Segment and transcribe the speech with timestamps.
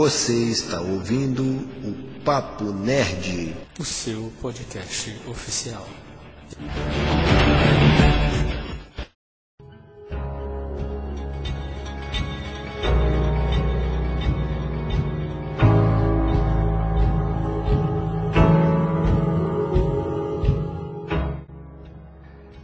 [0.00, 5.84] Você está ouvindo o Papo Nerd, o seu podcast oficial.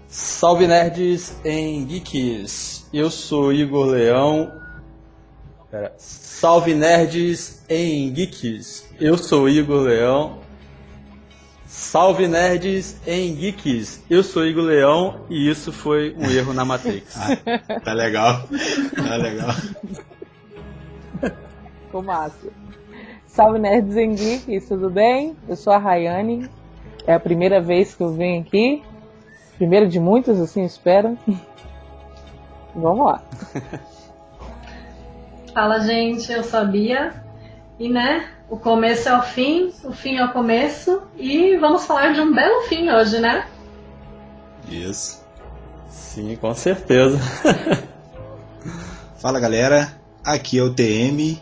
[0.07, 2.87] Salve nerds em geeks!
[2.93, 4.64] Eu sou Igor Leão.
[5.75, 5.93] Pera.
[5.97, 8.87] Salve nerds em geeks!
[9.01, 10.39] Eu sou Igor Leão.
[11.67, 14.01] Salve nerds em geeks!
[14.09, 17.17] Eu sou Igor Leão e isso foi um erro na Matrix.
[17.19, 18.45] ah, tá legal,
[18.95, 19.55] tá legal.
[21.87, 22.53] Ficou massa.
[23.27, 25.37] Salve nerds em geeks, tudo bem?
[25.49, 26.49] Eu sou a Rayane.
[27.05, 28.81] É a primeira vez que eu venho aqui
[29.57, 31.19] Primeiro de muitos, assim, espero.
[32.77, 33.25] Vamos lá.
[35.55, 37.15] Fala, gente, eu sabia.
[37.79, 41.01] E, né, o começo é o fim, o fim é o começo.
[41.17, 43.47] E vamos falar de um belo fim hoje, né?
[44.69, 45.25] Isso.
[45.89, 47.21] Sim, com certeza.
[49.19, 49.93] Fala, galera.
[50.25, 51.41] Aqui é o TM.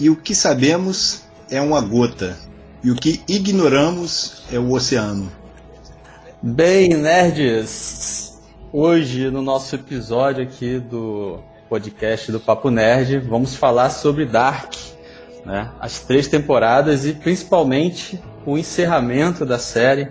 [0.00, 2.36] E o que sabemos é uma gota.
[2.82, 5.30] E o que ignoramos é o oceano.
[6.42, 8.40] Bem, nerds,
[8.72, 11.40] hoje no nosso episódio aqui do
[11.74, 14.74] podcast do Papo Nerd, vamos falar sobre Dark,
[15.44, 15.72] né?
[15.80, 20.08] As três temporadas e principalmente o encerramento da série,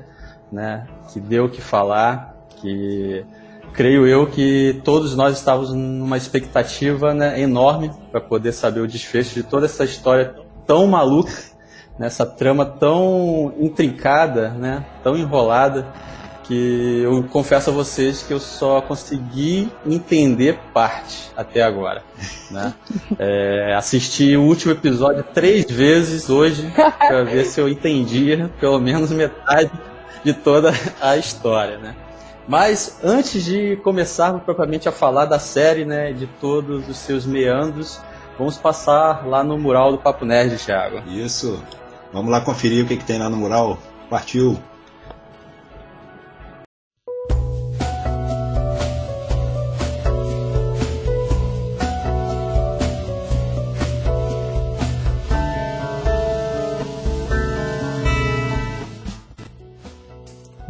[0.52, 0.86] né?
[1.14, 3.24] Que deu o que falar, que
[3.72, 9.34] creio eu que todos nós estávamos numa expectativa né, enorme para poder saber o desfecho
[9.34, 10.36] de toda essa história
[10.68, 11.32] tão maluca,
[11.98, 14.84] nessa trama tão intrincada, né?
[15.02, 15.88] Tão enrolada
[16.44, 22.04] que eu confesso a vocês que eu só consegui entender parte até agora.
[22.52, 22.74] Né?
[23.20, 29.12] É, assisti o último episódio três vezes hoje para ver se eu entendia pelo menos
[29.12, 29.72] metade
[30.24, 31.78] de toda a história.
[31.78, 31.96] Né?
[32.48, 38.02] Mas antes de começarmos propriamente a falar da série, né, de todos os seus meandros,
[38.38, 41.02] vamos passar lá no mural do Papo Nerd, Thiago.
[41.08, 41.62] Isso.
[42.12, 43.78] Vamos lá conferir o que, que tem lá no mural.
[44.10, 44.60] Partiu!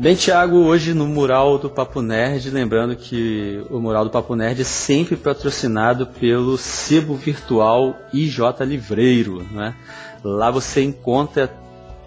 [0.04, 4.60] Bem, Thiago, hoje no mural do Papo Nerd, lembrando que o mural do Papo Nerd
[4.60, 9.48] é sempre patrocinado pelo Sebo Virtual IJ Livreiro.
[9.50, 9.74] Né?
[10.22, 11.50] Lá você encontra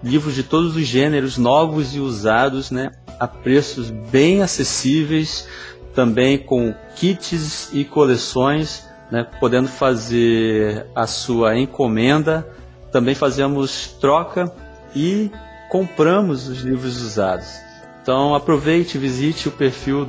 [0.05, 2.93] livros de todos os gêneros, novos e usados, né?
[3.19, 5.49] a preços bem acessíveis,
[5.95, 9.27] também com kits e coleções, né?
[9.41, 12.47] podendo fazer a sua encomenda.
[12.93, 14.53] Também fazemos troca
[14.95, 15.31] e
[15.71, 17.66] compramos os livros usados.
[18.07, 20.07] Então aproveite, visite o perfil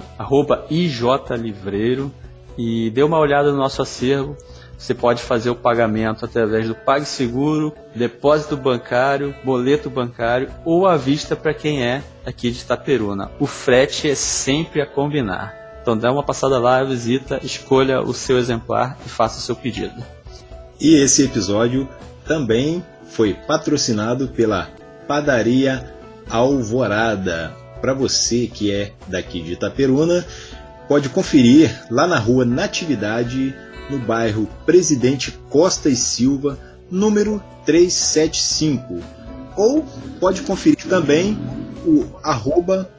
[0.69, 2.13] @ijlivreiro
[2.55, 4.37] e dê uma olhada no nosso acervo.
[4.77, 11.35] Você pode fazer o pagamento através do PagSeguro, depósito bancário, boleto bancário ou à vista
[11.35, 13.31] para quem é aqui de Itaperuna.
[13.39, 15.55] O frete é sempre a combinar.
[15.81, 20.03] Então dá uma passada lá, visita, escolha o seu exemplar e faça o seu pedido.
[20.79, 21.89] E esse episódio
[22.27, 24.69] também foi patrocinado pela
[25.07, 25.95] Padaria
[26.29, 30.25] Alvorada para você que é daqui de Itaperuna,
[30.87, 33.55] pode conferir lá na rua Natividade,
[33.89, 36.57] no bairro Presidente Costa e Silva,
[36.89, 38.99] número 375.
[39.55, 39.85] Ou
[40.19, 41.37] pode conferir também
[41.85, 42.89] o arroba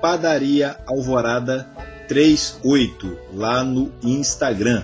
[0.00, 1.68] Padaria Alvorada
[2.08, 4.82] 38 lá no Instagram.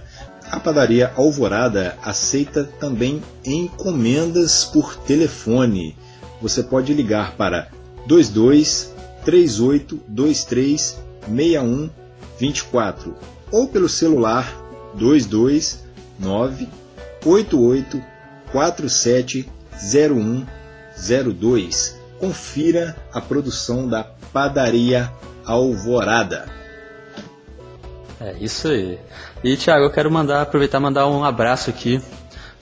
[0.50, 5.96] A Padaria Alvorada aceita também encomendas por telefone.
[6.40, 7.68] Você pode ligar para
[8.06, 8.94] 22
[9.26, 10.98] 3823
[11.28, 13.14] 6124
[13.50, 14.54] ou pelo celular
[14.94, 16.68] 229
[17.24, 18.02] 88
[18.52, 19.48] 47
[19.92, 22.00] 0102.
[22.20, 25.10] Confira a produção da Padaria
[25.44, 26.46] Alvorada.
[28.20, 28.98] É isso aí.
[29.44, 32.00] E Thiago, eu quero mandar aproveitar mandar um abraço aqui.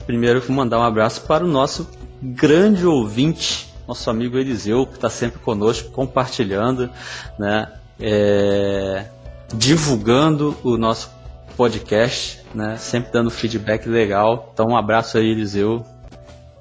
[0.05, 1.89] Primeiro, vou mandar um abraço para o nosso
[2.21, 6.89] grande ouvinte, nosso amigo Eliseu, que está sempre conosco, compartilhando,
[7.37, 7.67] né,
[7.99, 9.05] é,
[9.53, 11.09] divulgando o nosso
[11.55, 14.49] podcast, né, sempre dando feedback legal.
[14.53, 15.85] Então, um abraço aí, Eliseu.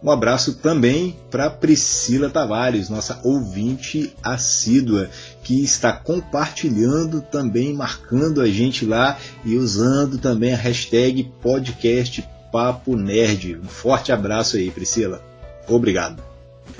[0.02, 5.08] Um abraço também para Priscila Tavares, nossa ouvinte assídua,
[5.42, 12.22] que está compartilhando também, marcando a gente lá e usando também a hashtag podcast
[12.52, 13.56] Papo Nerd.
[13.56, 15.22] Um forte abraço aí, Priscila.
[15.66, 16.33] Obrigado.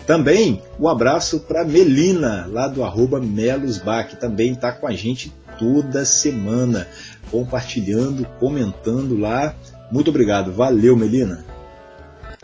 [0.07, 6.05] Também um abraço para Melina, lá do arroba Melosbach, também está com a gente toda
[6.05, 6.87] semana,
[7.31, 9.55] compartilhando, comentando lá.
[9.91, 11.45] Muito obrigado, valeu Melina.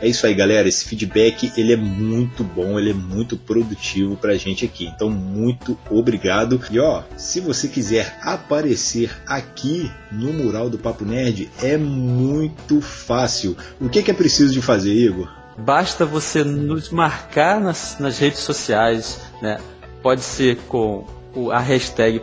[0.03, 0.67] É isso aí, galera.
[0.67, 4.87] Esse feedback ele é muito bom, ele é muito produtivo pra gente aqui.
[4.87, 6.59] Então, muito obrigado.
[6.71, 13.55] E ó, se você quiser aparecer aqui no mural do Papo Nerd, é muito fácil.
[13.79, 15.40] O que, que é preciso de fazer, Igor?
[15.61, 19.59] Basta você nos marcar nas, nas redes sociais, né?
[20.03, 21.07] Pode ser com
[21.53, 22.23] a hashtag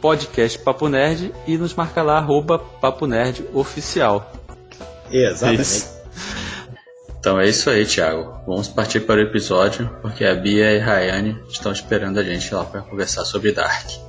[0.00, 4.32] podcast Papo Nerd e nos marcar lá, arroba Papo Nerd Oficial.
[5.10, 5.62] Exatamente.
[5.62, 5.96] Isso.
[7.18, 8.40] Então é isso aí, Thiago.
[8.46, 12.54] Vamos partir para o episódio, porque a Bia e a Rayane estão esperando a gente
[12.54, 14.05] lá para conversar sobre Dark.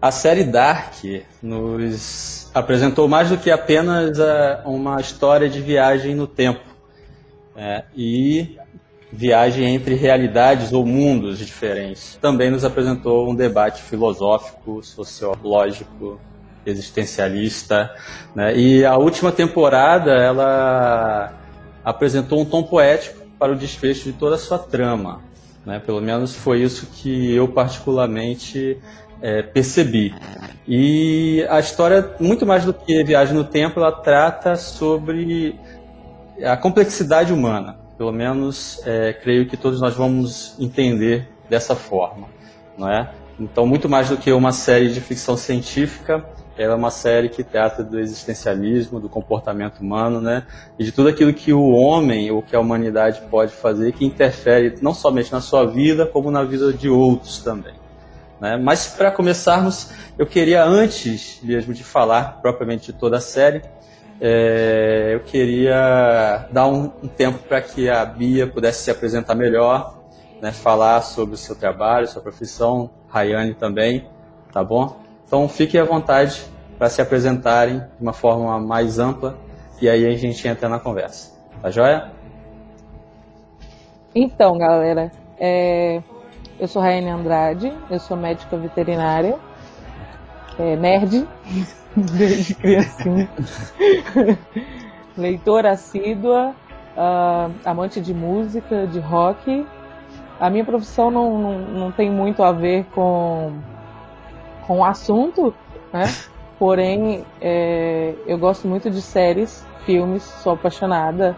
[0.00, 0.94] A série Dark
[1.42, 4.22] nos apresentou mais do que apenas uh,
[4.64, 6.60] uma história de viagem no tempo
[7.56, 8.56] é, e
[9.12, 12.16] viagem entre realidades ou mundos diferentes.
[12.20, 16.20] Também nos apresentou um debate filosófico, sociológico,
[16.64, 17.92] existencialista.
[18.36, 18.56] Né?
[18.56, 21.34] E a última temporada ela
[21.84, 25.22] apresentou um tom poético para o desfecho de toda a sua trama.
[25.66, 25.80] Né?
[25.84, 28.78] Pelo menos foi isso que eu particularmente
[29.20, 30.14] é, percebi.
[30.66, 35.58] E a história, muito mais do que Viagem no Tempo, ela trata sobre
[36.44, 37.78] a complexidade humana.
[37.96, 42.28] Pelo menos, é, creio que todos nós vamos entender dessa forma,
[42.76, 43.10] não é?
[43.40, 46.24] Então, muito mais do que uma série de ficção científica,
[46.56, 50.44] ela é uma série que trata do existencialismo, do comportamento humano, né?
[50.76, 54.74] E de tudo aquilo que o homem ou que a humanidade pode fazer que interfere
[54.82, 57.77] não somente na sua vida, como na vida de outros também.
[58.40, 58.56] Né?
[58.56, 63.62] Mas para começarmos, eu queria, antes mesmo de falar propriamente de toda a série,
[64.20, 69.98] é, eu queria dar um, um tempo para que a Bia pudesse se apresentar melhor,
[70.40, 74.06] né, falar sobre o seu trabalho, sua profissão, Rayane também,
[74.52, 74.96] tá bom?
[75.26, 76.44] Então fiquem à vontade
[76.78, 79.36] para se apresentarem de uma forma mais ampla
[79.80, 81.36] e aí a gente entra na conversa.
[81.60, 82.10] Tá joia?
[84.14, 86.02] Então, galera, é,
[86.58, 89.38] eu sou Raiane Andrade, eu sou médica veterinária,
[90.58, 91.26] é, nerd,
[91.96, 93.28] desde criancinha,
[95.16, 96.54] leitora assídua,
[96.96, 99.66] uh, amante de música, de rock.
[100.40, 103.52] A minha profissão não, não, não tem muito a ver com,
[104.66, 105.54] com o assunto,
[105.92, 106.04] né?
[106.58, 111.36] Porém, é, eu gosto muito de séries, filmes, sou apaixonada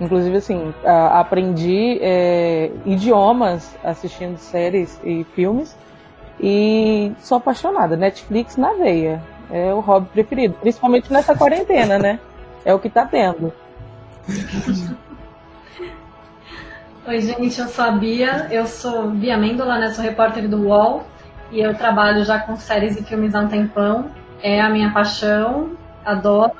[0.00, 5.76] Inclusive, assim, aprendi é, idiomas assistindo séries e filmes
[6.40, 7.96] e sou apaixonada.
[7.96, 9.20] Netflix na veia.
[9.50, 10.54] É o hobby preferido.
[10.60, 12.20] Principalmente nessa quarentena, né?
[12.64, 13.52] É o que tá tendo.
[17.06, 18.46] Oi, gente, eu sou a Bia.
[18.50, 19.90] Eu sou Bia Mendola, né?
[19.90, 21.02] Sou repórter do UOL.
[21.50, 24.10] E eu trabalho já com séries e filmes há um tempão.
[24.42, 25.70] É a minha paixão.
[26.04, 26.52] Adoro.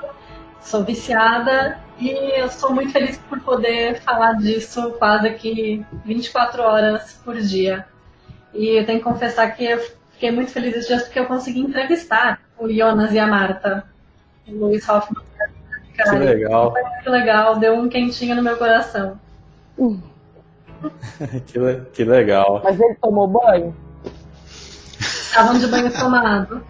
[0.61, 7.21] Sou viciada e eu sou muito feliz por poder falar disso quase que 24 horas
[7.25, 7.85] por dia.
[8.55, 9.81] E eu tenho que confessar que eu
[10.13, 13.85] fiquei muito feliz esses dias porque eu consegui entrevistar o Jonas e a Marta,
[14.47, 15.25] o Luiz Hoffman.
[15.97, 16.71] Cara, que legal.
[16.71, 19.19] Foi muito legal, deu um quentinho no meu coração.
[21.47, 22.61] que, que legal.
[22.63, 23.75] Mas ele tomou banho?
[25.01, 26.65] Estavam de banho tomado.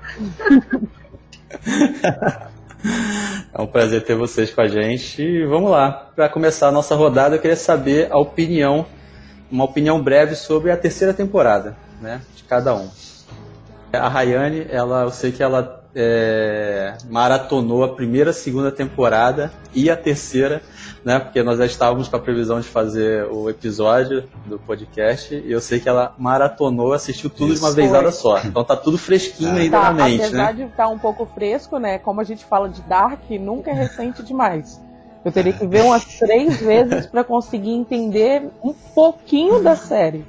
[3.53, 5.23] É um prazer ter vocês com a gente.
[5.23, 6.11] E vamos lá.
[6.15, 8.87] Para começar a nossa rodada, eu queria saber a opinião,
[9.51, 12.89] uma opinião breve sobre a terceira temporada, né, de cada um.
[13.93, 19.97] A Rayane, ela, eu sei que ela é, maratonou a primeira, segunda temporada e a
[19.97, 20.63] terceira,
[21.05, 21.19] né?
[21.19, 25.61] Porque nós já estávamos com a previsão de fazer o episódio do podcast e eu
[25.61, 27.63] sei que ela maratonou, assistiu tudo Isso.
[27.63, 28.39] de uma vezada só.
[28.45, 29.61] Então tá tudo fresquinho ah.
[29.61, 30.53] ainda tá, na mente, apesar né?
[30.53, 31.99] de estar tá um pouco fresco, né?
[31.99, 34.81] Como a gente fala de Dark, nunca é recente demais.
[35.25, 40.25] Eu teria que ver umas três vezes para conseguir entender um pouquinho da série.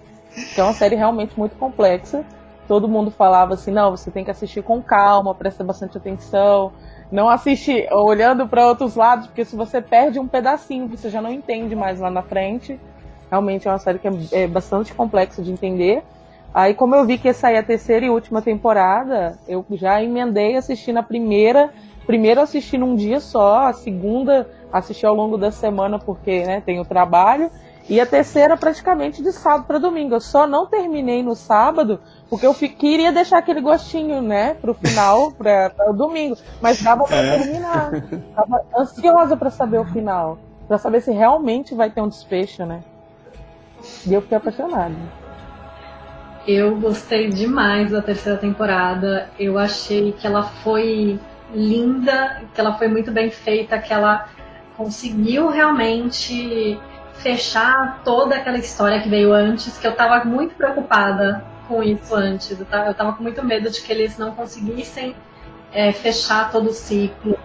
[0.54, 2.24] Que é uma série realmente muito complexa
[2.70, 6.72] todo mundo falava assim: não, você tem que assistir com calma, presta bastante atenção,
[7.12, 11.32] não assiste olhando para outros lados, porque se você perde um pedacinho, você já não
[11.32, 12.80] entende mais lá na frente.
[13.30, 16.04] Realmente é uma série que é, é bastante complexa de entender.
[16.54, 20.56] Aí, como eu vi que ia sair a terceira e última temporada, eu já emendei
[20.56, 21.72] assistindo a primeira
[22.10, 26.80] primeiro assisti num dia só, a segunda assisti ao longo da semana porque né, tem
[26.80, 27.52] o trabalho,
[27.90, 30.14] e a terceira praticamente de sábado para domingo.
[30.14, 35.32] Eu só não terminei no sábado porque eu queria deixar aquele gostinho, né, pro final,
[35.38, 36.38] para o domingo.
[36.62, 37.40] Mas dava para é.
[37.40, 37.92] terminar.
[38.36, 42.84] Tava ansiosa para saber o final, para saber se realmente vai ter um desfecho, né?
[44.06, 44.96] E eu fiquei apaixonada.
[46.48, 49.30] Eu gostei demais da terceira temporada.
[49.40, 51.20] Eu achei que ela foi
[51.54, 54.28] linda, que ela foi muito bem feita, que ela
[54.78, 56.80] conseguiu realmente
[57.20, 62.60] fechar toda aquela história que veio antes, que eu tava muito preocupada com isso antes.
[62.60, 65.16] Eu tava, eu tava com muito medo de que eles não conseguissem
[65.72, 67.38] é, fechar todo o ciclo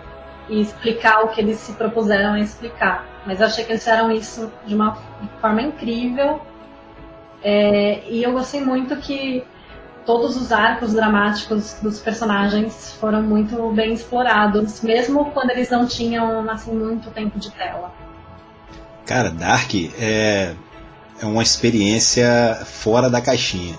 [0.49, 3.07] e explicar o que eles se propuseram a explicar.
[3.26, 4.97] Mas eu achei que eles fizeram isso de uma
[5.40, 6.40] forma incrível.
[7.43, 9.45] É, e eu gostei muito que
[10.07, 16.49] todos os arcos dramáticos dos personagens foram muito bem explorados, mesmo quando eles não tinham
[16.50, 18.03] assim muito tempo de tela.
[19.06, 20.54] Cara, Dark é,
[21.20, 23.78] é uma experiência fora da caixinha.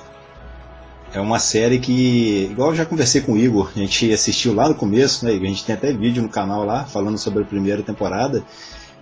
[1.12, 4.70] É uma série que, igual eu já conversei com o Igor, a gente assistiu lá
[4.70, 5.32] no começo, né?
[5.32, 8.46] A gente tem até vídeo no canal lá falando sobre a primeira temporada.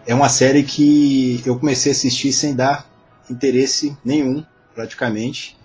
[0.06, 2.88] É uma série que eu comecei a assistir sem dar
[3.30, 5.58] interesse nenhum, praticamente.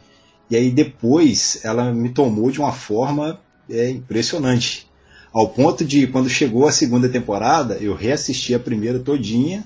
[0.51, 3.39] E aí depois ela me tomou de uma forma
[3.71, 4.89] é, impressionante.
[5.33, 9.65] Ao ponto de, quando chegou a segunda temporada, eu reassisti a primeira todinha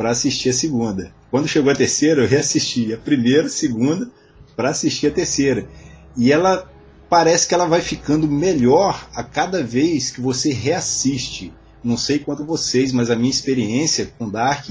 [0.00, 1.12] para assistir a segunda.
[1.30, 4.10] Quando chegou a terceira, eu reassisti a primeira, a segunda,
[4.56, 5.68] para assistir a terceira.
[6.16, 6.72] E ela
[7.10, 11.52] parece que ela vai ficando melhor a cada vez que você reassiste.
[11.84, 14.70] Não sei quanto vocês, mas a minha experiência com Dark,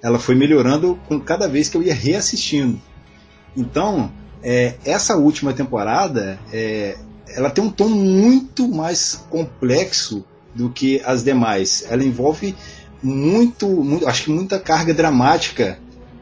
[0.00, 2.80] ela foi melhorando com cada vez que eu ia reassistindo.
[3.56, 6.96] Então, é, essa última temporada, é,
[7.30, 11.84] ela tem um tom muito mais complexo do que as demais.
[11.90, 12.54] Ela envolve
[13.02, 15.78] muito, muito, acho que muita carga dramática,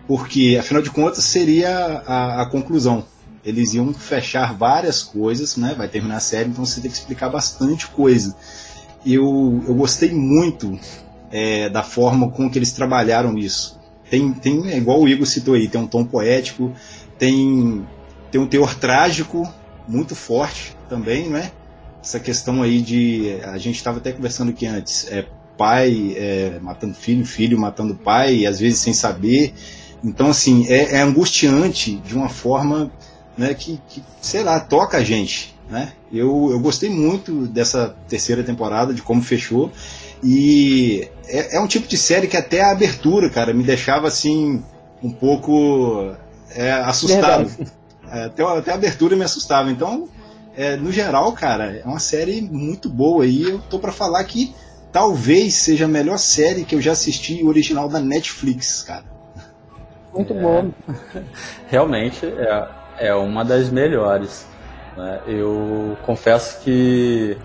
[0.06, 3.04] porque afinal de contas seria a, a, conclusão.
[3.44, 5.74] Eles iam fechar várias coisas, né?
[5.76, 8.36] Vai terminar a série, então você tem que explicar bastante coisa.
[9.04, 10.78] Eu, eu gostei muito
[11.30, 13.78] é, da forma com que eles trabalharam isso.
[14.10, 16.72] Tem, tem, é igual o Igor citou aí, tem um tom poético,
[17.18, 17.86] tem,
[18.30, 19.48] tem um teor trágico
[19.88, 21.50] muito forte também, né?
[22.02, 23.38] Essa questão aí de.
[23.44, 25.08] A gente estava até conversando aqui antes.
[25.10, 29.54] É, pai é, matando filho, filho matando pai, e às vezes sem saber.
[30.04, 32.90] Então, assim, é, é angustiante de uma forma
[33.36, 35.54] né, que, que, sei lá, toca a gente.
[35.68, 35.92] Né?
[36.12, 39.72] Eu, eu gostei muito dessa terceira temporada, de como fechou.
[40.22, 44.62] E é, é um tipo de série que até a abertura, cara, me deixava assim
[45.02, 46.14] um pouco
[46.54, 47.50] é, assustado.
[48.08, 49.68] É, até, até a abertura me assustava.
[49.68, 50.08] Então,
[50.56, 53.26] é, no geral, cara, é uma série muito boa.
[53.26, 54.54] E eu tô para falar que
[54.96, 59.04] talvez seja a melhor série que eu já assisti original da Netflix, cara.
[60.10, 60.70] Muito é, bom.
[61.68, 62.68] Realmente é,
[63.08, 64.46] é uma das melhores.
[64.96, 65.20] Né?
[65.26, 67.36] Eu confesso que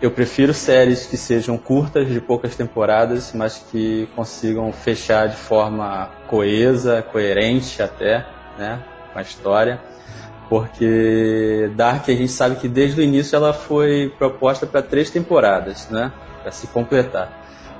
[0.00, 6.12] eu prefiro séries que sejam curtas, de poucas temporadas, mas que consigam fechar de forma
[6.26, 8.24] coesa, coerente até,
[8.56, 9.78] né, com a história.
[10.48, 15.90] Porque Dark a gente sabe que desde o início ela foi proposta para três temporadas,
[15.90, 16.10] né?
[16.44, 17.32] Para se completar.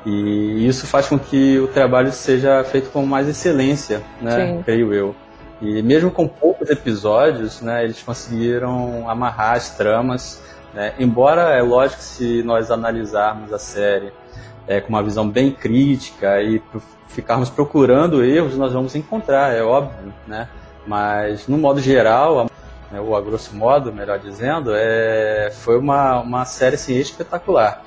[0.07, 5.15] E isso faz com que o trabalho seja feito com mais excelência, né, creio eu.
[5.63, 10.43] E mesmo com poucos episódios, né, eles conseguiram amarrar as tramas.
[10.75, 10.95] Né?
[10.99, 14.13] Embora é lógico se nós analisarmos a série
[14.67, 16.61] é, com uma visão bem crítica e
[17.09, 20.49] ficarmos procurando erros, nós vamos encontrar, é óbvio, né?
[20.87, 22.47] Mas no modo geral,
[22.91, 27.85] né, ou a grosso modo, melhor dizendo, é, foi uma, uma série assim, espetacular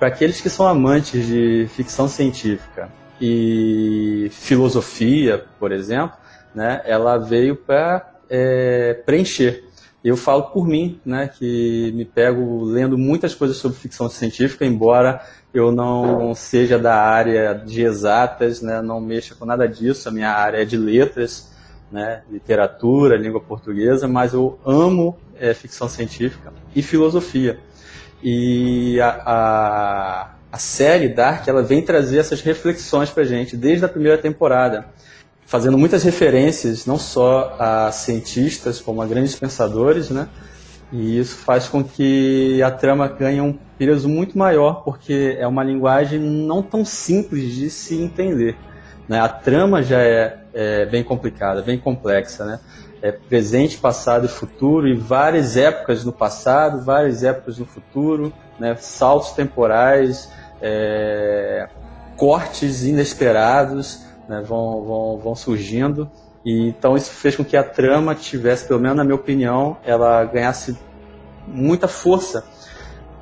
[0.00, 2.88] para aqueles que são amantes de ficção científica
[3.20, 6.16] e filosofia, por exemplo,
[6.54, 9.62] né, ela veio para é, preencher.
[10.02, 15.20] Eu falo por mim, né, que me pego lendo muitas coisas sobre ficção científica, embora
[15.52, 20.30] eu não seja da área de exatas, né, não mexa com nada disso, a minha
[20.30, 21.52] área é de letras,
[21.92, 27.58] né, literatura, língua portuguesa, mas eu amo é, ficção científica e filosofia.
[28.22, 33.88] E a, a, a série Dark ela vem trazer essas reflexões para gente desde a
[33.88, 34.86] primeira temporada,
[35.46, 40.28] fazendo muitas referências não só a cientistas como a grandes pensadores, né?
[40.92, 45.62] E isso faz com que a trama ganhe um peso muito maior, porque é uma
[45.62, 48.56] linguagem não tão simples de se entender.
[49.08, 49.20] Né?
[49.20, 52.60] A trama já é, é bem complicada, bem complexa, né?
[53.02, 58.76] É, presente, passado e futuro, e várias épocas no passado, várias épocas no futuro, né,
[58.76, 60.30] saltos temporais,
[60.60, 61.68] é,
[62.16, 66.10] cortes inesperados né, vão, vão, vão surgindo.
[66.44, 70.24] E, então isso fez com que a trama tivesse, pelo menos na minha opinião, ela
[70.24, 70.78] ganhasse
[71.46, 72.44] muita força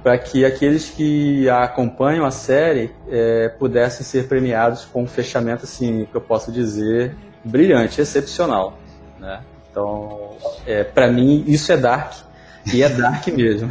[0.03, 5.65] para que aqueles que a acompanham a série é, pudessem ser premiados com um fechamento
[5.65, 8.79] assim que eu posso dizer brilhante, excepcional,
[9.19, 9.41] né?
[9.71, 12.13] Então, é, para mim isso é dark
[12.73, 13.71] e é dark mesmo.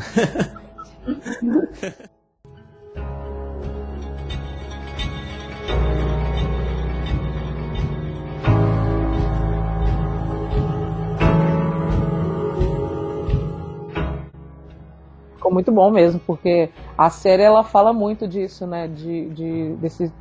[15.47, 18.87] ficou muito bom mesmo, porque a série ela fala muito disso, né?
[18.87, 20.11] De, de desse,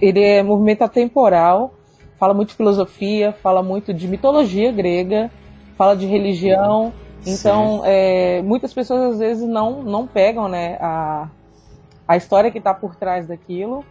[0.00, 1.72] ele é movimento atemporal,
[2.22, 5.28] fala muito de filosofia, fala muito de mitologia grega,
[5.76, 6.92] fala de religião.
[7.26, 11.28] Então, é, muitas pessoas às vezes não, não pegam né, a,
[12.06, 13.84] a história que está por trás daquilo.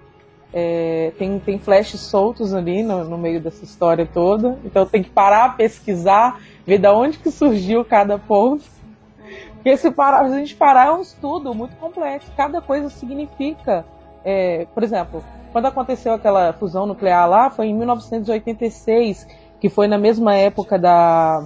[0.53, 4.57] É, tem, tem flashes soltos ali no, no meio dessa história toda.
[4.63, 8.63] Então tem que parar, pesquisar, ver da onde que surgiu cada ponto
[9.55, 12.31] porque se, parar, se a gente parar, é um estudo muito complexo.
[12.35, 13.85] Cada coisa significa.
[14.23, 15.21] É, por exemplo,
[15.51, 19.27] quando aconteceu aquela fusão nuclear lá, foi em 1986,
[19.59, 21.45] que foi na mesma época da,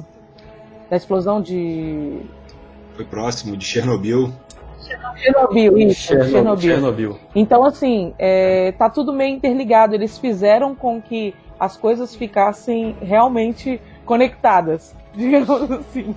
[0.90, 2.22] da explosão de.
[2.96, 4.32] Foi próximo de Chernobyl.
[5.16, 6.32] Chernobyl, isso, Chernobyl.
[6.32, 6.70] Chernobyl.
[6.70, 7.20] Chernobyl.
[7.36, 9.96] Então, assim, é, tá tudo meio interligado.
[9.96, 16.16] Eles fizeram com que as coisas ficassem realmente conectadas, digamos assim.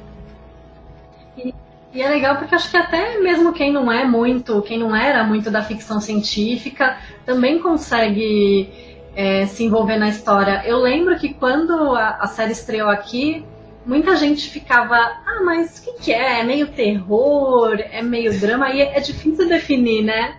[1.92, 5.24] E é legal porque acho que até mesmo quem não é muito, quem não era
[5.24, 8.70] muito da ficção científica, também consegue
[9.16, 10.62] é, se envolver na história.
[10.66, 13.44] Eu lembro que quando a, a, série estreou aqui,
[13.86, 16.40] muita gente ficava, ah, mas o que, que, é?
[16.40, 20.36] É meio terror, é meio drama, e é, é difícil definir, né?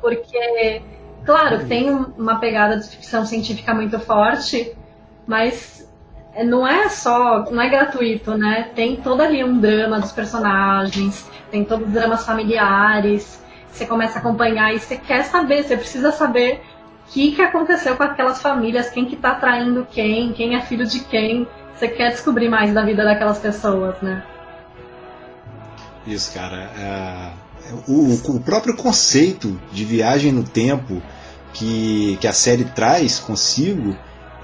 [0.00, 0.82] Porque,
[1.24, 4.76] claro, tem uma pegada de ficção científica muito forte,
[5.26, 5.77] mas
[6.44, 8.70] não é só, não é gratuito, né?
[8.74, 13.42] Tem todo ali um drama dos personagens, tem todos os dramas familiares.
[13.70, 16.62] Você começa a acompanhar e você quer saber, você precisa saber
[17.06, 20.86] o que, que aconteceu com aquelas famílias, quem que tá traindo quem, quem é filho
[20.86, 21.46] de quem.
[21.74, 24.22] Você quer descobrir mais da vida daquelas pessoas, né?
[26.06, 26.70] Isso, cara.
[26.76, 27.48] É...
[27.86, 31.02] O, o próprio conceito de viagem no tempo
[31.52, 33.96] que, que a série traz consigo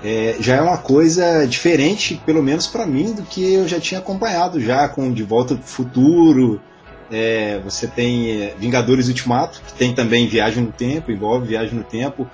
[0.04, 4.00] é, já é uma coisa diferente, pelo menos para mim, do que eu já tinha
[4.00, 6.60] acompanhado já com De Volta para o Futuro.
[7.10, 11.84] É, você tem é, Vingadores Ultimato, que tem também viagem no tempo, envolve viagem no
[11.84, 12.28] tempo.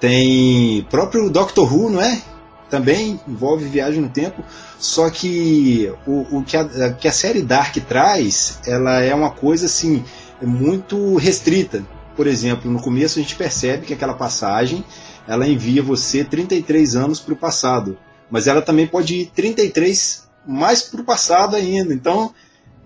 [0.00, 2.20] Tem próprio Doctor Who, não é?
[2.68, 4.42] Também envolve viagem no tempo.
[4.76, 9.66] Só que o, o que, a, que a série Dark traz, ela é uma coisa
[9.66, 10.02] assim
[10.42, 11.84] muito restrita.
[12.16, 14.84] Por exemplo, no começo a gente percebe que aquela passagem
[15.26, 17.98] ela envia você 33 anos para o passado.
[18.30, 21.92] Mas ela também pode ir 33 mais para o passado ainda.
[21.94, 22.34] Então,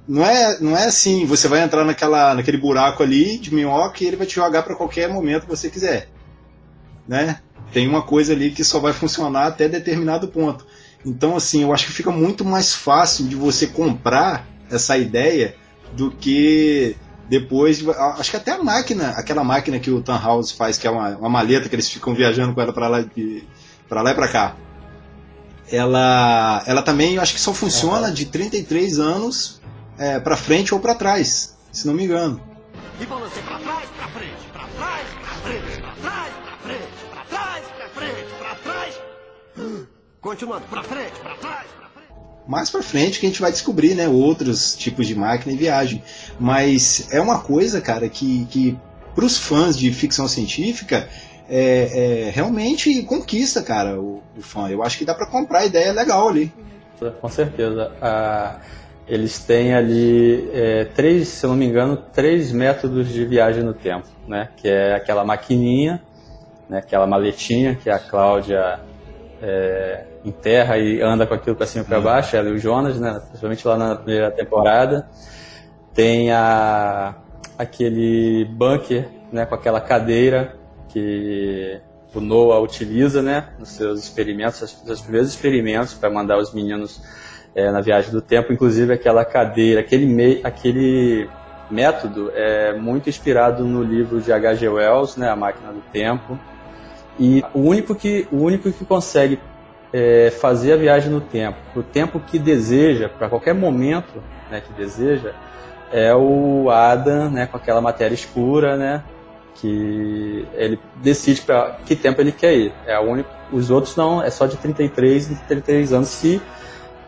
[0.06, 4.06] não é, não é assim, você vai entrar naquela, naquele buraco ali de minhoca e
[4.06, 6.08] ele vai te jogar para qualquer momento que você quiser.
[7.06, 7.40] Né?
[7.72, 10.66] Tem uma coisa ali que só vai funcionar até determinado ponto.
[11.04, 15.54] Então, assim, eu acho que fica muito mais fácil de você comprar essa ideia
[15.92, 16.96] do que
[17.28, 17.86] depois,
[18.18, 21.28] acho que até a máquina, aquela máquina que o Tannhaus faz, que é uma, uma
[21.28, 23.04] maleta que eles ficam viajando com ela para lá,
[23.86, 24.56] para lá e para cá.
[25.70, 29.60] Ela, ela também, eu acho que só funciona de 33 anos
[29.98, 32.40] é, para frente ou para trás, se não me engano.
[32.98, 37.24] E balançar para trás, para frente, para trás, para frente, para trás, para frente, para
[37.24, 39.00] trás, para frente, para trás.
[40.22, 41.78] Continuando, para frente, para trás
[42.48, 46.02] mais para frente que a gente vai descobrir, né, outros tipos de máquina e viagem.
[46.40, 48.76] Mas é uma coisa, cara, que, que
[49.14, 51.06] para os fãs de ficção científica
[51.46, 54.70] é, é, realmente conquista, cara, o, o, fã.
[54.70, 56.50] Eu acho que dá para comprar ideia legal ali.
[57.20, 57.92] Com certeza.
[58.00, 58.56] Ah,
[59.06, 63.74] eles têm ali é, três, se eu não me engano, três métodos de viagem no
[63.74, 64.48] tempo, né?
[64.56, 66.02] Que é aquela maquininha,
[66.68, 66.78] né?
[66.78, 68.80] aquela maletinha que a Cláudia
[69.42, 72.58] é, em terra e anda com aquilo para cima e para baixo, ela e o
[72.58, 73.20] Jonas, né?
[73.28, 75.08] principalmente lá na primeira temporada.
[75.94, 77.14] Tem a,
[77.56, 79.46] aquele bunker né?
[79.46, 80.56] com aquela cadeira
[80.88, 81.80] que
[82.14, 83.48] o Noah utiliza né?
[83.58, 87.02] nos seus experimentos, nos seus primeiros experimentos para mandar os meninos
[87.54, 91.28] é, na viagem do tempo, inclusive aquela cadeira, aquele, mei, aquele
[91.70, 94.68] método é muito inspirado no livro de H.G.
[94.68, 95.28] Wells, né?
[95.28, 96.38] A Máquina do Tempo.
[97.18, 99.38] E o único que, o único que consegue
[99.92, 104.72] é, fazer a viagem no tempo, o tempo que deseja, para qualquer momento né, que
[104.72, 105.32] deseja,
[105.92, 109.02] é o Adam, né, com aquela matéria escura, né,
[109.54, 112.72] que ele decide para que tempo ele quer ir.
[112.86, 116.40] É a única, os outros não, é só de 33 e 33 anos, se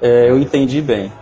[0.01, 1.13] é, eu entendi bem.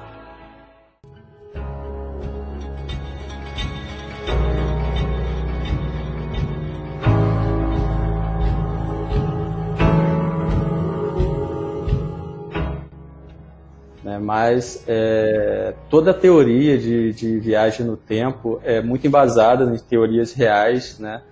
[14.18, 19.78] Né, mas é, toda a teoria de, de, viagem no tempo é muito embasada em
[19.78, 21.22] teorias reais, né?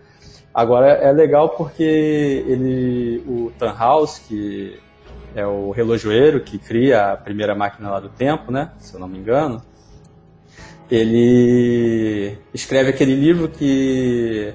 [0.54, 4.80] Agora é legal porque ele, o Tannhaus, que
[5.34, 8.70] é o relojoeiro que cria a primeira máquina lá do tempo, né?
[8.78, 9.60] Se eu não me engano,
[10.90, 14.54] ele escreve aquele livro que,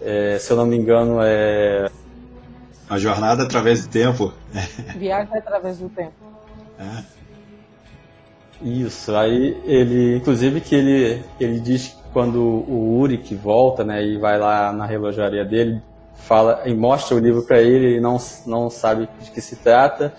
[0.00, 1.90] é, se eu não me engano, é
[2.88, 4.32] a jornada através do tempo.
[4.96, 6.12] Viagem através do tempo.
[6.78, 7.23] É.
[8.64, 14.16] Isso, aí ele, inclusive que ele, ele diz que quando o Uric volta, né, e
[14.16, 15.82] vai lá na relojaria dele,
[16.14, 20.14] fala e mostra o livro para ele, ele não, não sabe de que se trata,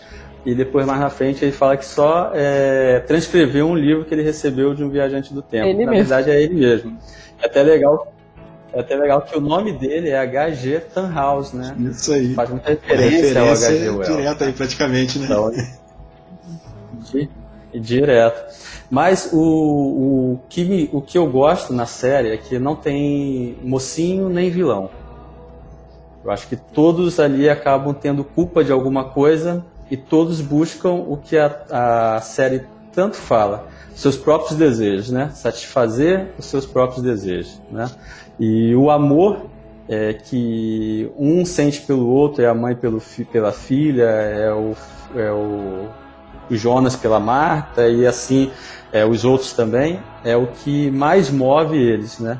[0.45, 4.21] e depois mais na frente ele fala que só é, transcreveu um livro que ele
[4.21, 5.67] recebeu de um viajante do tempo.
[5.67, 6.07] Ele na mesmo.
[6.07, 6.95] verdade é ele mesmo.
[7.41, 8.13] É até legal
[8.71, 10.81] é até legal que o nome dele é H.G.
[10.93, 11.73] Tannhaus, né?
[11.79, 12.33] Isso aí.
[12.33, 13.89] Faz muita referência, referência ao H.G.
[13.89, 14.17] Wells.
[14.17, 15.25] Direto aí, praticamente, né?
[15.25, 15.49] Então,
[17.79, 18.53] Direto.
[18.89, 23.57] Mas o, o, que me, o que eu gosto na série é que não tem
[23.63, 24.89] mocinho nem vilão.
[26.23, 31.17] Eu acho que todos ali acabam tendo culpa de alguma coisa e todos buscam o
[31.17, 35.29] que a, a série tanto fala, seus próprios desejos, né?
[35.33, 37.91] Satisfazer os seus próprios desejos, né?
[38.39, 39.47] E o amor
[39.87, 44.75] é que um sente pelo outro, é a mãe pelo, pela filha, é o,
[45.15, 45.87] é o
[46.49, 48.51] o Jonas pela Marta e assim
[48.95, 52.39] é, os outros também, é o que mais move eles, né?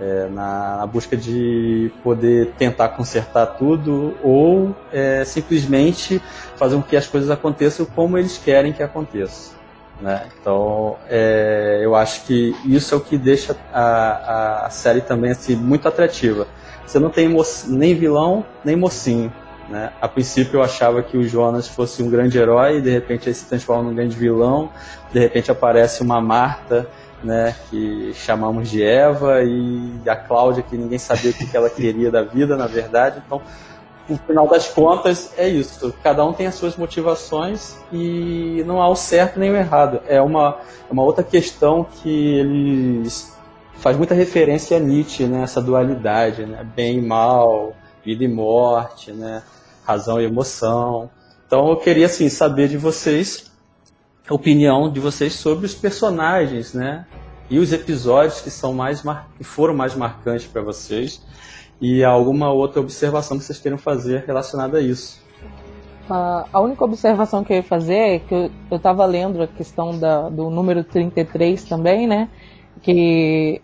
[0.00, 6.20] É, na, na, busca de poder tentar consertar tudo ou é, simplesmente
[6.56, 9.54] fazer com que as coisas aconteçam como eles querem que aconteça.
[10.00, 10.26] Né?
[10.40, 15.54] Então, é, eu acho que isso é o que deixa a, a série também assim,
[15.54, 16.48] muito atrativa.
[16.84, 17.28] Você não tem
[17.68, 19.32] nem vilão, nem mocinho.
[19.72, 19.90] Né?
[20.02, 23.46] A princípio eu achava que o Jonas fosse um grande herói, de repente ele se
[23.46, 24.68] transforma num grande vilão,
[25.10, 26.86] de repente aparece uma Marta,
[27.24, 32.10] né, que chamamos de Eva, e a Cláudia, que ninguém sabia o que ela queria
[32.10, 33.22] da vida, na verdade.
[33.24, 33.40] Então,
[34.06, 35.94] no final das contas, é isso.
[36.02, 40.02] Cada um tem as suas motivações e não há o certo nem o errado.
[40.06, 40.58] É uma,
[40.90, 43.34] é uma outra questão que eles
[43.76, 45.44] faz muita referência a Nietzsche, né?
[45.44, 46.66] Essa dualidade, né?
[46.76, 49.42] Bem e mal, vida e morte, né?
[49.84, 51.10] Razão e emoção.
[51.46, 53.52] Então eu queria assim saber de vocês
[54.28, 57.06] a opinião de vocês sobre os personagens, né?
[57.50, 59.28] E os episódios que são mais mar...
[59.36, 61.22] que foram mais marcantes para vocês
[61.80, 65.20] e alguma outra observação que vocês queiram fazer relacionada a isso.
[66.08, 70.28] A única observação que eu ia fazer é que eu estava lendo a questão da,
[70.28, 72.28] do número 33 também, né?
[72.82, 73.62] Que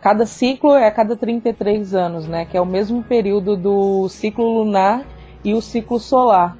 [0.00, 2.44] cada ciclo é a cada 33 anos, né?
[2.44, 5.04] Que é o mesmo período do ciclo lunar
[5.46, 6.56] e o ciclo solar.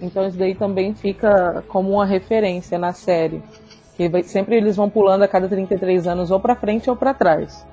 [0.00, 3.42] Então isso daí também fica como uma referência na série.
[3.98, 7.12] Que vai, sempre eles vão pulando a cada 33 anos ou para frente ou para
[7.12, 7.66] trás.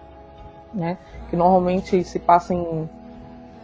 [0.74, 0.98] Né?
[1.30, 2.90] Que normalmente se passa em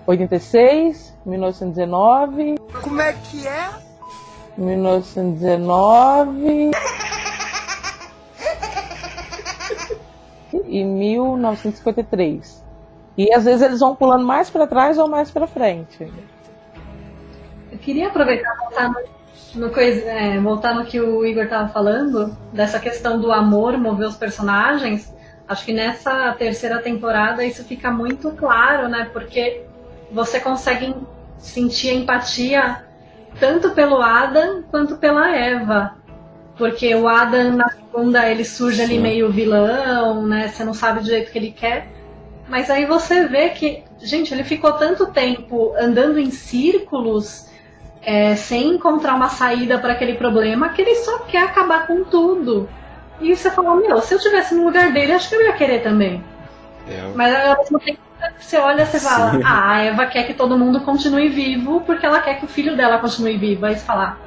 [0.08, 2.56] 86, 1919.
[2.82, 3.70] Como é que é?
[4.58, 6.72] 1919
[10.66, 12.64] e 1953.
[13.18, 16.10] E às vezes eles vão pulando mais para trás ou mais para frente.
[17.72, 21.68] Eu queria aproveitar e voltar no, no, coisa, é, voltar no que o Igor estava
[21.70, 25.14] falando, dessa questão do amor mover os personagens.
[25.48, 29.10] Acho que nessa terceira temporada isso fica muito claro, né?
[29.12, 29.64] Porque
[30.12, 30.94] você consegue
[31.38, 32.84] sentir empatia
[33.40, 35.96] tanto pelo Adam quanto pela Eva.
[36.58, 38.84] Porque o Adam, na segunda, ele surge Sim.
[38.84, 40.48] ali meio vilão, né?
[40.48, 41.88] Você não sabe do jeito que ele quer.
[42.50, 47.48] Mas aí você vê que, gente, ele ficou tanto tempo andando em círculos
[48.08, 52.70] é, sem encontrar uma saída para aquele problema, que ele só quer acabar com tudo.
[53.20, 55.84] E você fala, meu, se eu tivesse no lugar dele, acho que eu ia querer
[55.84, 56.24] também.
[56.90, 57.12] É.
[57.14, 58.00] Mas ao mesmo tempo
[58.40, 62.22] você olha e fala, ah, a Eva quer que todo mundo continue vivo porque ela
[62.22, 63.66] quer que o filho dela continue vivo.
[63.66, 64.18] Aí você fala,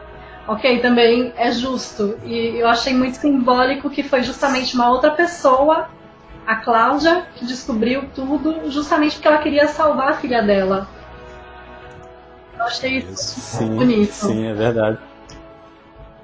[0.46, 2.18] ok, também é justo.
[2.22, 5.88] E eu achei muito simbólico que foi justamente uma outra pessoa,
[6.46, 10.86] a Cláudia, que descobriu tudo justamente porque ela queria salvar a filha dela.
[12.60, 14.12] Eu achei isso sim, bonito.
[14.12, 14.98] Sim, é verdade.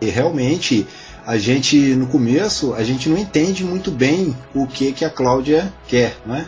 [0.03, 0.87] E realmente
[1.27, 5.73] a gente no começo a gente não entende muito bem o que que a Cláudia
[5.89, 6.47] quer, né?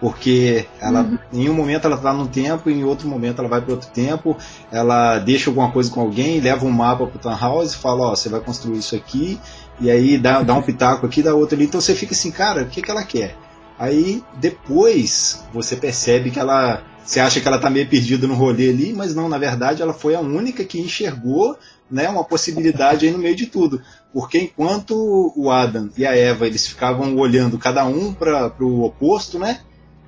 [0.00, 1.18] Porque ela, uhum.
[1.34, 4.34] em um momento ela está num tempo, em outro momento ela vai para outro tempo,
[4.72, 8.16] ela deixa alguma coisa com alguém, leva um mapa para o townhouse e fala, ó,
[8.16, 9.38] você vai construir isso aqui,
[9.78, 12.62] e aí dá, dá um pitaco aqui, dá outro ali, então você fica assim, cara,
[12.62, 13.36] o que, que ela quer?
[13.78, 16.82] Aí depois você percebe que ela.
[17.04, 19.92] Você acha que ela está meio perdida no rolê ali, mas não, na verdade ela
[19.92, 21.58] foi a única que enxergou
[21.90, 23.82] né, uma possibilidade aí no meio de tudo.
[24.12, 29.38] Porque enquanto o Adam e a Eva eles ficavam olhando cada um para o oposto,
[29.38, 29.60] né?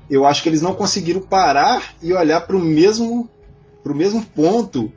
[0.09, 3.29] Eu acho que eles não conseguiram parar e olhar para o mesmo,
[3.83, 4.93] pro mesmo ponto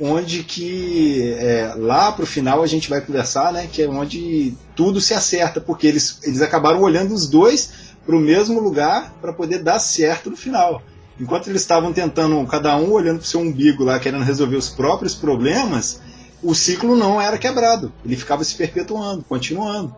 [0.00, 3.68] onde que é, lá para o final a gente vai conversar, né?
[3.70, 7.72] Que é onde tudo se acerta, porque eles, eles acabaram olhando os dois
[8.06, 10.82] para o mesmo lugar para poder dar certo no final.
[11.20, 14.68] Enquanto eles estavam tentando, cada um olhando para o seu umbigo lá, querendo resolver os
[14.68, 16.00] próprios problemas,
[16.42, 17.92] o ciclo não era quebrado.
[18.04, 19.94] Ele ficava se perpetuando, continuando.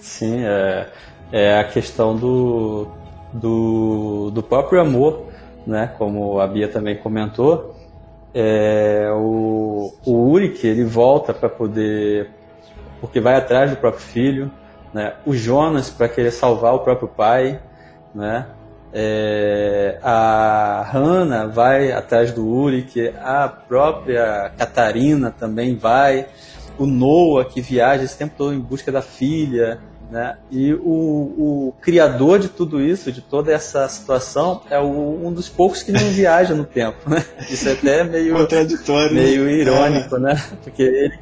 [0.00, 0.88] Sim, é,
[1.32, 2.88] é a questão do,
[3.32, 5.26] do, do próprio amor,
[5.66, 5.92] né?
[5.98, 7.74] como a Bia também comentou.
[8.32, 12.30] É, o, o Uric ele volta para poder.
[13.00, 14.50] porque vai atrás do próprio filho
[14.96, 15.12] né?
[15.26, 17.60] o Jonas para querer salvar o próprio pai,
[18.14, 18.46] né?
[18.92, 26.26] É, a Hannah vai atrás do Uric, a própria Catarina também vai,
[26.78, 30.36] o Noah que viaja esse tempo todo em busca da filha, né?
[30.50, 35.48] E o, o criador de tudo isso, de toda essa situação, é o, um dos
[35.48, 37.24] poucos que não viaja no tempo, né?
[37.50, 39.22] Isso é até meio contraditório, né?
[39.22, 40.20] meio irônico, é.
[40.20, 40.42] né?
[40.62, 41.18] Porque ele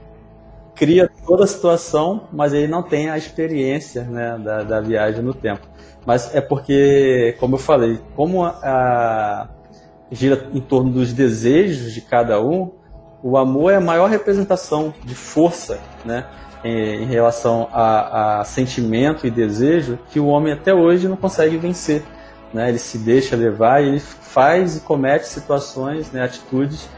[0.75, 5.33] cria toda a situação, mas ele não tem a experiência né, da, da viagem no
[5.33, 5.67] tempo.
[6.05, 9.49] Mas é porque, como eu falei, como a, a,
[10.11, 12.71] gira em torno dos desejos de cada um,
[13.23, 16.27] o amor é a maior representação de força, né,
[16.63, 21.57] em, em relação a, a, sentimento e desejo que o homem até hoje não consegue
[21.57, 22.03] vencer.
[22.53, 22.69] Né?
[22.69, 26.89] Ele se deixa levar e ele faz e comete situações, né, atitudes,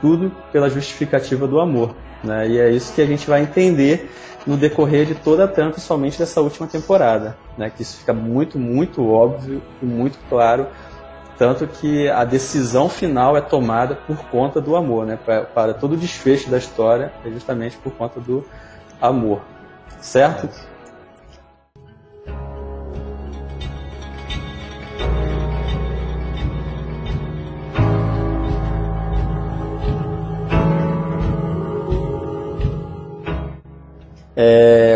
[0.00, 1.94] tudo pela justificativa do amor.
[2.22, 2.48] Né?
[2.48, 4.10] E é isso que a gente vai entender
[4.46, 7.36] no decorrer de toda a trama, principalmente dessa última temporada.
[7.56, 7.70] Né?
[7.70, 10.66] Que isso fica muito, muito óbvio e muito claro.
[11.38, 15.06] Tanto que a decisão final é tomada por conta do amor.
[15.06, 15.18] Né?
[15.24, 18.44] Para, para todo o desfecho da história é justamente por conta do
[19.00, 19.40] amor.
[20.00, 20.46] Certo?
[20.46, 20.71] É,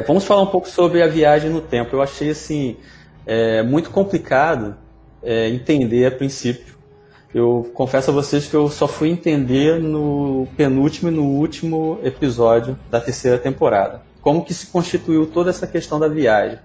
[0.07, 1.95] vamos falar um pouco sobre a viagem no tempo.
[1.95, 2.77] Eu achei assim
[3.27, 4.77] é, muito complicado
[5.23, 6.77] é, entender a princípio.
[7.35, 12.79] Eu confesso a vocês que eu só fui entender no penúltimo e no último episódio
[12.91, 14.01] da terceira temporada.
[14.23, 16.59] Como que se constituiu toda essa questão da viagem.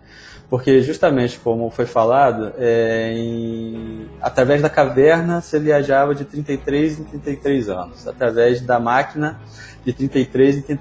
[0.52, 7.04] Porque justamente como foi falado, é, em, através da caverna você viajava de 33 em
[7.06, 8.06] 33 anos.
[8.06, 9.40] Através da máquina
[9.86, 10.76] de 33 em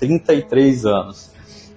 [0.00, 1.30] 33 anos,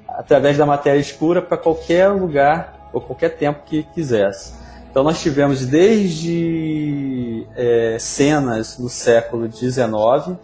[0.09, 4.55] através da matéria escura para qualquer lugar ou qualquer tempo que quisesse.
[4.89, 10.39] Então nós tivemos desde é, cenas no século XIX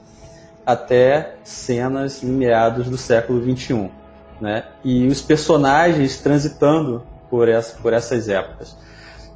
[0.63, 3.89] até cenas em meados do século XXI,
[4.43, 4.65] né?
[4.83, 8.77] E os personagens transitando por, essa, por essas épocas.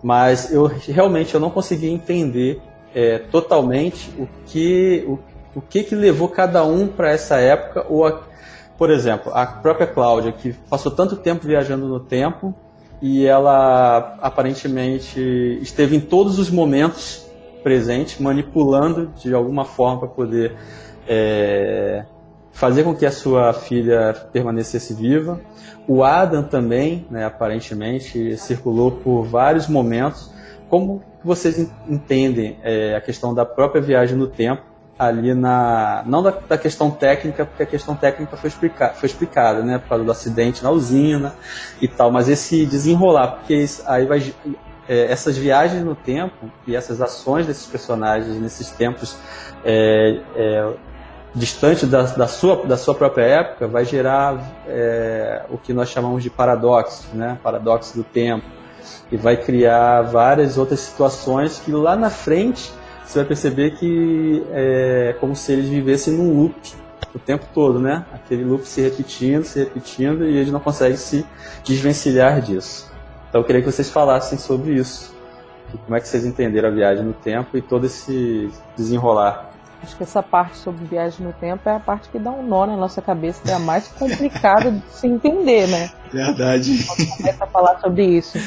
[0.04, 2.62] Mas eu realmente eu não consegui entender
[2.94, 5.18] é, totalmente o que, o
[5.58, 8.22] o que, que levou cada um para essa época, ou, a,
[8.78, 12.54] por exemplo, a própria Cláudia, que passou tanto tempo viajando no tempo
[13.02, 15.20] e ela aparentemente
[15.60, 17.26] esteve em todos os momentos
[17.64, 20.56] presente, manipulando de alguma forma para poder
[21.08, 22.06] é,
[22.58, 25.40] fazer com que a sua filha permanecesse viva.
[25.88, 30.32] O Adam também, né, aparentemente, circulou por vários momentos.
[30.68, 34.64] Como vocês entendem é, a questão da própria viagem no tempo
[34.98, 36.04] ali na.
[36.08, 39.78] Não da, da, questão técnica, porque a questão técnica foi, explica, foi explicada, né?
[39.78, 41.36] Por causa do acidente na usina
[41.80, 44.34] e tal, mas esse desenrolar, porque aí vai.
[44.90, 49.18] É, essas viagens no tempo e essas ações desses personagens nesses tempos
[49.66, 50.74] é, é,
[51.38, 56.24] distante da, da, sua, da sua própria época vai gerar é, o que nós chamamos
[56.24, 57.38] de paradoxo, né?
[57.44, 58.46] paradoxo do tempo,
[59.12, 62.72] e vai criar várias outras situações que lá na frente
[63.06, 66.56] você vai perceber que é como se eles vivessem num loop
[67.16, 68.06] o tempo todo, né?
[68.14, 71.26] Aquele loop se repetindo, se repetindo e eles não conseguem se
[71.64, 72.92] desvencilhar disso.
[73.30, 75.16] Então eu queria que vocês falassem sobre isso.
[75.86, 79.47] Como é que vocês entenderam a viagem no tempo e todo esse desenrolar?
[79.82, 82.66] Acho que essa parte sobre viagem no tempo é a parte que dá um nó
[82.66, 85.92] na nossa cabeça, que é a mais complicada de se entender, né?
[86.12, 86.86] Verdade.
[87.18, 88.38] Começa a falar sobre isso.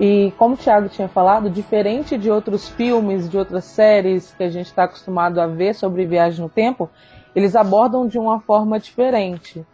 [0.00, 4.50] E como o Thiago tinha falado, diferente de outros filmes, de outras séries que a
[4.50, 6.88] gente está acostumado a ver sobre viagem no tempo,
[7.34, 9.66] eles abordam de uma forma diferente.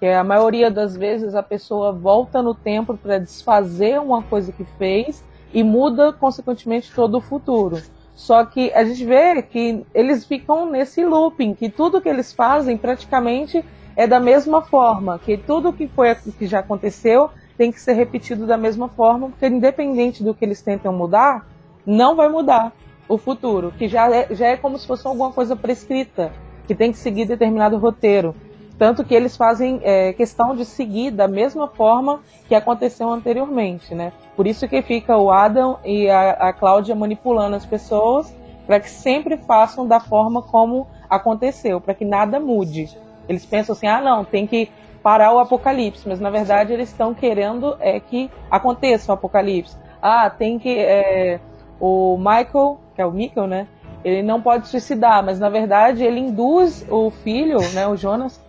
[0.00, 4.64] Que a maioria das vezes a pessoa volta no tempo para desfazer uma coisa que
[4.78, 7.80] fez e muda, consequentemente, todo o futuro.
[8.14, 12.76] Só que a gente vê que eles ficam nesse looping, que tudo que eles fazem
[12.76, 13.64] praticamente
[13.96, 18.46] é da mesma forma, que tudo que foi que já aconteceu tem que ser repetido
[18.46, 21.46] da mesma forma, porque independente do que eles tentam mudar,
[21.86, 22.72] não vai mudar
[23.08, 26.32] o futuro, que já é, já é como se fosse alguma coisa prescrita,
[26.66, 28.34] que tem que seguir determinado roteiro.
[28.78, 34.12] Tanto que eles fazem é, questão de seguir da mesma forma que aconteceu anteriormente, né?
[34.34, 38.34] Por isso que fica o Adam e a, a Cláudia manipulando as pessoas
[38.66, 42.88] para que sempre façam da forma como aconteceu, para que nada mude.
[43.28, 44.70] Eles pensam assim, ah não, tem que
[45.02, 49.76] parar o apocalipse, mas na verdade eles estão querendo é que aconteça o apocalipse.
[50.00, 51.40] Ah, tem que é,
[51.78, 53.66] o Michael, que é o Michael, né?
[54.04, 58.40] Ele não pode suicidar, mas na verdade ele induz o filho, né, o Jonas,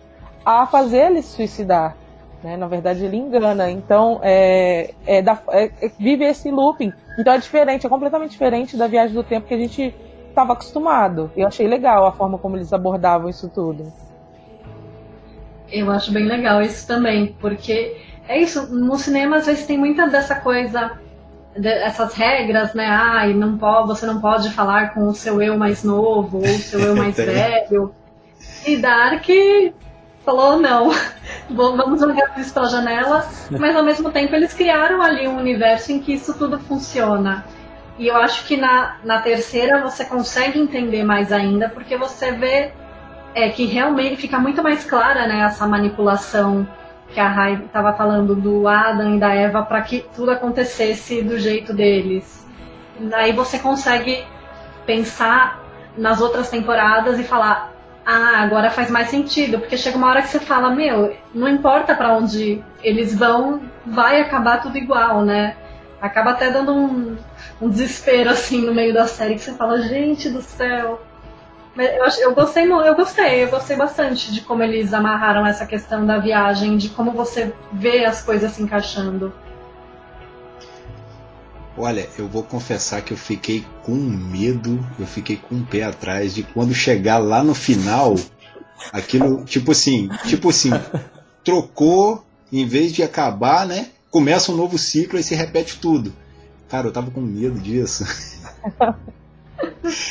[0.44, 1.96] a fazer ele suicidar.
[2.42, 2.56] Né?
[2.56, 3.70] Na verdade, ele engana.
[3.70, 6.92] Então, é, é, da, é, é, vive esse looping.
[7.18, 9.94] Então, é diferente, é completamente diferente da viagem do tempo que a gente
[10.28, 11.32] estava acostumado.
[11.36, 13.90] Eu achei legal a forma como eles abordavam isso tudo.
[15.72, 17.96] Eu acho bem legal isso também, porque
[18.28, 20.98] é isso, no cinema às vezes tem muita dessa coisa,
[21.56, 22.86] essas regras, né?
[22.86, 26.58] Ai, não pode, você não pode falar com o seu eu mais novo ou o
[26.58, 27.94] seu eu mais velho.
[28.66, 29.26] E Dark
[30.24, 30.90] falou não,
[31.50, 36.00] vamos jogar isso pela janela, mas ao mesmo tempo eles criaram ali um universo em
[36.00, 37.44] que isso tudo funciona.
[37.98, 42.72] E eu acho que na, na terceira você consegue entender mais ainda, porque você vê
[43.34, 46.66] é, que realmente fica muito mais clara né, essa manipulação
[47.08, 51.38] que a Rai estava falando do Adam e da Eva para que tudo acontecesse do
[51.38, 52.44] jeito deles.
[52.98, 54.24] Daí você consegue
[54.84, 55.62] pensar
[55.96, 57.73] nas outras temporadas e falar:
[58.06, 61.94] ah, agora faz mais sentido, porque chega uma hora que você fala, meu, não importa
[61.94, 65.56] para onde eles vão, vai acabar tudo igual, né?
[66.00, 67.16] Acaba até dando um,
[67.62, 71.00] um desespero assim no meio da série que você fala, gente do céu.
[71.76, 76.18] Eu, eu, gostei, eu gostei, eu gostei bastante de como eles amarraram essa questão da
[76.18, 79.32] viagem, de como você vê as coisas se encaixando.
[81.76, 86.32] Olha, eu vou confessar que eu fiquei com medo, eu fiquei com o pé atrás
[86.32, 88.14] de quando chegar lá no final,
[88.92, 90.70] aquilo, tipo assim, tipo assim,
[91.42, 93.88] trocou, em vez de acabar, né?
[94.08, 96.12] Começa um novo ciclo e se repete tudo.
[96.68, 98.04] Cara, eu tava com medo disso.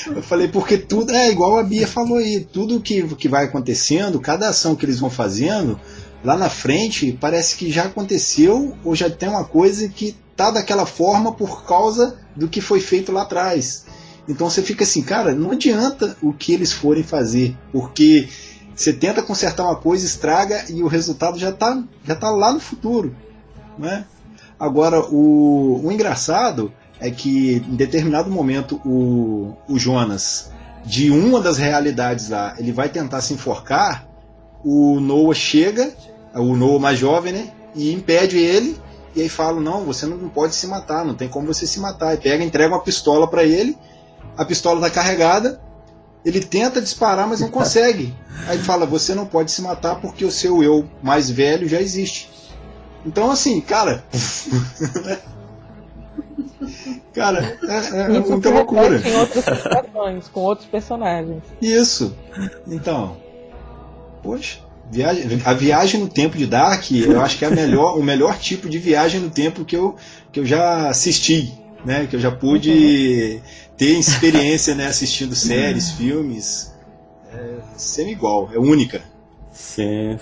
[0.07, 4.19] Eu falei, porque tudo é igual a Bia falou aí, tudo que, que vai acontecendo,
[4.19, 5.79] cada ação que eles vão fazendo,
[6.23, 10.85] lá na frente, parece que já aconteceu ou já tem uma coisa que tá daquela
[10.85, 13.85] forma por causa do que foi feito lá atrás.
[14.27, 18.29] Então você fica assim, cara, não adianta o que eles forem fazer, porque
[18.75, 22.59] você tenta consertar uma coisa, estraga e o resultado já está já tá lá no
[22.59, 23.15] futuro.
[23.77, 24.05] Né?
[24.59, 30.51] Agora, o, o engraçado é que em determinado momento o, o Jonas,
[30.85, 34.07] de uma das realidades lá, ele vai tentar se enforcar,
[34.63, 35.93] o Noah chega,
[36.33, 37.51] o Noah mais jovem, né?
[37.75, 38.77] E impede ele
[39.15, 42.13] e aí falam: não, você não pode se matar, não tem como você se matar.
[42.13, 43.77] E pega, entrega uma pistola para ele,
[44.37, 45.61] a pistola tá carregada,
[46.25, 48.15] ele tenta disparar, mas não consegue.
[48.47, 52.31] Aí fala: você não pode se matar porque o seu eu mais velho já existe.
[53.05, 54.03] Então, assim, cara.
[57.13, 58.97] cara, é, é muita loucura.
[58.97, 61.43] Em outras situações, com outros personagens.
[61.61, 62.15] Isso.
[62.65, 63.17] Então.
[64.21, 64.59] Poxa.
[64.91, 68.37] Viagem, a viagem no tempo de Dark, eu acho que é a melhor, o melhor
[68.37, 69.95] tipo de viagem no tempo que eu,
[70.31, 72.05] que eu já assisti, né?
[72.07, 73.41] Que eu já pude uhum.
[73.77, 76.73] ter experiência né, assistindo séries, filmes.
[77.33, 79.01] É semi igual, é única.
[79.51, 80.19] Sim.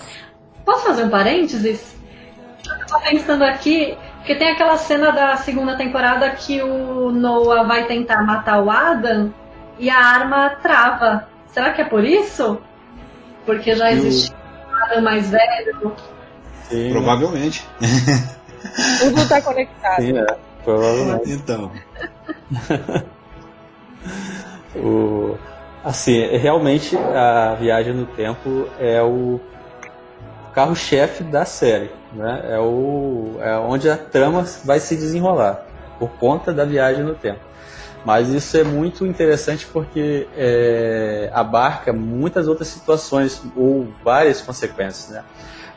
[0.64, 1.80] Posso fazer um parênteses?
[2.64, 7.86] Eu tô pensando aqui, porque tem aquela cena da segunda temporada que o Noah vai
[7.86, 9.34] tentar matar o Adam
[9.78, 11.28] e a arma trava.
[11.48, 12.58] Será que é por isso?
[13.44, 14.32] Porque já existe
[15.02, 15.94] mais velho.
[16.68, 16.90] Sim.
[16.92, 17.68] Provavelmente.
[19.00, 20.02] Tudo está conectado.
[20.02, 20.26] Sim, é.
[20.64, 21.32] Provavelmente.
[21.32, 21.70] Então.
[24.76, 25.36] o,
[25.84, 29.40] assim, realmente a viagem no tempo é o
[30.54, 31.90] carro-chefe da série.
[32.12, 32.42] Né?
[32.50, 35.64] É, o, é onde a trama vai se desenrolar,
[35.98, 37.40] por conta da viagem no tempo.
[38.04, 45.10] Mas isso é muito interessante porque é, abarca muitas outras situações ou várias consequências.
[45.10, 45.24] Né?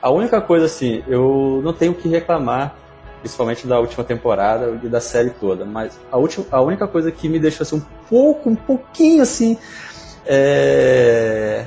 [0.01, 2.75] A única coisa, assim, eu não tenho que reclamar,
[3.19, 7.29] principalmente da última temporada e da série toda, mas a, última, a única coisa que
[7.29, 9.57] me deixou assim, um pouco, um pouquinho assim.
[10.25, 11.65] É,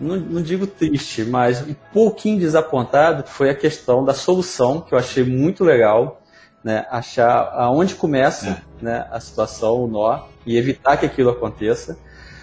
[0.00, 4.98] não, não, digo triste, mas um pouquinho desapontado foi a questão da solução, que eu
[4.98, 6.19] achei muito legal,
[6.62, 8.84] né, achar aonde começa é.
[8.84, 11.98] né, a situação, o nó, e evitar que aquilo aconteça.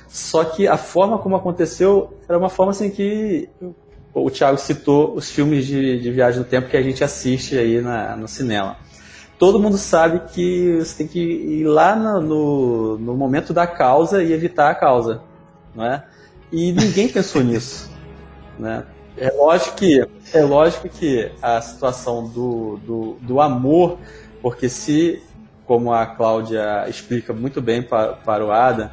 [0.08, 3.50] Só que a forma como aconteceu era uma forma assim que
[4.14, 7.82] o Thiago citou os filmes de, de viagem no tempo que a gente assiste aí
[7.82, 8.78] na, no cinema.
[9.38, 14.24] Todo mundo sabe que você tem que ir lá no, no, no momento da causa
[14.24, 15.22] e evitar a causa,
[15.76, 16.04] não é?
[16.52, 17.92] E ninguém pensou nisso,
[18.58, 18.84] né?
[19.20, 23.98] É lógico que, é lógico que a situação do, do, do amor,
[24.44, 25.24] porque se,
[25.66, 28.92] como a Cláudia explica muito bem para, para o Ada,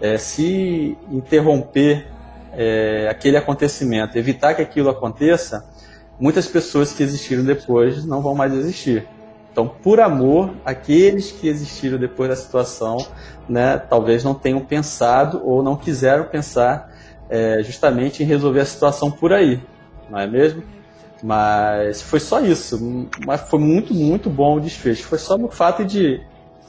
[0.00, 2.06] é, se interromper
[2.52, 5.68] é, aquele acontecimento, evitar que aquilo aconteça,
[6.20, 9.04] muitas pessoas que existiram depois não vão mais existir.
[9.50, 12.98] Então, por amor, aqueles que existiram depois da situação,
[13.48, 16.94] né, talvez não tenham pensado ou não quiseram pensar
[17.28, 19.60] é, justamente em resolver a situação por aí,
[20.10, 20.62] não é mesmo?
[21.22, 23.08] Mas foi só isso.
[23.24, 25.04] Mas foi muito, muito bom o desfecho.
[25.04, 26.20] Foi só no fato de.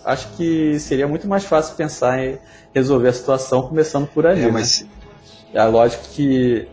[0.06, 2.40] Acho que seria muito mais fácil pensar em
[2.74, 4.42] resolver a situação começando por aí.
[4.42, 4.52] É, né?
[4.52, 4.82] mas...
[4.82, 4.88] Né?
[5.54, 6.68] É lógico que.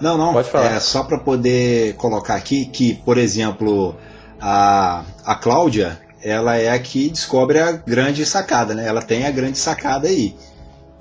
[0.00, 0.32] Não, não.
[0.32, 0.72] Pode falar.
[0.72, 3.96] É só para poder colocar aqui que, por exemplo,
[4.40, 8.86] a, a Cláudia, ela é a que descobre a grande sacada, né?
[8.86, 10.36] Ela tem a grande sacada aí.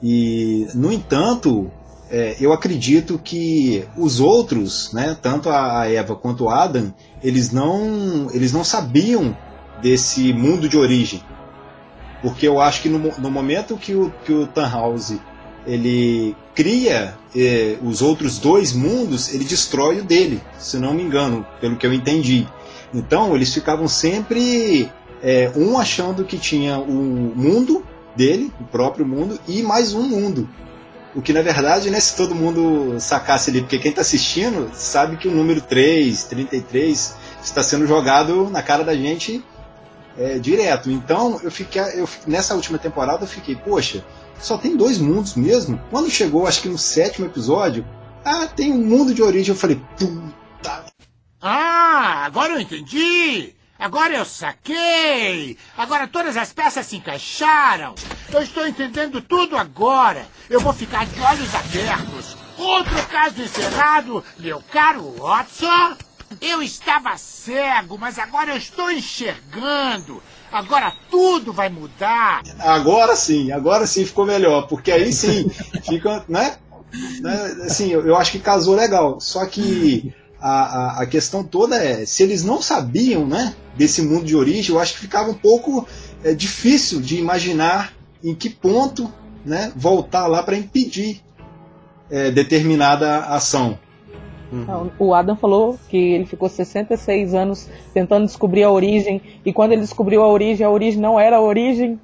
[0.02, 1.72] E, no entanto,
[2.14, 6.94] é, eu acredito que os outros, né, tanto a Eva quanto o Adam,
[7.24, 9.36] eles não, eles não sabiam
[9.82, 11.24] desse mundo de origem.
[12.22, 15.18] Porque eu acho que no, no momento que o, que o Tannhauser
[15.66, 21.44] ele cria eh, os outros dois mundos, ele destrói o dele, se não me engano,
[21.60, 22.48] pelo que eu entendi.
[22.94, 24.88] Então eles ficavam sempre
[25.24, 26.94] eh, um achando que tinha o
[27.36, 27.84] mundo
[28.16, 30.48] dele, o próprio mundo, e mais um mundo.
[31.16, 35.18] O que na verdade, né, se todo mundo sacasse ali, porque quem está assistindo sabe
[35.18, 39.44] que o número 3, 33, está sendo jogado na cara da gente
[40.18, 40.90] é, direto.
[40.90, 44.04] Então, eu fiquei, eu, nessa última temporada eu fiquei, poxa,
[44.40, 45.80] só tem dois mundos mesmo?
[45.90, 47.86] Quando chegou, acho que no sétimo episódio,
[48.26, 50.86] ah, tem um mundo de origem, eu falei, puta.
[51.42, 53.54] Ah, agora eu entendi!
[53.84, 55.58] Agora eu saquei!
[55.78, 57.94] Agora todas as peças se encaixaram!
[58.32, 60.26] Eu estou entendendo tudo agora!
[60.50, 62.38] Eu vou ficar de olhos abertos!
[62.58, 65.98] Outro caso encerrado, meu caro Watson!
[66.40, 70.24] Eu estava cego, mas agora eu estou enxergando!
[70.50, 72.42] Agora tudo vai mudar!
[72.60, 75.50] Agora sim, agora sim ficou melhor, porque aí sim
[75.84, 76.56] fica, né?
[77.20, 79.20] né assim, eu acho que casou legal.
[79.20, 84.26] Só que a, a, a, questão toda é, se eles não sabiam né, desse mundo
[84.26, 85.88] de origem, eu acho que ficava um pouco
[86.22, 89.10] é, difícil de imaginar em que ponto
[89.46, 91.22] né, voltar lá para impedir
[92.12, 93.80] é, determinada ação.
[94.52, 94.92] Uhum.
[95.00, 99.82] O Adam falou que ele ficou 66 anos tentando descobrir a origem, e quando ele
[99.82, 101.98] descobriu a origem, a origem não era a origem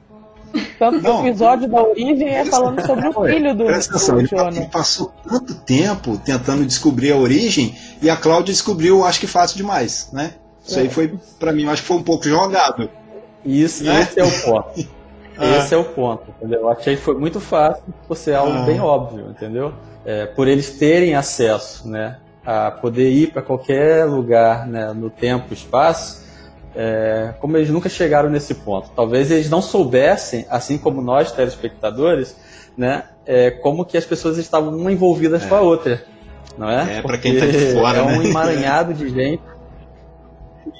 [0.78, 4.66] tanto que o episódio da origem é falando sobre o filho do, atenção, ele, ele
[4.68, 10.10] passou tanto tempo tentando descobrir a origem e a Cláudia descobriu, acho que fácil demais,
[10.14, 10.34] né?
[10.66, 10.84] Isso é.
[10.84, 12.90] aí foi, para mim, acho que foi um pouco jogado.
[13.46, 14.02] Isso, né?
[14.02, 14.88] esse é o ponto.
[15.38, 15.58] ah.
[15.58, 16.62] Esse é o ponto, entendeu?
[16.62, 18.62] Eu achei que foi muito fácil por ser algo ah.
[18.64, 19.74] bem óbvio, entendeu?
[20.06, 22.18] É, por eles terem acesso, né?
[22.46, 26.24] A poder ir para qualquer lugar né, no tempo e espaço,
[26.76, 28.90] é, como eles nunca chegaram nesse ponto.
[28.96, 32.36] Talvez eles não soubessem, assim como nós, telespectadores,
[32.78, 35.48] né, é, como que as pessoas estavam uma envolvidas é.
[35.48, 36.04] com a outra.
[36.58, 36.98] Não é?
[36.98, 38.30] É, para quem está de fora, É um né?
[38.30, 39.44] emaranhado de gente.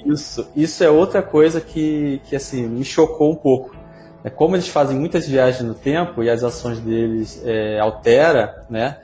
[0.04, 3.74] Isso, isso é outra coisa que, que assim, me chocou um pouco.
[4.22, 8.98] É como eles fazem muitas viagens no tempo e as ações deles é, altera, né,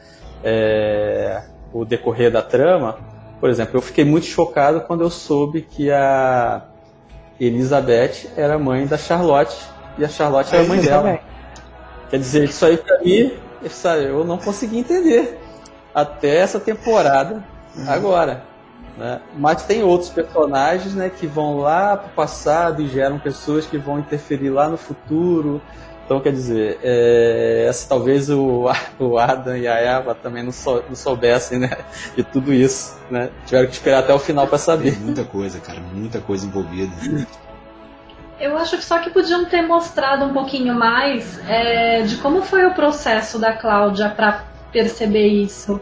[0.44, 2.98] é, o decorrer da trama.
[3.40, 6.66] Por exemplo, eu fiquei muito chocado quando eu soube que a
[7.40, 9.56] Elizabeth era mãe da Charlotte
[9.98, 11.02] e a Charlotte era mãe dela.
[11.02, 11.20] Também.
[12.10, 13.32] Quer dizer, isso aí pra mim,
[13.68, 15.38] sabe, eu não consegui entender
[15.94, 17.44] até essa temporada
[17.76, 17.90] uhum.
[17.90, 18.42] agora.
[18.96, 19.20] Né?
[19.36, 23.98] Mas tem outros personagens né, que vão lá pro passado e geram pessoas que vão
[23.98, 25.60] interferir lá no futuro.
[26.06, 30.84] Então, quer dizer, é, essa, talvez o, o Adam e a Eva também não, sou,
[30.88, 31.76] não soubessem né,
[32.16, 32.96] de tudo isso.
[33.10, 33.28] Né?
[33.44, 34.92] Tiveram que esperar até o final para saber.
[34.92, 36.92] Tem muita coisa, cara, muita coisa envolvida.
[38.38, 42.64] Eu acho que só que podiam ter mostrado um pouquinho mais é, de como foi
[42.64, 45.80] o processo da Cláudia para perceber isso.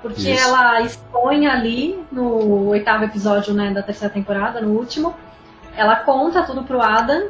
[0.00, 0.42] Porque isso.
[0.42, 5.14] ela expõe ali no oitavo episódio né, da terceira temporada, no último,
[5.76, 7.28] ela conta tudo pro Adam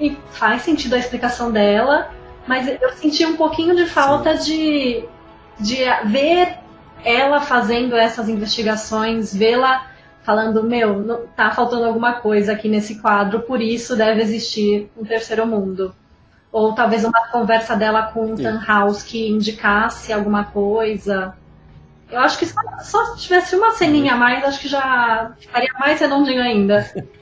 [0.00, 2.10] e faz sentido a explicação dela,
[2.46, 5.04] mas eu senti um pouquinho de falta de,
[5.58, 5.76] de
[6.06, 6.58] ver
[7.04, 9.86] ela fazendo essas investigações, vê-la
[10.22, 15.46] falando, meu, tá faltando alguma coisa aqui nesse quadro, por isso deve existir um terceiro
[15.46, 15.94] mundo.
[16.50, 21.34] Ou talvez uma conversa dela com o Tannhaus que indicasse alguma coisa.
[22.10, 25.98] Eu acho que só, só tivesse uma ceninha a mais, acho que já ficaria mais
[25.98, 26.86] redondinho ainda.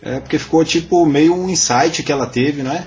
[0.00, 2.86] É, porque ficou tipo meio um insight que ela teve, não é?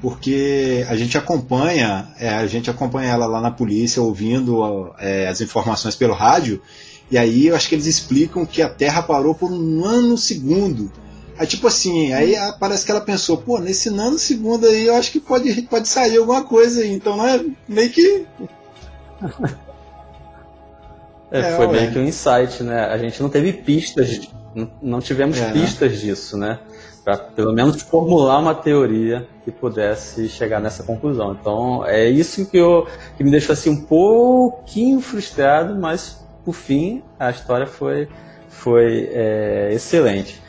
[0.00, 5.40] Porque a gente acompanha, é, a gente acompanha ela lá na polícia, ouvindo é, as
[5.40, 6.60] informações pelo rádio,
[7.10, 10.90] e aí eu acho que eles explicam que a Terra parou por um nanosegundo.
[11.38, 15.20] Aí tipo assim, aí parece que ela pensou, pô, nesse nanosegundo aí eu acho que
[15.20, 18.26] pode, pode sair alguma coisa aí, então não é meio que.
[21.34, 22.84] É, é, foi meio que um insight, né?
[22.84, 24.28] A gente não teve pistas,
[24.80, 25.52] não tivemos é.
[25.52, 26.58] pistas disso, né?
[27.04, 31.36] Para pelo menos formular uma teoria que pudesse chegar nessa conclusão.
[31.38, 32.86] Então é isso que, eu,
[33.16, 38.08] que me deixou assim um pouquinho frustrado, mas por fim a história foi,
[38.48, 40.40] foi é, excelente.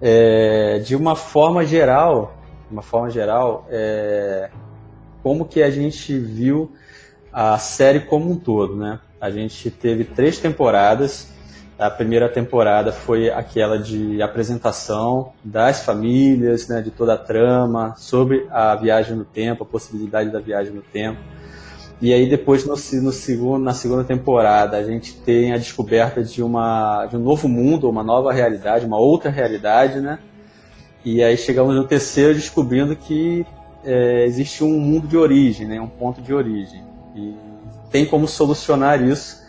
[0.00, 2.36] É, de uma forma geral,
[2.70, 4.50] uma forma geral, é,
[5.22, 6.72] como que a gente viu
[7.32, 9.00] a série como um todo, né?
[9.20, 11.28] A gente teve três temporadas.
[11.78, 18.48] A primeira temporada foi aquela de apresentação das famílias, né, de toda a trama, sobre
[18.50, 21.20] a viagem no tempo, a possibilidade da viagem no tempo.
[22.00, 26.42] E aí depois no, no segundo, na segunda temporada a gente tem a descoberta de,
[26.42, 30.18] uma, de um novo mundo, uma nova realidade, uma outra realidade, né?
[31.04, 33.46] E aí chegamos no terceiro descobrindo que
[33.84, 35.80] é, existe um mundo de origem, né?
[35.80, 36.82] um ponto de origem.
[37.14, 37.34] E
[37.90, 39.42] tem como solucionar isso,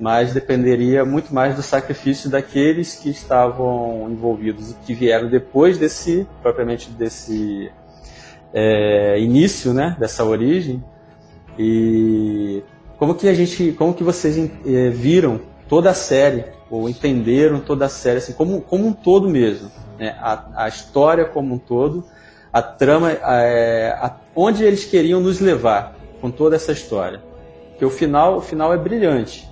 [0.00, 6.26] mas dependeria muito mais do sacrifício daqueles que estavam envolvidos e que vieram depois desse,
[6.42, 7.70] propriamente desse
[8.52, 9.96] é, início, né?
[9.98, 10.82] dessa origem,
[11.58, 12.62] e
[12.98, 17.86] como que a gente, como que vocês é, viram toda a série ou entenderam toda
[17.86, 20.16] a série assim, como, como um todo mesmo, né?
[20.20, 22.04] a, a história como um todo,
[22.52, 27.20] a trama, é, a, onde eles queriam nos levar com toda essa história.
[27.70, 29.48] Porque o final, o final é brilhante,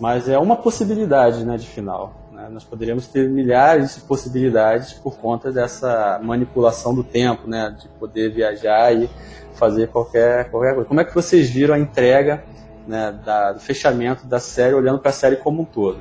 [0.00, 2.14] mas é uma possibilidade, né, de final.
[2.32, 2.48] Né?
[2.50, 8.30] Nós poderíamos ter milhares de possibilidades por conta dessa manipulação do tempo, né, de poder
[8.30, 9.10] viajar e
[9.58, 10.88] fazer qualquer, qualquer coisa.
[10.88, 12.44] Como é que vocês viram a entrega
[12.86, 15.98] né, da, do fechamento da série, olhando para a série como um todo?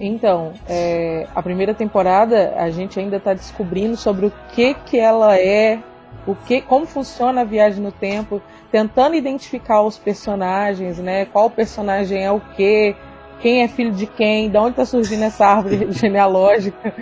[0.00, 5.36] Então, é, a primeira temporada a gente ainda está descobrindo sobre o que que ela
[5.36, 5.80] é,
[6.26, 11.24] o que, como funciona a viagem no tempo, tentando identificar os personagens, né?
[11.24, 12.94] Qual personagem é o quê,
[13.40, 16.94] quem é filho de quem, de onde está surgindo essa árvore genealógica.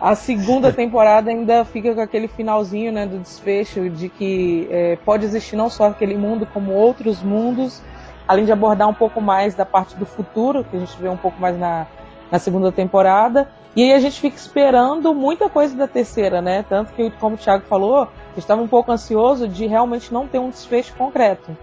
[0.00, 5.24] A segunda temporada ainda fica com aquele finalzinho né, do desfecho de que é, pode
[5.24, 7.82] existir não só aquele mundo, como outros mundos,
[8.26, 11.16] além de abordar um pouco mais da parte do futuro, que a gente vê um
[11.16, 11.86] pouco mais na,
[12.30, 13.48] na segunda temporada.
[13.74, 16.64] E aí a gente fica esperando muita coisa da terceira, né?
[16.68, 20.48] Tanto que, como o Thiago falou, estava um pouco ansioso de realmente não ter um
[20.50, 21.56] desfecho concreto.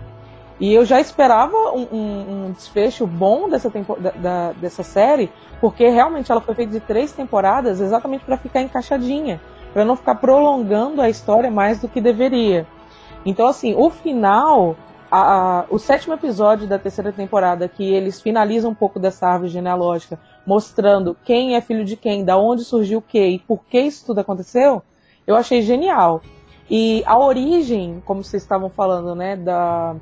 [0.60, 5.30] E eu já esperava um, um, um desfecho bom dessa, tempo, da, da, dessa série,
[5.60, 9.42] porque realmente ela foi feita de três temporadas exatamente para ficar encaixadinha,
[9.74, 12.66] para não ficar prolongando a história mais do que deveria.
[13.26, 14.76] Então, assim, o final,
[15.10, 19.50] a, a, o sétimo episódio da terceira temporada, que eles finalizam um pouco dessa árvore
[19.50, 23.80] genealógica, mostrando quem é filho de quem, da onde surgiu o quê e por que
[23.80, 24.84] isso tudo aconteceu,
[25.26, 26.22] eu achei genial.
[26.70, 29.96] E a origem, como vocês estavam falando, né, da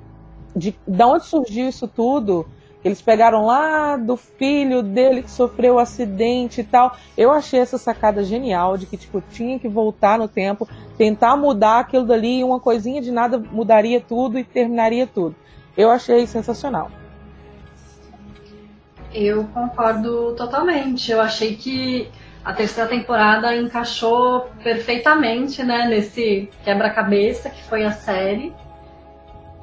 [0.55, 2.45] de, de onde surgiu isso tudo.
[2.83, 6.95] Eles pegaram lá do filho dele que sofreu um acidente e tal.
[7.17, 10.67] Eu achei essa sacada genial de que tipo tinha que voltar no tempo,
[10.97, 15.35] tentar mudar aquilo dali e uma coisinha de nada mudaria tudo e terminaria tudo.
[15.77, 16.91] Eu achei sensacional.
[19.13, 21.11] Eu concordo totalmente.
[21.11, 22.09] Eu achei que
[22.43, 28.53] a terceira temporada encaixou perfeitamente, né, nesse quebra-cabeça que foi a série.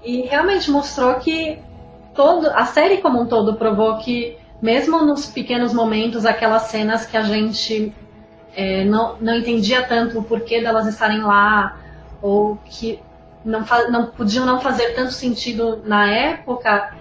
[0.03, 1.59] E realmente mostrou que
[2.15, 7.17] todo, a série como um todo provou que, mesmo nos pequenos momentos, aquelas cenas que
[7.17, 7.95] a gente
[8.55, 11.77] é, não, não entendia tanto o porquê delas estarem lá,
[12.21, 13.01] ou que
[13.45, 16.93] não, não podiam não fazer tanto sentido na época,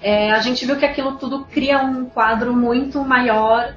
[0.00, 3.74] é, a gente viu que aquilo tudo cria um quadro muito maior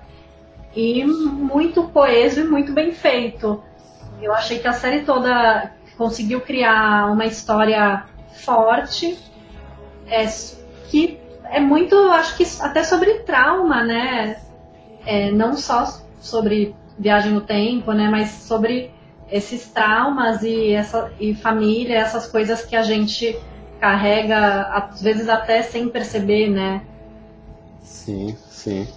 [0.75, 3.63] e muito coeso e muito bem feito.
[4.21, 9.17] Eu achei que a série toda conseguiu criar uma história forte,
[10.07, 10.27] é,
[10.91, 14.37] que é muito, acho que até sobre trauma, né?
[15.05, 18.09] É, não só sobre viagem no tempo, né?
[18.09, 18.91] Mas sobre
[19.31, 23.39] esses traumas e, essa, e família, essas coisas que a gente
[23.79, 26.81] carrega, às vezes até sem perceber, né?
[27.81, 28.87] Sim, sim.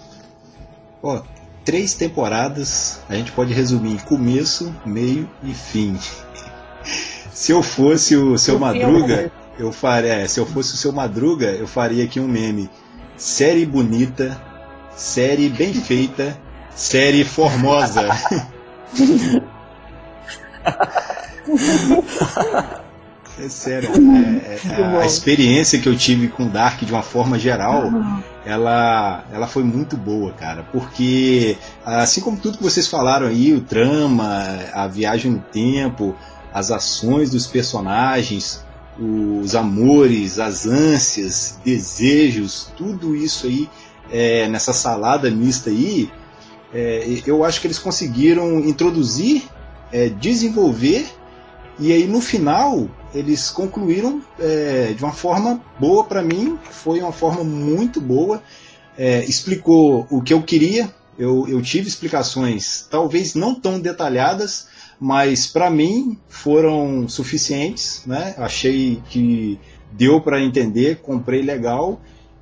[1.01, 1.21] Ó,
[1.63, 5.97] três temporadas, a gente pode resumir em começo, meio e fim.
[7.31, 11.47] se eu fosse o seu Madruga, eu faria, é, se eu fosse o seu Madruga,
[11.47, 12.69] eu faria aqui um meme.
[13.17, 14.39] Série bonita,
[14.95, 16.37] série bem feita,
[16.75, 18.07] série formosa.
[23.37, 27.91] É sério, é, é, a experiência que eu tive com Dark de uma forma geral,
[28.45, 33.59] ela, ela foi muito boa, cara, porque assim como tudo que vocês falaram aí, o
[33.59, 34.41] trama,
[34.73, 36.15] a viagem no tempo,
[36.53, 38.64] as ações dos personagens,
[38.99, 43.69] os amores, as ânsias, desejos, tudo isso aí
[44.11, 46.09] é, nessa salada mista aí,
[46.73, 49.43] é, eu acho que eles conseguiram introduzir,
[49.91, 51.05] é, desenvolver
[51.79, 57.11] e aí no final eles concluíram é, de uma forma boa para mim, foi uma
[57.11, 58.41] forma muito boa,
[58.97, 64.67] é, explicou o que eu queria, eu, eu tive explicações talvez não tão detalhadas,
[64.99, 68.35] mas para mim foram suficientes, né?
[68.37, 69.59] Achei que
[69.91, 71.99] deu para entender, comprei legal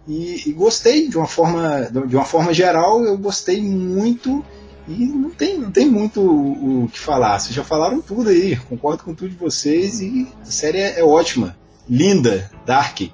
[0.08, 4.44] e, e, gostei de uma forma de uma forma geral, eu gostei muito
[4.88, 7.40] e não tem, não tem muito o, o que falar.
[7.40, 11.04] Vocês já falaram tudo aí, concordo com tudo de vocês e a série é, é
[11.04, 11.58] ótima,
[11.90, 13.02] linda, dark.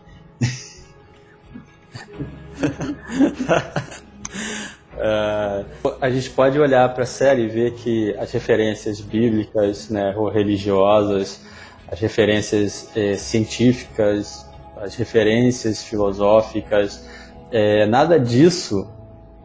[5.00, 10.14] Uh, a gente pode olhar para a série e ver que as referências bíblicas, né,
[10.18, 11.39] ou religiosas,
[11.91, 14.47] as referências eh, científicas,
[14.78, 17.08] as referências filosóficas,
[17.52, 18.88] eh, nada disso,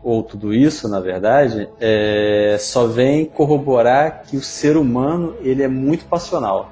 [0.03, 5.69] ou tudo isso, na verdade, eh, só vem corroborar que o ser humano ele é
[5.69, 6.71] muito passional,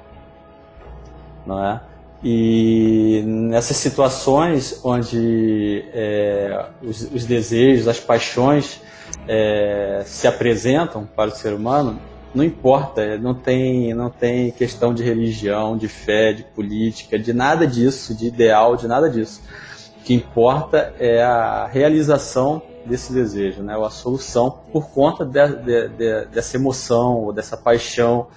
[1.45, 1.81] não é?
[2.23, 8.79] E nessas situações onde é, os, os, desejos, as paixões
[9.27, 11.99] é, se apresentam para o ser humano,
[12.33, 17.67] não importa, não tem, não tem questão de religião, de fé, de política, de nada
[17.67, 19.41] disso, de ideal, de nada disso.
[19.99, 23.75] O que importa é a realização desse desejo, né?
[23.75, 28.27] ou a solução por conta de, de, de, dessa emoção ou dessa paixão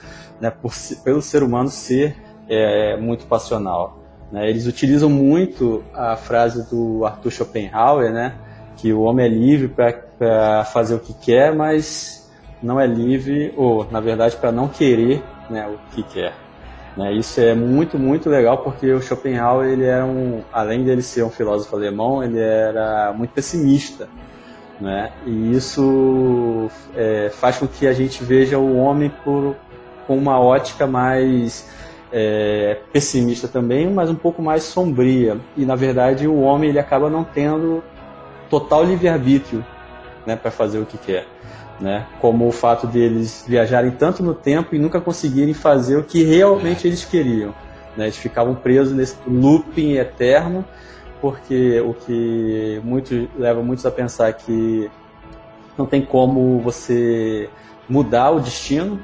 [0.41, 0.51] né?
[0.51, 0.73] por,
[1.05, 3.99] pelo ser humano ser é muito passional.
[4.31, 4.49] Né?
[4.49, 8.35] Eles utilizam muito a frase do Arthur Schopenhauer, né?
[8.77, 12.31] que o homem é livre para fazer o que quer, mas
[12.63, 16.35] não é livre, ou na verdade para não querer né, o que quer.
[16.97, 17.13] Né?
[17.13, 21.31] Isso é muito, muito legal porque o Schopenhauer, ele era um, além dele ser um
[21.31, 24.09] filósofo alemão, ele era muito pessimista.
[24.81, 25.11] Né?
[25.25, 29.57] E isso é, faz com que a gente veja o homem por,
[30.07, 31.69] com uma ótica mais
[32.19, 35.37] é, pessimista também, mas um pouco mais sombria.
[35.55, 37.85] E na verdade o homem ele acaba não tendo
[38.49, 39.63] total livre-arbítrio
[40.25, 41.27] né, para fazer o que quer.
[41.79, 42.07] Né?
[42.19, 46.89] Como o fato deles viajarem tanto no tempo e nunca conseguirem fazer o que realmente
[46.89, 47.55] eles queriam.
[47.95, 48.05] Né?
[48.05, 50.65] Eles ficavam presos nesse looping eterno,
[51.21, 54.91] porque o que muito, leva muitos a pensar que
[55.77, 57.51] não tem como você
[57.87, 58.99] mudar o destino,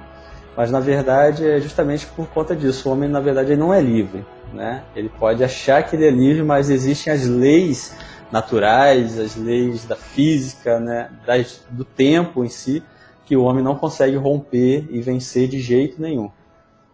[0.56, 2.88] mas na verdade é justamente por conta disso.
[2.88, 4.24] O homem, na verdade, ele não é livre.
[4.52, 4.82] Né?
[4.94, 7.96] Ele pode achar que ele é livre, mas existem as leis
[8.30, 11.10] naturais, as leis da física, né?
[11.26, 12.82] Das, do tempo em si,
[13.26, 16.30] que o homem não consegue romper e vencer de jeito nenhum.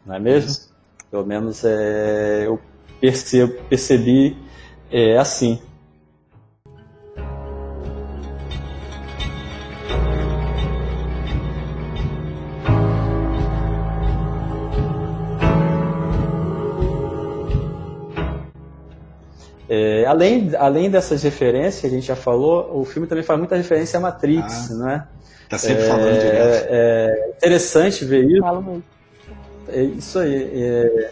[0.04, 0.50] Não é mesmo?
[0.50, 0.74] Isso.
[1.10, 2.60] Pelo menos é, eu
[3.00, 4.36] percebo, percebi
[4.90, 5.60] é, assim.
[19.68, 23.54] É, além, além dessas referências que a gente já falou, o filme também faz muita
[23.56, 25.06] referência à Matrix, ah, né?
[25.48, 26.66] Tá sempre é, falando direto.
[26.70, 28.40] É interessante ver isso.
[28.40, 28.84] Falo muito.
[29.68, 30.50] É isso aí.
[30.54, 31.10] É,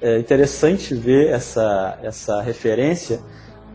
[0.00, 3.20] é interessante ver essa, essa referência,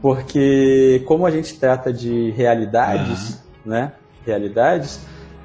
[0.02, 3.94] porque como a gente trata de realidades, né?
[4.26, 5.00] Realidades,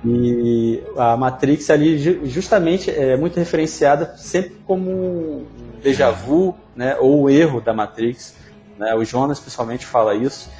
[0.04, 5.46] E a Matrix ali justamente é muito referenciada sempre como um
[5.82, 8.34] déjà vu, né, ou o erro da Matrix.
[8.80, 8.94] Né?
[8.94, 10.50] O Jonas principalmente fala isso,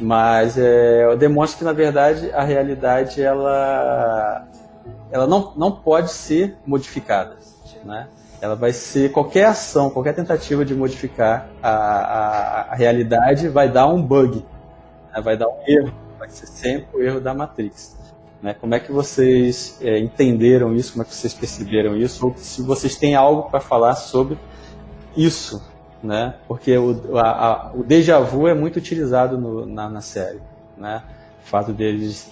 [0.00, 4.44] mas é, demonstra que na verdade a realidade ela,
[5.12, 7.36] ela não, não pode ser modificada,
[7.84, 8.08] né?
[8.40, 13.86] Ela vai ser qualquer ação, qualquer tentativa de modificar a, a, a realidade vai dar
[13.86, 14.44] um bug,
[15.14, 15.20] né?
[15.20, 17.96] vai dar um erro, vai ser sempre o erro da Matrix.
[18.42, 18.52] Né?
[18.54, 20.92] Como é que vocês é, entenderam isso?
[20.92, 22.26] Como é que vocês perceberam isso?
[22.26, 24.38] Ou se vocês têm algo para falar sobre
[25.14, 25.69] isso,
[26.02, 26.34] né?
[26.48, 30.40] Porque o, a, a, o déjà vu é muito utilizado no, na, na, série,
[30.76, 31.02] né?
[31.44, 32.30] O fato deles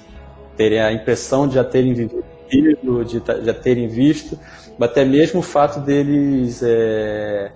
[0.56, 4.38] terem a impressão de já terem vivido, de já terem visto,
[4.80, 7.52] até mesmo o fato deles é,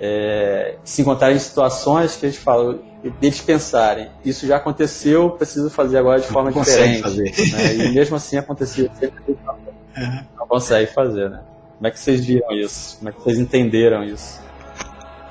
[0.00, 2.80] é, se encontrarem em situações que eles falam,
[3.20, 7.02] deles pensarem, isso já aconteceu, preciso fazer agora de forma não diferente.
[7.02, 7.30] Fazer.
[7.52, 7.74] Né?
[7.74, 10.24] E mesmo assim aconteceu sempre uhum.
[10.38, 11.42] não consegue fazer, né?
[11.76, 12.98] Como é que vocês viram isso?
[12.98, 14.40] Como é que vocês entenderam isso?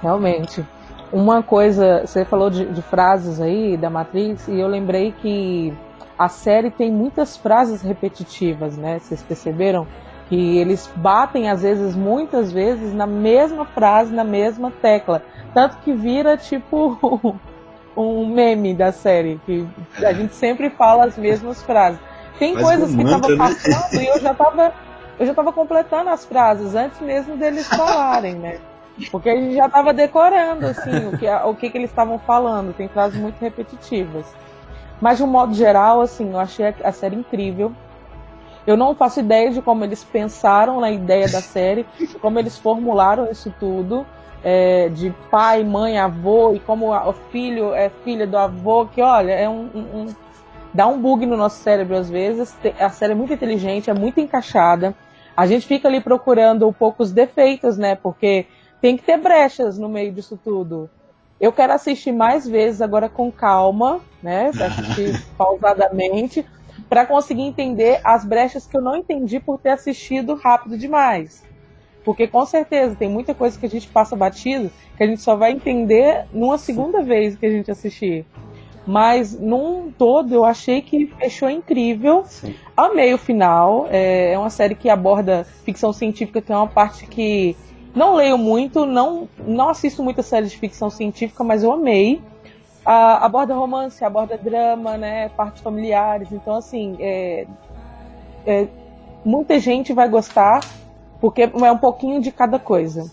[0.02, 0.66] Realmente.
[1.12, 5.74] Uma coisa, você falou de, de frases aí da Matrix, e eu lembrei que
[6.18, 9.00] a série tem muitas frases repetitivas, né?
[9.00, 9.88] Vocês perceberam?
[10.28, 15.24] Que eles batem, às vezes, muitas vezes, na mesma frase, na mesma tecla.
[15.54, 17.36] Tanto que vira tipo
[17.98, 19.68] um meme da série, que
[20.06, 22.00] a gente sempre fala as mesmas frases.
[22.38, 23.38] Tem Mas coisas que estavam né?
[23.38, 24.04] passando né?
[24.04, 24.74] e eu já estava
[25.20, 28.60] eu já estava completando as frases antes mesmo deles falarem, né?
[29.12, 32.74] Porque a gente já estava decorando, assim, o que, o que, que eles estavam falando.
[32.74, 34.26] Tem frases muito repetitivas.
[35.00, 37.72] Mas, de um modo geral, assim, eu achei a série incrível.
[38.68, 41.86] Eu não faço ideia de como eles pensaram na ideia da série,
[42.22, 44.06] como eles formularam isso tudo.
[44.42, 49.34] É, de pai, mãe, avô, e como o filho é filha do avô, que olha,
[49.34, 50.16] é um, um, um,
[50.74, 52.56] dá um bug no nosso cérebro às vezes.
[52.80, 54.96] A série é muito inteligente, é muito encaixada.
[55.36, 57.96] A gente fica ali procurando um pouco os defeitos, né?
[57.96, 58.46] Porque
[58.82, 60.90] tem que ter brechas no meio disso tudo.
[61.40, 64.52] Eu quero assistir mais vezes agora com calma, né?
[64.56, 66.46] Pra assistir pausadamente,
[66.90, 71.44] para conseguir entender as brechas que eu não entendi por ter assistido rápido demais.
[72.04, 75.36] Porque com certeza tem muita coisa que a gente passa batido que a gente só
[75.36, 78.26] vai entender numa segunda vez que a gente assistir.
[78.86, 82.24] Mas num todo eu achei que fechou incrível.
[82.26, 82.56] Sim.
[82.76, 83.88] Amei o final.
[83.90, 87.56] É, é uma série que aborda ficção científica, é uma parte que
[88.00, 92.22] não leio muito, não, não assisto muita série de ficção científica, mas eu amei.
[92.86, 96.32] A, aborda romance, aborda drama, né, partes familiares.
[96.32, 97.46] Então, assim, é,
[98.48, 98.68] é,
[99.26, 100.62] muita gente vai gostar,
[101.20, 103.12] porque é um pouquinho de cada coisa.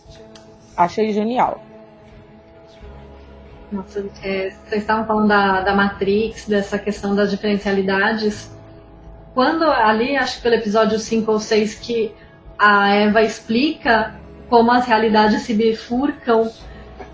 [0.76, 1.61] Achei genial.
[3.72, 8.57] Nossa, é, vocês estavam falando da, da Matrix, dessa questão das diferencialidades.
[9.34, 12.14] Quando ali, acho que pelo episódio 5 ou 6, que
[12.57, 14.14] a Eva explica
[14.49, 16.51] como as realidades se bifurcam,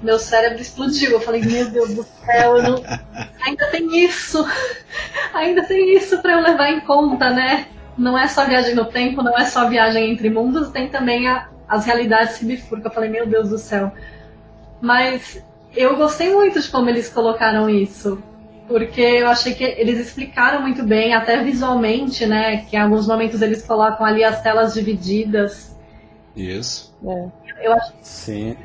[0.02, 1.12] meu cérebro explodiu.
[1.12, 2.82] Eu falei, meu Deus do céu, não...
[3.44, 4.44] ainda tem isso,
[5.32, 7.66] ainda tem isso para eu levar em conta, né?
[7.96, 11.48] Não é só viagem no tempo, não é só viagem entre mundos, tem também a,
[11.68, 12.90] as realidades se bifurcam.
[12.90, 13.92] Eu falei, meu Deus do céu.
[14.80, 15.42] Mas
[15.74, 18.22] eu gostei muito de como eles colocaram isso.
[18.66, 22.58] Porque eu achei que eles explicaram muito bem, até visualmente, né?
[22.64, 25.71] Que em alguns momentos eles colocam ali as telas divididas
[26.34, 26.94] isso.
[27.06, 27.28] É.
[27.62, 28.56] Eu acho Sim.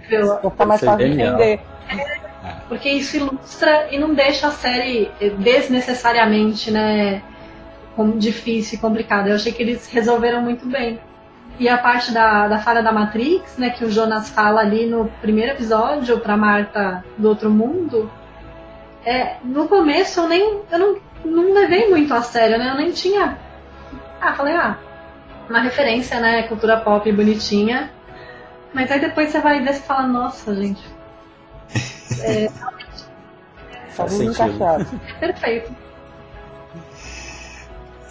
[0.41, 1.59] Vou ficar mais fácil de entender.
[1.89, 2.27] É,
[2.67, 7.21] porque isso ilustra e não deixa a série desnecessariamente, né,
[8.17, 9.29] difícil e complicada.
[9.29, 10.99] Eu achei que eles resolveram muito bem.
[11.59, 15.05] E a parte da, da falha da Matrix, né, que o Jonas fala ali no
[15.21, 18.11] primeiro episódio para Marta do outro mundo,
[19.03, 22.69] é, no começo eu nem eu não, não levei muito a sério, né?
[22.69, 23.37] Eu nem tinha.
[24.21, 24.77] Ah, falei, ah,
[25.49, 26.43] uma referência, né?
[26.43, 27.91] Cultura pop bonitinha.
[28.73, 30.81] Mas aí depois você vai ver e fala, nossa, gente.
[32.19, 32.49] É,
[33.97, 34.21] Faz.
[34.21, 35.75] É perfeito.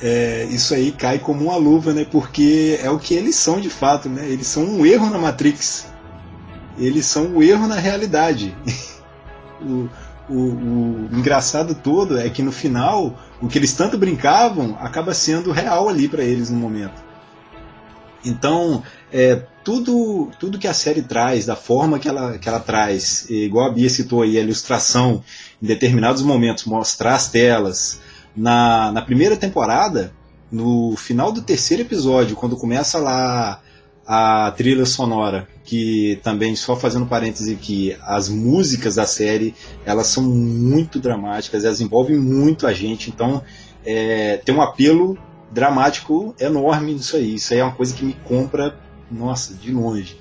[0.02, 2.04] É, isso aí cai como uma luva, né?
[2.10, 4.28] Porque é o que eles são de fato, né?
[4.28, 5.86] Eles são um erro na Matrix.
[6.76, 8.54] Eles são um erro na realidade.
[9.62, 9.88] o,
[10.28, 15.52] o, o, engraçado todo é que no final, o que eles tanto brincavam acaba sendo
[15.52, 17.05] real ali para eles no momento.
[18.26, 23.28] Então, é, tudo, tudo que a série traz, da forma que ela, que ela traz,
[23.30, 25.22] igual a Bia citou aí, a ilustração,
[25.62, 28.00] em determinados momentos, mostrar as telas.
[28.34, 30.12] Na, na primeira temporada,
[30.50, 33.62] no final do terceiro episódio, quando começa lá
[34.06, 39.54] a trilha sonora, que também, só fazendo parêntese aqui, as músicas da série,
[39.84, 43.42] elas são muito dramáticas, elas envolvem muito a gente, então
[43.84, 45.18] é, tem um apelo
[45.56, 47.34] dramático enorme nisso aí.
[47.34, 48.78] Isso aí é uma coisa que me compra,
[49.10, 50.16] nossa, de longe.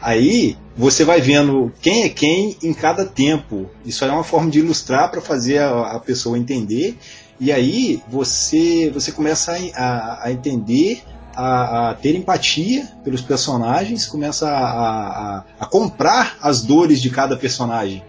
[0.00, 3.68] Aí você vai vendo quem é quem em cada tempo.
[3.84, 6.96] Isso aí é uma forma de ilustrar para fazer a, a, pessoa entender.
[7.38, 11.02] E aí você, você começa a, a, entender
[11.36, 18.02] a, a, ter empatia pelos personagens, começa a, a, comprar as dores de cada personagem,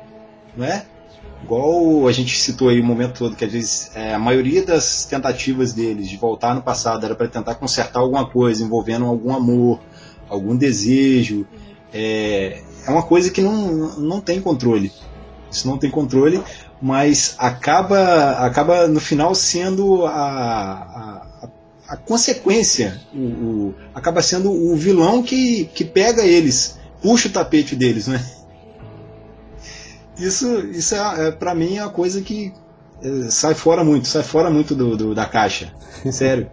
[0.56, 0.86] não é?
[1.44, 5.06] Igual a gente citou aí o momento todo, que às vezes é, a maioria das
[5.06, 9.80] tentativas deles de voltar no passado era para tentar consertar alguma coisa envolvendo algum amor,
[10.28, 11.48] algum desejo.
[11.94, 14.92] É, é uma coisa que não, não tem controle.
[15.50, 16.42] Isso não tem controle,
[16.82, 20.12] mas acaba, acaba no final sendo a,
[21.42, 21.50] a,
[21.88, 27.76] a consequência, o, o, acaba sendo o vilão que, que pega eles, puxa o tapete
[27.76, 28.24] deles, né?
[30.20, 32.54] Isso, isso é, é para mim é uma coisa que
[33.02, 35.74] é, sai fora muito, sai fora muito do, do da caixa.
[36.12, 36.50] Sério.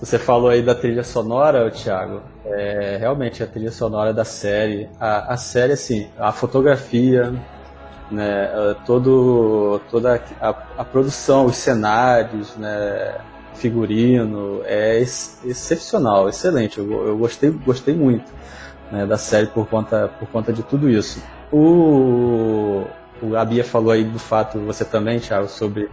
[0.00, 2.22] Você falou aí da trilha sonora, Thiago.
[2.44, 7.34] É, realmente a trilha sonora da série, a, a série assim, a fotografia,
[8.10, 8.50] né,
[8.86, 10.48] todo, toda a,
[10.78, 13.14] a produção, os cenários, né,
[13.54, 16.78] figurino, é ex, excepcional, excelente.
[16.78, 18.32] Eu, eu gostei, gostei muito
[18.90, 21.22] né, da série por conta, por conta de tudo isso.
[21.52, 22.84] O,
[23.22, 25.90] o a Bia falou aí do fato, você também, Thiago, sobre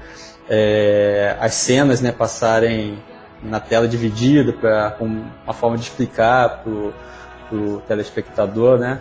[0.49, 2.97] é, as cenas né, passarem
[3.41, 8.99] na tela dividida para uma forma de explicar para o telespectador, né?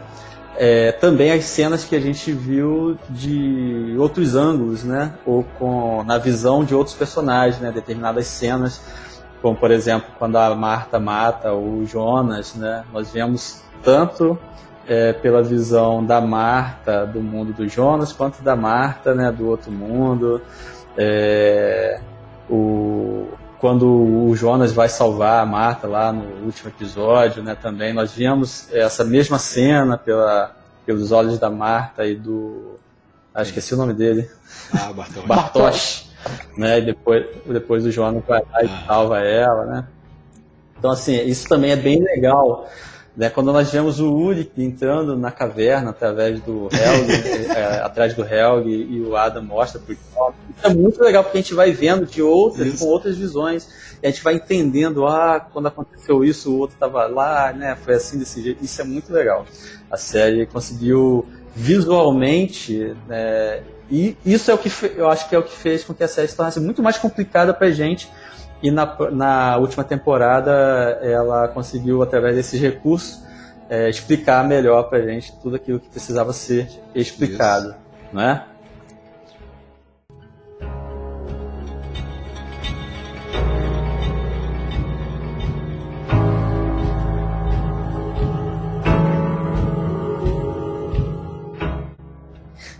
[0.59, 5.13] É, também as cenas que a gente viu de outros ângulos, né?
[5.27, 7.71] Ou com na visão de outros personagens, né?
[7.71, 8.81] Determinadas cenas,
[9.43, 12.85] como por exemplo quando a Marta mata o Jonas, né?
[12.93, 14.39] Nós vemos tanto
[14.89, 19.33] é, pela visão da Marta do mundo do Jonas, quanto da Marta, né?
[19.33, 20.41] Do outro mundo.
[20.97, 22.01] É,
[22.49, 23.27] o
[23.59, 28.73] quando o Jonas vai salvar a Marta lá no último episódio, né, também nós vimos
[28.73, 32.77] essa mesma cena pela, pelos olhos da Marta e do
[33.35, 34.31] ah, esqueci o nome dele.
[34.73, 35.25] Ah, Bartosz.
[35.27, 36.11] Bartosz.
[36.57, 38.85] né, e depois, depois o Jonas vai lá e ah.
[38.87, 39.87] salva ela, né?
[40.79, 42.69] Então assim, isso também é bem legal
[43.17, 48.23] né, quando nós vemos o Ulrich entrando na caverna através do Helg, é, atrás do
[48.23, 50.01] Helg e o Adam mostra pro Isso
[50.63, 52.79] é muito legal porque a gente vai vendo de outras, isso.
[52.79, 53.69] com outras visões.
[54.03, 57.75] E a gente vai entendendo, ah, quando aconteceu isso, o outro estava lá, né?
[57.83, 58.63] Foi assim desse jeito.
[58.63, 59.47] Isso é muito legal.
[59.91, 65.43] A série conseguiu visualmente, né, e isso é o que eu acho que é o
[65.43, 68.11] que fez com que a série se tornasse muito mais complicada pra gente
[68.67, 70.51] e na, na última temporada
[71.01, 73.23] ela conseguiu, através desses recursos,
[73.71, 77.77] é, explicar melhor pra gente tudo aquilo que precisava ser explicado, Isso.
[78.13, 78.45] não é?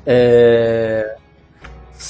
[0.05, 1.16] É,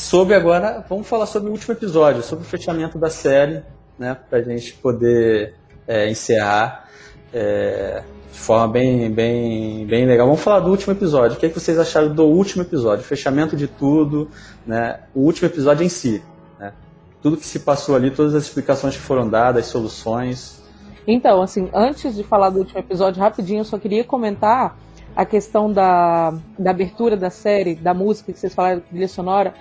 [0.06, 3.64] Sobre agora, vamos falar sobre o último episódio, sobre o fechamento da série,
[3.98, 6.88] né, para a gente poder é, encerrar
[7.34, 10.28] é, de forma bem, bem, bem legal.
[10.28, 11.36] Vamos falar do último episódio.
[11.36, 13.04] O que, é que vocês acharam do último episódio?
[13.04, 14.30] Fechamento de tudo,
[14.64, 16.22] né, o último episódio em si.
[16.56, 16.72] Né,
[17.20, 20.62] tudo que se passou ali, todas as explicações que foram dadas, as soluções.
[21.04, 24.78] Então, assim, antes de falar do último episódio, rapidinho, eu só queria comentar
[25.16, 29.54] a questão da, da abertura da série, da música que vocês falaram, trilha sonora.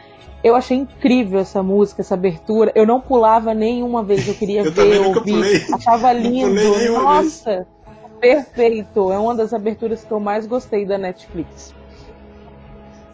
[0.45, 2.71] Eu achei incrível essa música, essa abertura.
[2.75, 5.65] Eu não pulava nenhuma vez, eu queria eu ver, ouvir.
[5.73, 6.53] Achava lindo.
[6.93, 7.65] Nossa,
[8.21, 8.45] vez.
[8.45, 9.11] perfeito.
[9.11, 11.73] É uma das aberturas que eu mais gostei da Netflix.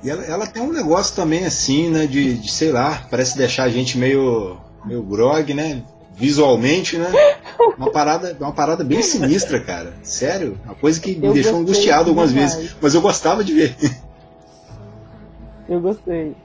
[0.03, 2.05] E ela, ela tem um negócio também assim, né?
[2.05, 5.83] De, de, sei lá, parece deixar a gente meio, meio grog, né?
[6.13, 7.09] Visualmente, né?
[7.77, 9.93] Uma parada, uma parada bem sinistra, cara.
[10.03, 10.59] Sério.
[10.65, 12.55] Uma coisa que me eu deixou angustiado algumas demais.
[12.55, 12.75] vezes.
[12.81, 13.75] Mas eu gostava de ver.
[15.69, 16.35] Eu gostei.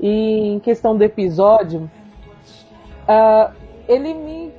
[0.00, 1.90] E em questão do episódio,
[3.08, 3.52] uh,
[3.88, 4.52] ele me,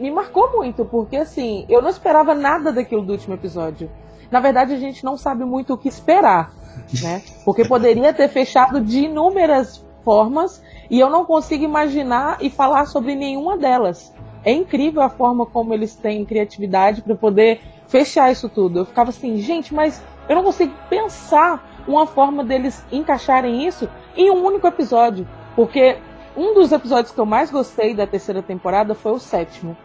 [0.00, 3.90] me marcou muito, porque assim, eu não esperava nada daquilo do último episódio.
[4.30, 6.54] Na verdade, a gente não sabe muito o que esperar,
[7.02, 7.22] né?
[7.44, 13.14] Porque poderia ter fechado de inúmeras formas e eu não consigo imaginar e falar sobre
[13.14, 14.12] nenhuma delas.
[14.44, 18.80] É incrível a forma como eles têm criatividade para poder fechar isso tudo.
[18.80, 24.30] Eu ficava assim, gente, mas eu não consigo pensar uma forma deles encaixarem isso em
[24.30, 25.26] um único episódio.
[25.54, 25.96] Porque
[26.36, 29.76] um dos episódios que eu mais gostei da terceira temporada foi o sétimo.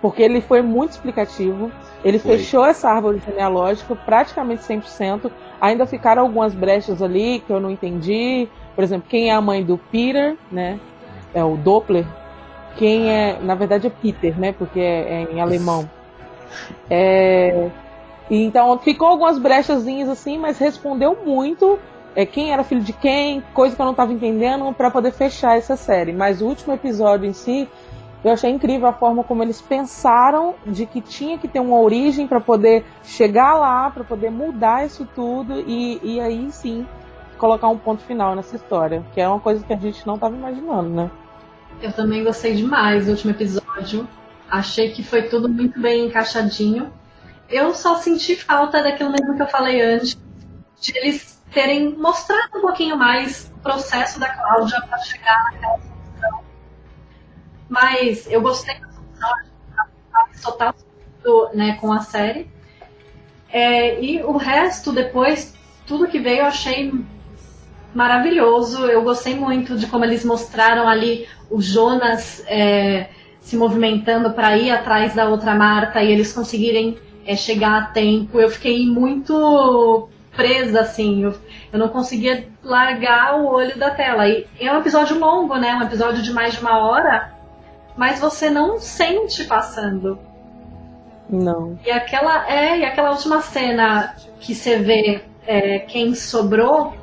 [0.00, 1.70] Porque ele foi muito explicativo.
[2.04, 2.38] Ele foi.
[2.38, 5.30] fechou essa árvore genealógica praticamente 100%.
[5.60, 8.48] Ainda ficaram algumas brechas ali que eu não entendi.
[8.74, 10.80] Por exemplo, quem é a mãe do Peter, né?
[11.34, 12.06] É o Doppler.
[12.76, 14.52] quem é, na verdade é Peter, né?
[14.52, 15.88] Porque é, é em alemão.
[16.88, 17.68] É,
[18.30, 21.78] então ficou algumas brechazinhas assim, mas respondeu muito
[22.14, 25.56] é, quem era filho de quem, coisa que eu não estava entendendo para poder fechar
[25.56, 26.12] essa série.
[26.12, 27.68] Mas o último episódio em si,
[28.24, 32.26] eu achei incrível a forma como eles pensaram de que tinha que ter uma origem
[32.26, 36.86] para poder chegar lá, para poder mudar isso tudo e, e aí sim
[37.38, 40.36] colocar um ponto final nessa história, que é uma coisa que a gente não estava
[40.36, 41.10] imaginando, né?
[41.80, 44.06] Eu também gostei demais do último episódio.
[44.50, 46.92] Achei que foi tudo muito bem encaixadinho.
[47.48, 50.18] Eu só senti falta daquilo mesmo que eu falei antes,
[50.78, 56.44] de eles terem mostrado um pouquinho mais o processo da Cláudia para chegar naquela solução.
[57.68, 59.34] Mas eu gostei da solução,
[60.42, 60.74] total
[61.54, 62.50] né, com a série.
[63.52, 65.54] É, e o resto, depois,
[65.86, 66.92] tudo que veio eu achei
[67.94, 68.86] maravilhoso.
[68.86, 74.70] Eu gostei muito de como eles mostraram ali o Jonas é, se movimentando para ir
[74.70, 78.38] atrás da outra Marta e eles conseguirem é, chegar a tempo.
[78.38, 80.08] Eu fiquei muito
[80.40, 81.34] presa, assim, eu,
[81.70, 84.26] eu não conseguia largar o olho da tela.
[84.26, 85.74] E é um episódio longo, né?
[85.74, 87.30] Um episódio de mais de uma hora,
[87.94, 90.18] mas você não sente passando.
[91.28, 91.78] Não.
[91.84, 96.94] E aquela é e aquela última cena que você vê é, quem sobrou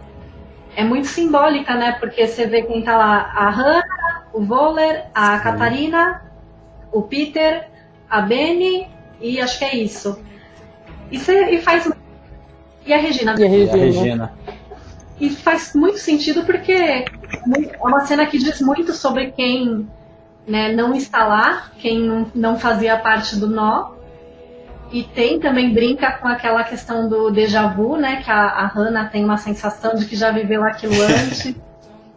[0.76, 1.96] é muito simbólica, né?
[2.00, 5.44] Porque você vê quem tá lá, a Hannah, o Voller, a Sim.
[5.44, 6.22] Catarina,
[6.92, 7.70] o Peter,
[8.10, 8.90] a Benny
[9.22, 10.20] e acho que é isso.
[11.12, 11.88] E, cê, e faz.
[12.88, 13.36] E a Regina.
[13.38, 13.78] E a Regina.
[13.78, 14.34] E, a Regina.
[15.20, 17.06] e faz muito sentido porque é
[17.82, 19.88] uma cena que diz muito sobre quem
[20.48, 23.98] né, não está lá, quem não, não fazia parte do nó.
[24.90, 28.22] E tem também brinca com aquela questão do déjà vu, né?
[28.24, 31.54] Que a, a Hannah tem uma sensação de que já viveu aquilo antes.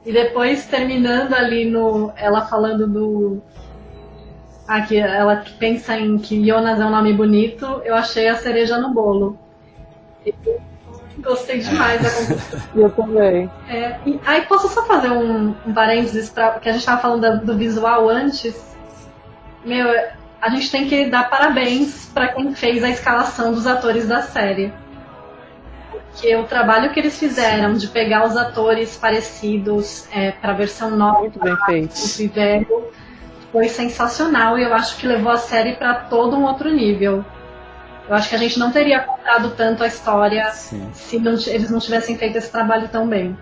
[0.07, 2.13] e depois terminando ali no.
[2.17, 3.43] ela falando do.
[4.87, 8.95] Que ela pensa em que Jonas é um nome bonito, eu achei a cereja no
[8.95, 9.37] bolo.
[11.19, 12.61] Gostei demais da composição.
[12.75, 13.51] Eu também.
[13.69, 17.45] É, e, aí posso só fazer um, um parênteses para que a gente estava falando
[17.45, 18.77] do visual antes.
[19.65, 19.89] Meu,
[20.41, 24.73] a gente tem que dar parabéns para quem fez a escalação dos atores da série.
[25.91, 30.91] Porque o trabalho que eles fizeram de pegar os atores parecidos é, para a versão
[30.91, 32.35] nova Muito bem feito.
[32.35, 32.91] velho
[33.53, 37.25] foi sensacional e eu acho que levou a série para todo um outro nível.
[38.11, 40.85] Eu acho que a gente não teria contado tanto a história Sim.
[40.93, 43.39] se não, eles não tivessem feito esse trabalho tão bem.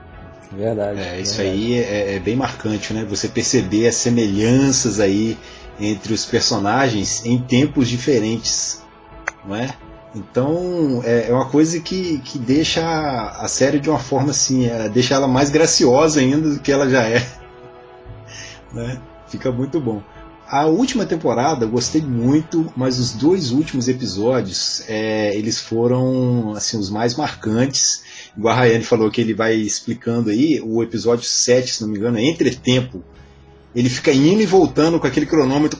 [0.53, 1.01] Verdade.
[1.01, 1.59] É, isso verdade.
[1.59, 3.03] aí é, é, bem marcante, né?
[3.09, 5.39] Você perceber as semelhanças aí
[5.81, 8.85] entre os personagens em tempos diferentes,
[9.43, 9.71] não é?
[10.15, 14.67] Então é, é uma coisa que, que deixa a, a série de uma forma assim,
[14.67, 17.27] é, deixa ela mais graciosa ainda do que ela já é,
[18.75, 18.99] né?
[19.29, 20.03] Fica muito bom.
[20.51, 26.79] A última temporada eu gostei muito, mas os dois últimos episódios é, eles foram assim
[26.79, 28.03] os mais marcantes.
[28.35, 31.99] Igual a Rayane falou que ele vai explicando aí, o episódio 7, se não me
[31.99, 33.05] engano, é Entretempo,
[33.75, 35.79] ele fica indo e voltando com aquele cronômetro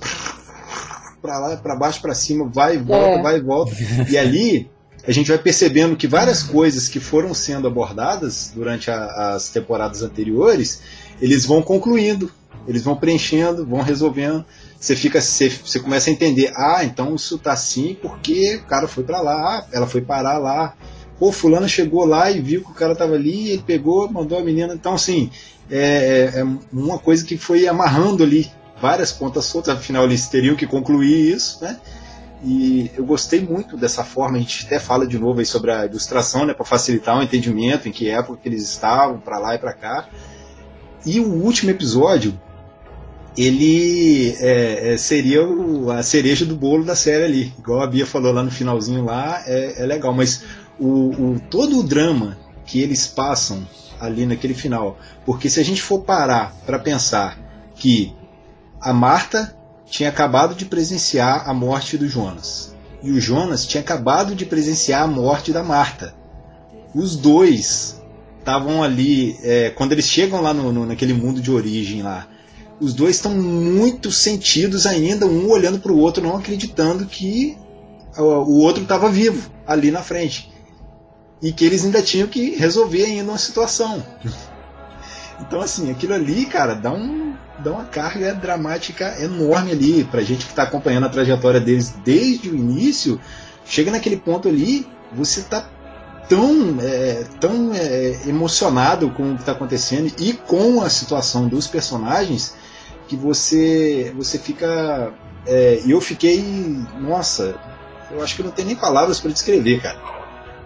[1.23, 3.23] para lá, para baixo, para cima, vai e volta, é.
[3.23, 3.73] vai e volta.
[4.11, 4.71] E ali
[5.07, 10.03] a gente vai percebendo que várias coisas que foram sendo abordadas durante a, as temporadas
[10.03, 10.83] anteriores,
[11.23, 12.31] eles vão concluindo,
[12.67, 14.45] eles vão preenchendo, vão resolvendo.
[14.79, 18.87] Você fica, você, você começa a entender, ah, então isso tá assim porque o cara
[18.87, 20.75] foi para lá, ela foi parar lá.
[21.19, 24.43] Pô, fulano chegou lá e viu que o cara tava ali, ele pegou, mandou a
[24.43, 24.73] menina.
[24.75, 25.31] Então, assim,
[25.71, 28.49] é, é, é uma coisa que foi amarrando ali
[28.81, 31.79] várias pontas soltas, afinal eles teriam que concluir isso, né?
[32.43, 35.87] E eu gostei muito dessa forma, a gente até fala de novo aí sobre a
[35.87, 39.59] ilustração, né, para facilitar o entendimento em que época que eles estavam, para lá e
[39.59, 40.09] para cá.
[41.05, 42.41] E o último episódio,
[43.37, 48.07] ele é, é, seria o, a cereja do bolo da série ali, igual a Bia
[48.07, 50.43] falou lá no finalzinho lá, é, é legal, mas
[50.79, 53.67] o, o, todo o drama que eles passam
[54.01, 54.99] ali naquele final.
[55.25, 57.39] Porque se a gente for parar para pensar
[57.75, 58.15] que
[58.81, 59.57] a Marta
[59.87, 65.03] tinha acabado de presenciar a morte do Jonas e o Jonas tinha acabado de presenciar
[65.03, 66.15] a morte da Marta.
[66.95, 68.03] Os dois
[68.39, 72.27] estavam ali, é, quando eles chegam lá no, no, naquele mundo de origem lá,
[72.81, 77.57] os dois estão muito sentidos ainda, um olhando para o outro, não acreditando que
[78.17, 80.53] o outro estava vivo ali na frente
[81.41, 84.05] e que eles ainda tinham que resolver ainda uma situação.
[85.41, 90.45] Então, assim, aquilo ali, cara, dá, um, dá uma carga dramática enorme ali pra gente
[90.45, 93.21] que está acompanhando a trajetória deles desde o início.
[93.65, 95.71] Chega naquele ponto ali, você tá
[96.29, 101.69] tão, é, tão é, emocionado com o que está acontecendo e com a situação dos
[101.69, 102.55] personagens
[103.09, 105.13] que você você fica
[105.47, 106.45] é, eu fiquei
[107.01, 107.59] nossa
[108.11, 109.99] eu acho que não tem nem palavras para descrever cara.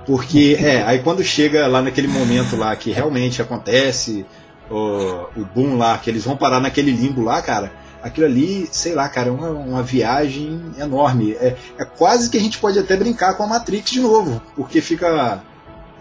[0.04, 4.26] Porque é aí quando chega lá naquele momento lá que realmente acontece
[4.68, 7.72] o, o boom lá que eles vão parar naquele limbo lá cara
[8.02, 11.32] aquilo ali sei lá cara é uma, uma viagem enorme.
[11.34, 14.80] É, é quase que a gente pode até brincar com a Matrix de novo porque
[14.80, 15.40] fica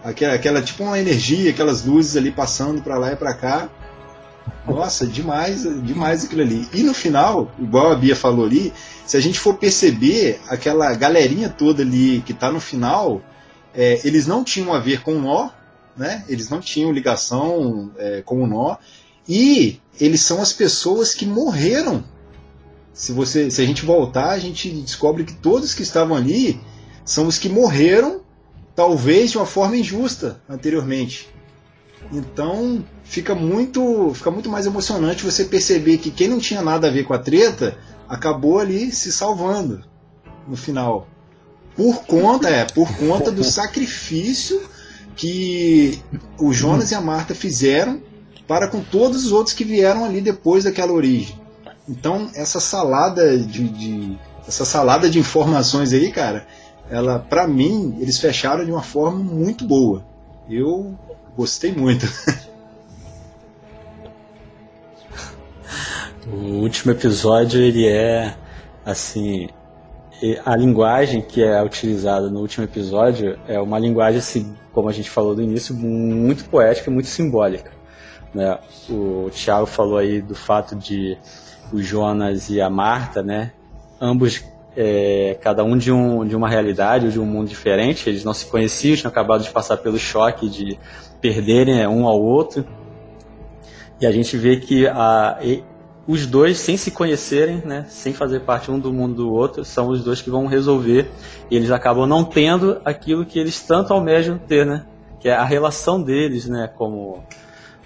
[0.02, 3.68] aquela, aquela tipo uma energia aquelas luzes ali passando para lá e para cá
[4.66, 6.68] nossa, demais, demais aquilo ali.
[6.72, 8.72] E no final, igual a Bia falou ali,
[9.04, 13.20] se a gente for perceber aquela galerinha toda ali que está no final,
[13.74, 15.50] é, eles não tinham a ver com o nó,
[15.96, 16.24] né?
[16.28, 18.76] Eles não tinham ligação é, com o nó.
[19.28, 22.04] E eles são as pessoas que morreram.
[22.92, 26.60] Se, você, se a gente voltar, a gente descobre que todos que estavam ali
[27.04, 28.20] são os que morreram,
[28.76, 31.31] talvez de uma forma injusta anteriormente.
[32.12, 36.90] Então fica muito, fica muito mais emocionante você perceber que quem não tinha nada a
[36.90, 39.82] ver com a treta acabou ali se salvando
[40.46, 41.08] no final.
[41.74, 44.60] Por conta, é, por conta do sacrifício
[45.16, 46.02] que
[46.38, 48.02] o Jonas e a Marta fizeram
[48.46, 51.40] para com todos os outros que vieram ali depois daquela origem.
[51.88, 56.46] Então essa salada de, de essa salada de informações aí, cara,
[56.90, 60.04] ela para mim eles fecharam de uma forma muito boa.
[60.50, 60.98] Eu
[61.36, 62.06] Gostei muito.
[66.26, 68.36] o último episódio ele é
[68.84, 69.48] assim
[70.44, 75.10] a linguagem que é utilizada no último episódio é uma linguagem assim, como a gente
[75.10, 77.72] falou no início, muito poética e muito simbólica.
[78.32, 78.56] Né?
[78.88, 81.18] O Thiago falou aí do fato de
[81.72, 83.52] o Jonas e a Marta, né?
[84.00, 84.44] Ambos
[84.76, 88.08] é, cada um de, um de uma realidade ou de um mundo diferente.
[88.08, 90.78] Eles não se conheciam, tinham acabado de passar pelo choque de
[91.22, 92.66] perderem é, um ao outro.
[94.00, 95.62] E a gente vê que a, e,
[96.06, 99.88] os dois, sem se conhecerem, né, sem fazer parte um do mundo do outro, são
[99.88, 101.08] os dois que vão resolver.
[101.48, 104.84] E eles acabam não tendo aquilo que eles tanto almejam ter, né?
[105.20, 107.22] Que é a relação deles, né, como,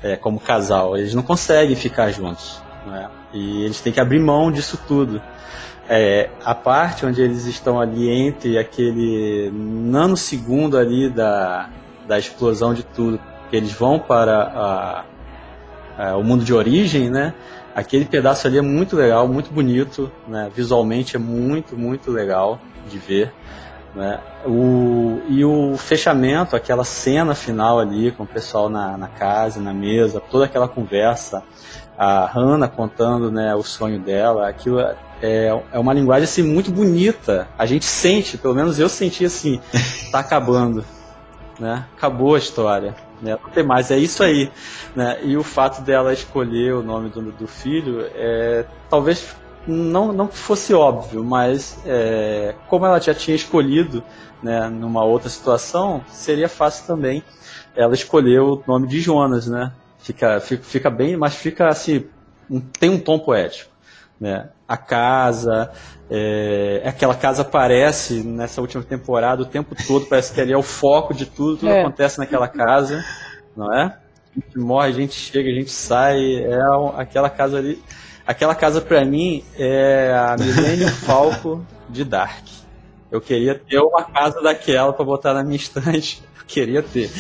[0.03, 0.97] é, como casal.
[0.97, 2.63] Eles não conseguem ficar juntos.
[2.87, 3.11] Né?
[3.35, 5.21] E eles têm que abrir mão disso tudo.
[5.89, 11.69] É, a parte onde eles estão ali entre aquele nanosegundo ali da,
[12.07, 15.05] da explosão de tudo, que eles vão para a,
[15.99, 17.35] a, o mundo de origem, né?
[17.75, 20.51] Aquele pedaço ali é muito legal, muito bonito, né?
[20.55, 23.33] Visualmente é muito, muito legal de ver.
[23.95, 24.21] Né?
[24.45, 29.73] O, e o fechamento, aquela cena final ali com o pessoal na, na casa, na
[29.73, 31.43] mesa, toda aquela conversa,
[31.99, 34.81] a Hannah contando né, o sonho dela, aquilo
[35.23, 37.49] é, é uma linguagem assim, muito bonita.
[37.57, 39.61] A gente sente, pelo menos eu senti assim,
[40.13, 40.85] tá acabando,
[41.59, 41.87] né?
[41.97, 43.39] Acabou a história, né?
[43.43, 44.51] Não tem mais, é isso aí,
[44.95, 45.19] né?
[45.23, 49.35] E o fato dela escolher o nome do, do filho, é, talvez
[49.67, 54.03] não, não fosse óbvio, mas é, como ela já tinha escolhido,
[54.43, 57.25] né, numa outra situação, seria fácil também
[57.75, 59.73] ela escolher o nome de Jonas, né?
[59.99, 62.07] Fica, fica, fica bem, mas fica assim,
[62.49, 63.71] um, tem um tom poético,
[64.21, 64.51] né?
[64.69, 65.71] A casa,
[66.11, 70.63] é, aquela casa aparece nessa última temporada o tempo todo, parece que ali é o
[70.63, 71.81] foco de tudo, tudo é.
[71.81, 73.05] acontece naquela casa,
[73.57, 73.85] não é?
[73.85, 76.59] A gente morre, a gente chega, a gente sai, é
[76.97, 77.83] aquela casa ali.
[78.27, 82.45] Aquela casa para mim é a Millennium Falco de Dark.
[83.11, 86.23] Eu queria ter uma casa daquela para botar na minha estante.
[86.39, 87.11] Eu queria ter,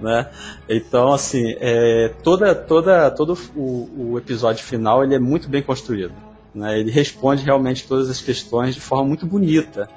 [0.00, 0.30] né?
[0.68, 6.12] Então, assim, é, toda, toda, todo o, o episódio final ele é muito bem construído.
[6.58, 6.80] Né?
[6.80, 9.88] Ele responde realmente todas as questões de forma muito bonita,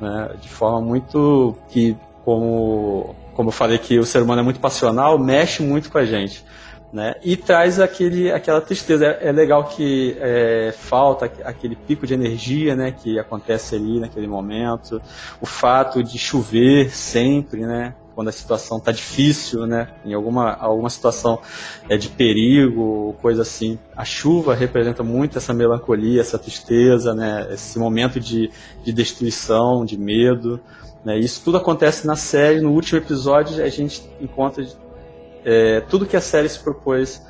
[0.00, 0.30] né?
[0.40, 5.18] de forma muito que, como, como eu falei que o ser humano é muito passional,
[5.18, 6.44] mexe muito com a gente.
[6.92, 7.14] Né?
[7.22, 9.06] E traz aquele, aquela tristeza.
[9.06, 14.26] É, é legal que é, falta aquele pico de energia né, que acontece ali naquele
[14.26, 15.00] momento,
[15.40, 17.94] o fato de chover sempre, né?
[18.18, 19.90] Quando a situação está difícil, né?
[20.04, 21.38] Em alguma, alguma situação
[21.88, 23.78] é, de perigo, coisa assim.
[23.96, 27.46] A chuva representa muito essa melancolia, essa tristeza, né?
[27.52, 28.50] Esse momento de,
[28.82, 30.58] de destruição, de medo.
[31.04, 31.16] Né?
[31.16, 32.60] Isso tudo acontece na série.
[32.60, 34.66] No último episódio a gente encontra
[35.44, 37.22] é, tudo que a série se propôs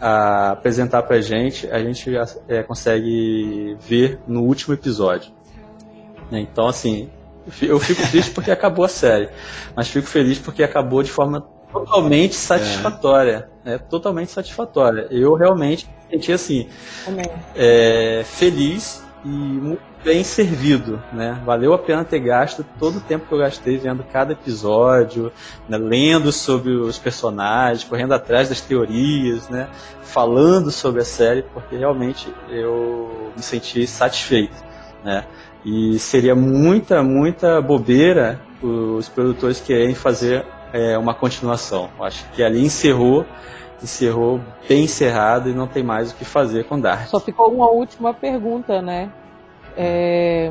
[0.00, 2.08] a apresentar para a gente, a gente
[2.46, 5.32] é, consegue ver no último episódio.
[6.30, 7.10] Então, assim,
[7.62, 9.28] eu fico triste porque acabou a série,
[9.74, 11.40] mas fico feliz porque acabou de forma
[11.72, 13.48] totalmente satisfatória.
[13.64, 13.74] É.
[13.74, 15.06] é totalmente satisfatória.
[15.10, 16.68] Eu realmente me senti assim,
[17.54, 21.42] é, feliz e bem servido, né?
[21.44, 25.32] Valeu a pena ter gasto todo o tempo que eu gastei vendo cada episódio,
[25.68, 25.76] né?
[25.76, 29.68] lendo sobre os personagens, correndo atrás das teorias, né?
[30.02, 34.54] Falando sobre a série, porque realmente eu me senti satisfeito,
[35.04, 35.24] né?
[35.66, 41.90] E seria muita, muita bobeira os produtores quererem fazer é, uma continuação.
[42.00, 43.26] Acho que ali encerrou
[43.82, 47.08] encerrou bem encerrado e não tem mais o que fazer com Dark.
[47.08, 49.10] Só ficou uma última pergunta, né?
[49.76, 50.50] É...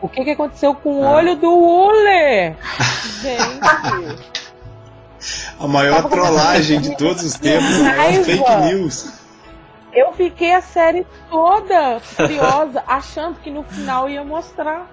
[0.00, 1.12] O que, que aconteceu com o ah.
[1.12, 2.54] olho do Ule?
[3.22, 4.24] Gente.
[5.58, 9.23] A maior trollagem de todos os tempos, a maior fake news.
[9.94, 14.90] Eu fiquei a série toda furiosa, achando que no final ia mostrar.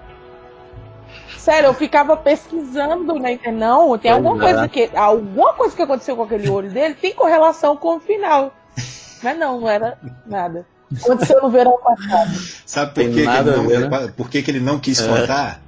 [1.36, 3.58] Sério, eu ficava pesquisando na internet.
[3.58, 4.90] Não, tem alguma coisa que.
[4.94, 8.54] Alguma coisa que aconteceu com aquele olho dele tem correlação com o final.
[9.22, 10.64] Mas não, não era nada.
[11.00, 12.30] Aconteceu no verão passado.
[12.66, 14.12] Sabe por, que, que, ele não, né?
[14.16, 15.08] por que, que ele não quis é.
[15.08, 15.62] contar?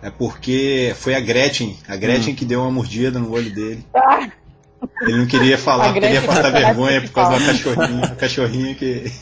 [0.00, 2.36] É porque foi a Gretchen, a Gretchen hum.
[2.36, 3.84] que deu uma mordida no olho dele.
[3.94, 4.28] Ah.
[5.02, 9.12] Ele não queria falar, queria passar vergonha por causa da cachorrinha, a cachorrinha que.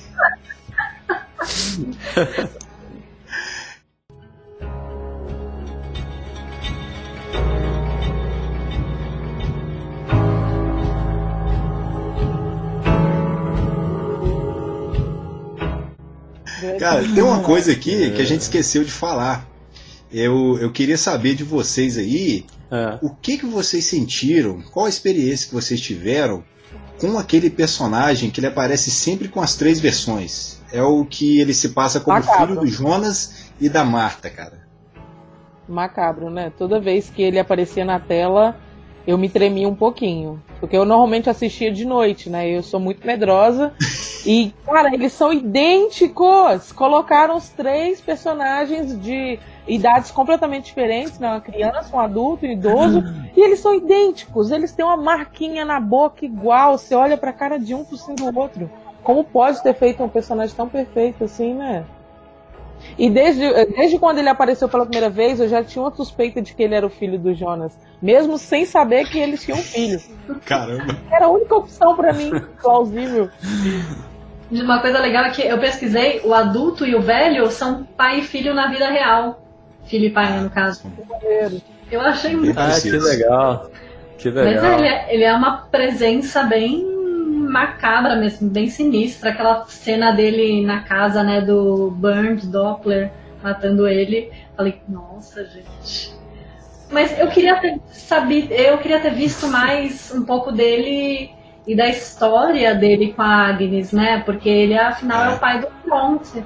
[16.78, 19.46] Cara, tem uma coisa aqui que a gente esqueceu de falar.
[20.12, 22.98] Eu, eu queria saber de vocês aí é.
[23.02, 26.44] o que, que vocês sentiram, qual a experiência que vocês tiveram
[27.00, 30.62] com aquele personagem que ele aparece sempre com as três versões.
[30.72, 32.46] É o que ele se passa como Macabro.
[32.46, 34.66] filho do Jonas e da Marta, cara.
[35.68, 36.52] Macabro, né?
[36.56, 38.56] Toda vez que ele aparecia na tela,
[39.06, 40.42] eu me tremia um pouquinho.
[40.60, 42.48] Porque eu normalmente assistia de noite, né?
[42.48, 43.72] Eu sou muito medrosa.
[44.26, 46.72] e, cara, eles são idênticos!
[46.72, 49.38] Colocaram os três personagens de
[49.68, 51.28] idades completamente diferentes, né?
[51.28, 53.04] Uma criança, um adulto, um idoso.
[53.36, 54.50] e eles são idênticos.
[54.50, 56.76] Eles têm uma marquinha na boca igual.
[56.76, 58.70] Você olha pra cara de um por cima do outro.
[59.02, 61.84] Como pode ter feito um personagem tão perfeito assim, né?
[62.98, 66.54] E desde, desde quando ele apareceu pela primeira vez, eu já tinha uma suspeita de
[66.54, 67.76] que ele era o filho do Jonas.
[68.00, 70.00] Mesmo sem saber que eles tinham um filho.
[70.44, 70.96] Caramba.
[71.10, 72.30] Era a única opção para mim
[72.60, 73.30] plausível.
[74.50, 78.22] Uma coisa legal é que eu pesquisei, o adulto e o velho são pai e
[78.22, 79.42] filho na vida real.
[79.86, 80.82] Filho e pai, no caso.
[81.90, 83.70] Eu achei muito Ah, que legal.
[84.18, 84.62] Que legal.
[84.62, 86.84] Mas ele é, ele é uma presença bem
[87.48, 89.30] macabra mesmo, bem sinistra.
[89.30, 93.10] Aquela cena dele na casa, né, do Bernd Doppler
[93.42, 94.30] matando ele.
[94.56, 96.14] Falei, nossa, gente.
[96.90, 101.30] Mas eu queria ter sabido, eu queria ter visto mais um pouco dele
[101.66, 104.22] e da história dele com a Agnes, né?
[104.24, 106.44] Porque ele, afinal, é, é o pai do Bronte.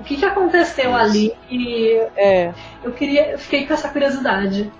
[0.00, 0.98] O que, que aconteceu Isso.
[0.98, 1.32] ali?
[1.50, 4.72] E é, eu queria, eu fiquei com essa curiosidade.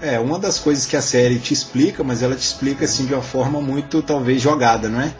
[0.00, 3.14] É, uma das coisas que a série te explica, mas ela te explica assim de
[3.14, 5.12] uma forma muito, talvez, jogada, não é?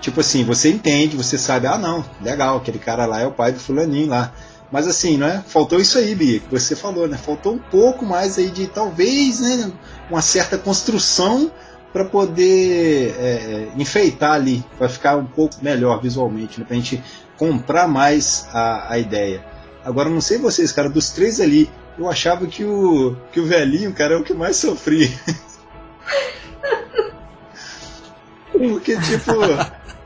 [0.00, 3.52] Tipo assim, você entende, você sabe, ah não, legal, aquele cara lá é o pai
[3.52, 4.32] do fulaninho lá.
[4.70, 5.42] Mas assim, não é?
[5.46, 7.16] Faltou isso aí, Bia, que você falou, né?
[7.16, 9.72] Faltou um pouco mais aí de talvez, né,
[10.10, 11.50] uma certa construção
[11.96, 16.66] para poder é, é, enfeitar ali, para ficar um pouco melhor visualmente, né?
[16.68, 17.02] pra gente
[17.38, 19.42] comprar mais a, a ideia.
[19.82, 23.94] Agora, não sei vocês, cara, dos três ali, eu achava que o, que o velhinho,
[23.94, 25.08] cara, é o que mais sofria.
[28.52, 29.32] Porque, tipo,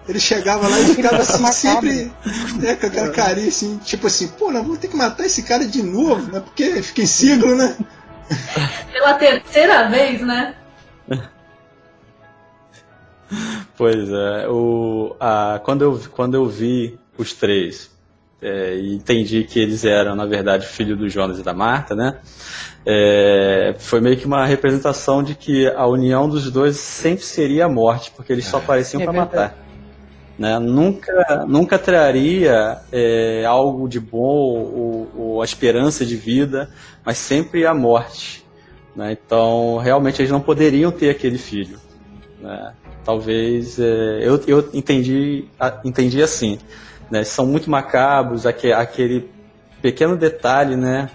[0.09, 2.13] ele chegava lá e ficava assim, sempre
[2.61, 5.67] né, com aquela carinha assim, tipo assim, pô, nós vamos ter que matar esse cara
[5.67, 6.39] de novo, né?
[6.39, 7.77] Porque fica em ciclo, né?
[8.93, 10.55] Pela terceira vez, né?
[13.77, 17.91] Pois é, o, a, quando, eu, quando eu vi os três
[18.43, 22.19] é, e entendi que eles eram, na verdade, filho do Jonas e da Marta, né?
[22.85, 27.69] É, foi meio que uma representação de que a união dos dois sempre seria a
[27.69, 28.61] morte, porque eles só é.
[28.63, 29.55] apareciam é para matar.
[30.39, 30.59] Né?
[30.59, 36.71] Nunca, nunca traria é, algo de bom ou, ou, a esperança de vida,
[37.05, 38.43] mas sempre a morte.
[38.97, 39.13] Né?
[39.13, 41.79] Então, realmente, eles não poderiam ter aquele filho.
[42.41, 42.73] Né?
[43.05, 45.47] Talvez é, eu, eu entendi,
[45.85, 46.59] entendi assim
[47.11, 47.25] né?
[47.25, 49.29] São muito macabros, aquele
[49.83, 51.11] pequeno detalhe, né?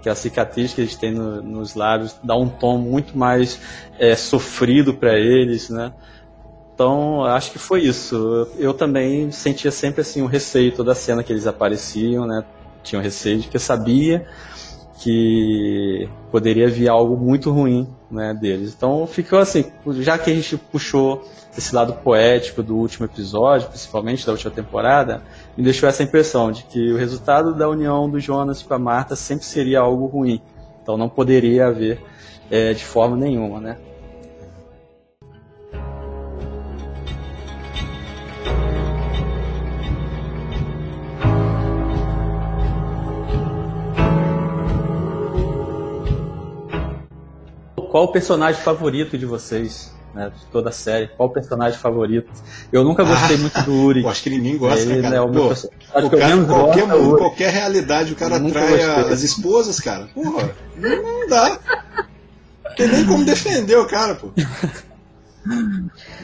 [0.00, 3.60] Que a cicatriz que eles têm no, nos lábios dá um tom muito mais
[3.98, 5.92] é, sofrido para eles, né?
[6.72, 8.48] Então, acho que foi isso.
[8.56, 12.42] Eu também sentia sempre assim um receio toda a cena que eles apareciam, né?
[12.82, 14.26] Tinha um receio de que eu sabia
[15.02, 18.74] que poderia vir algo muito ruim né, deles.
[18.76, 19.64] Então ficou assim,
[20.00, 21.24] já que a gente puxou
[21.56, 25.22] esse lado poético do último episódio, principalmente da última temporada,
[25.56, 29.16] me deixou essa impressão de que o resultado da união do Jonas com a Marta
[29.16, 30.40] sempre seria algo ruim.
[30.82, 32.02] Então não poderia haver
[32.50, 33.76] é, de forma nenhuma, né?
[48.00, 49.92] Qual o personagem favorito de vocês?
[50.14, 51.08] Né, de toda a série.
[51.08, 52.32] Qual o personagem favorito?
[52.72, 54.06] Eu nunca gostei ah, muito do Uri.
[54.08, 55.14] acho que ninguém gosta, ele, né, cara.
[55.16, 60.08] Né, o, Pô, o cara, qualquer, mundo, qualquer realidade, o cara atrai as esposas, cara.
[60.14, 61.58] Porra, não dá.
[62.74, 64.30] Tem nem como defender o cara, pô.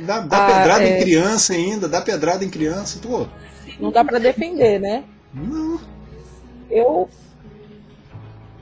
[0.00, 0.98] Dá, dá ah, pedrada é...
[0.98, 3.26] em criança ainda, dá pedrada em criança, pô.
[3.78, 5.04] Não dá para defender, né?
[5.34, 5.78] Não.
[6.70, 7.06] Eu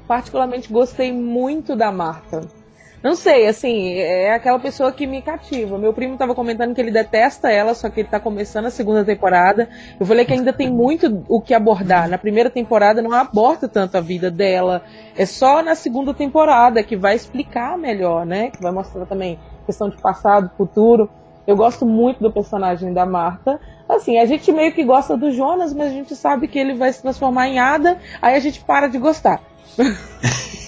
[0.09, 2.64] particularmente gostei muito da Marta.
[3.05, 5.77] Não sei, assim, é aquela pessoa que me cativa.
[5.77, 9.05] Meu primo estava comentando que ele detesta ela, só que ele está começando a segunda
[9.05, 9.69] temporada.
[10.01, 12.09] Eu falei que ainda tem muito o que abordar.
[12.09, 14.83] Na primeira temporada não aborda tanto a vida dela.
[15.15, 18.49] É só na segunda temporada que vai explicar melhor, né?
[18.49, 21.11] Que vai mostrar também questão de passado, futuro.
[21.47, 23.61] Eu gosto muito do personagem da Marta.
[23.87, 26.91] Assim, a gente meio que gosta do Jonas, mas a gente sabe que ele vai
[26.91, 29.43] se transformar em Ada, aí a gente para de gostar.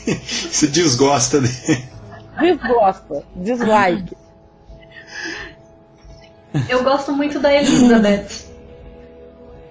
[0.07, 1.96] se desgosta dele.
[2.39, 3.25] Desgosta.
[3.35, 4.17] Dislike.
[6.69, 8.47] Eu gosto muito da Elizabeth.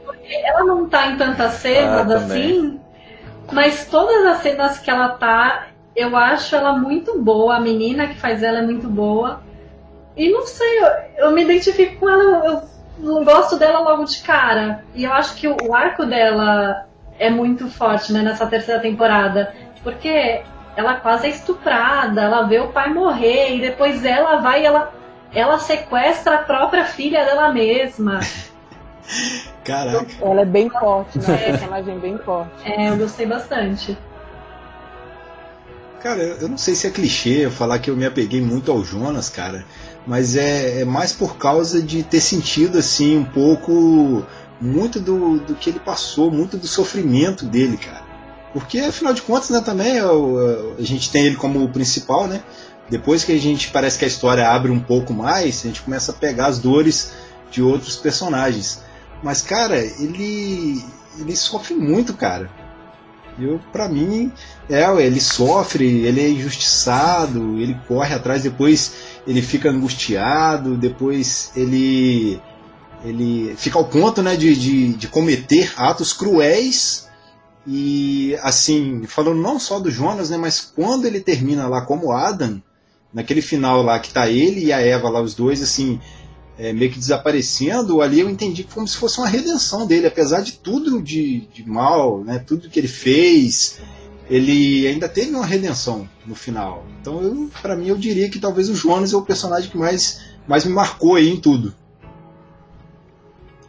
[0.06, 2.80] Porque ela não tá em tantas cenas ah, assim,
[3.52, 7.56] mas todas as cenas que ela tá, eu acho ela muito boa.
[7.56, 9.42] A menina que faz ela é muito boa.
[10.16, 10.88] E não sei, eu,
[11.18, 12.62] eu me identifico com ela, eu
[13.00, 14.84] não gosto dela logo de cara.
[14.94, 16.88] E eu acho que o, o arco dela
[17.20, 19.54] é muito forte né, nessa terceira temporada.
[19.84, 20.42] Porque
[20.76, 24.94] ela quase é estuprada, ela vê o pai morrer e depois ela vai e ela,
[25.34, 28.20] ela sequestra a própria filha dela mesma.
[29.64, 30.06] Caraca.
[30.22, 31.34] Ela é bem forte, né?
[31.34, 31.52] É.
[31.52, 32.52] personagem bem forte.
[32.64, 33.98] É, eu gostei bastante.
[36.02, 38.84] Cara, eu não sei se é clichê eu falar que eu me apeguei muito ao
[38.84, 39.66] Jonas, cara,
[40.06, 44.24] mas é, é mais por causa de ter sentido, assim, um pouco,
[44.62, 48.05] muito do, do que ele passou, muito do sofrimento dele, cara.
[48.56, 52.42] Porque, afinal de contas, né, também é a gente tem ele como o principal, né?
[52.90, 56.14] Depois que a gente parece que a história abre um pouco mais, a gente começa
[56.14, 57.12] a pegar as dores
[57.52, 58.82] de outros personagens.
[59.22, 60.82] Mas, cara, ele
[61.20, 62.50] ele sofre muito, cara.
[63.38, 64.32] Eu, para mim,
[64.70, 68.94] é, ele sofre, ele é injustiçado, ele corre atrás, depois
[69.28, 72.42] ele fica angustiado, depois ele
[73.04, 77.05] ele fica ao ponto, né, de, de, de cometer atos cruéis
[77.68, 82.62] e assim, falando não só do Jonas, né, mas quando ele termina lá como Adam,
[83.14, 86.00] naquele final lá que tá ele e a Eva lá, os dois, assim,
[86.58, 90.54] é, meio que desaparecendo, ali eu entendi como se fosse uma redenção dele, apesar de
[90.54, 93.80] tudo de, de mal, né, tudo que ele fez,
[94.30, 96.86] ele ainda teve uma redenção no final.
[97.02, 100.66] Então, para mim, eu diria que talvez o Jonas é o personagem que mais, mais
[100.66, 101.74] me marcou aí em tudo.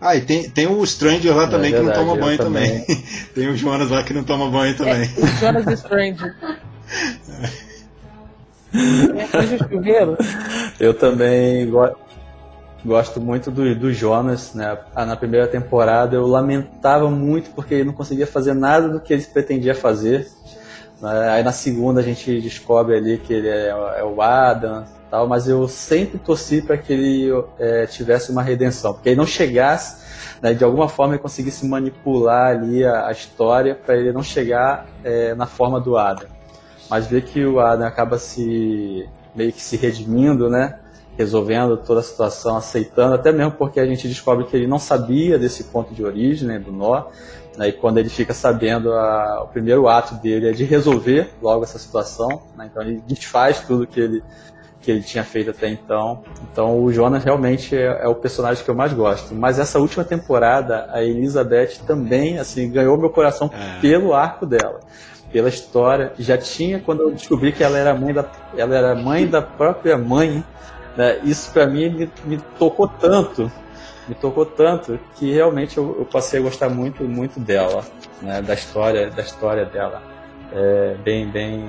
[0.01, 2.39] Ah, e tem, tem o Stranger lá é também é verdade, que não toma banho
[2.39, 2.81] também.
[2.81, 3.05] também.
[3.35, 5.03] tem o Jonas lá que não toma banho também.
[5.03, 6.35] É, o Jonas e Stranger.
[10.79, 11.89] Eu também go
[12.85, 14.55] gosto muito do, do Jonas.
[14.55, 14.79] Né?
[14.95, 19.13] Ah, na primeira temporada eu lamentava muito porque ele não conseguia fazer nada do que
[19.13, 20.29] ele pretendia fazer.
[21.01, 21.29] Né?
[21.31, 25.49] Aí na segunda a gente descobre ali que ele é, é o Adam, tal, mas
[25.49, 30.05] eu sempre torci para que ele é, tivesse uma redenção, porque ele não chegasse,
[30.43, 34.87] né, de alguma forma ele conseguisse manipular ali a, a história para ele não chegar
[35.05, 36.29] é, na forma do Adam.
[36.89, 40.79] Mas ver que o Adam acaba se meio que se redimindo, né?
[41.19, 45.39] Resolvendo toda a situação, aceitando, até mesmo porque a gente descobre que ele não sabia
[45.39, 47.05] desse ponto de origem, né, do nó,
[47.57, 51.65] né, e quando ele fica sabendo, a, o primeiro ato dele é de resolver logo
[51.65, 54.23] essa situação, né, então ele desfaz tudo que ele
[54.87, 56.23] que ele tinha feito até então.
[56.53, 59.35] Então o Jonas realmente é, é, o personagem que eu mais gosto.
[59.35, 63.81] Mas essa última temporada, a Elizabeth também assim ganhou meu coração é.
[63.81, 64.79] pelo arco dela,
[65.33, 66.13] pela história.
[66.17, 68.25] Já tinha quando eu descobri que ela era mãe da,
[68.57, 70.45] ela era mãe da própria mãe.
[70.97, 71.19] Né?
[71.25, 73.51] Isso para mim me, me, tocou tanto,
[74.09, 77.85] me tocou tanto que realmente eu, eu passei a gostar muito, muito dela,
[78.23, 78.41] né?
[78.41, 80.03] da história, da história dela.
[80.53, 81.69] É, bem, bem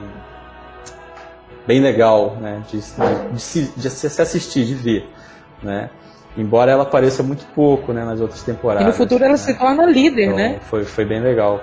[1.68, 2.78] bem legal né, de,
[3.34, 5.10] de, se, de se assistir, de ver.
[5.62, 5.90] Né?
[6.38, 8.84] Embora ela apareça muito pouco né, nas outras temporadas.
[8.84, 9.38] E no futuro ela né?
[9.38, 10.60] se torna líder, então, né?
[10.70, 11.62] Foi, foi bem legal.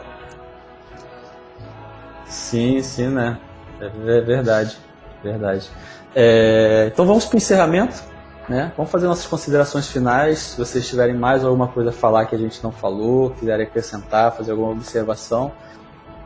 [2.27, 3.39] Sim, sim, né?
[3.81, 4.77] É, é verdade.
[5.23, 5.71] Verdade.
[6.15, 8.03] É, então vamos para o encerramento.
[8.49, 8.73] Né?
[8.77, 10.39] Vamos fazer nossas considerações finais.
[10.39, 14.37] Se vocês tiverem mais alguma coisa a falar que a gente não falou, quiserem acrescentar,
[14.37, 15.53] fazer alguma observação.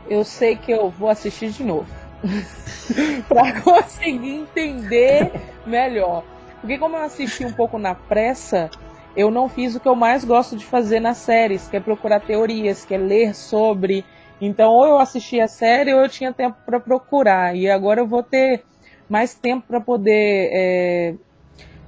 [0.09, 1.87] Eu sei que eu vou assistir de novo.
[3.29, 5.31] para conseguir entender
[5.65, 6.23] melhor.
[6.59, 8.69] Porque como eu assisti um pouco na pressa,
[9.15, 12.19] eu não fiz o que eu mais gosto de fazer nas séries, que é procurar
[12.19, 14.03] teorias, que é ler sobre.
[14.41, 17.55] Então, ou eu assistia a série ou eu tinha tempo para procurar.
[17.55, 18.63] E agora eu vou ter
[19.07, 21.15] mais tempo para poder é,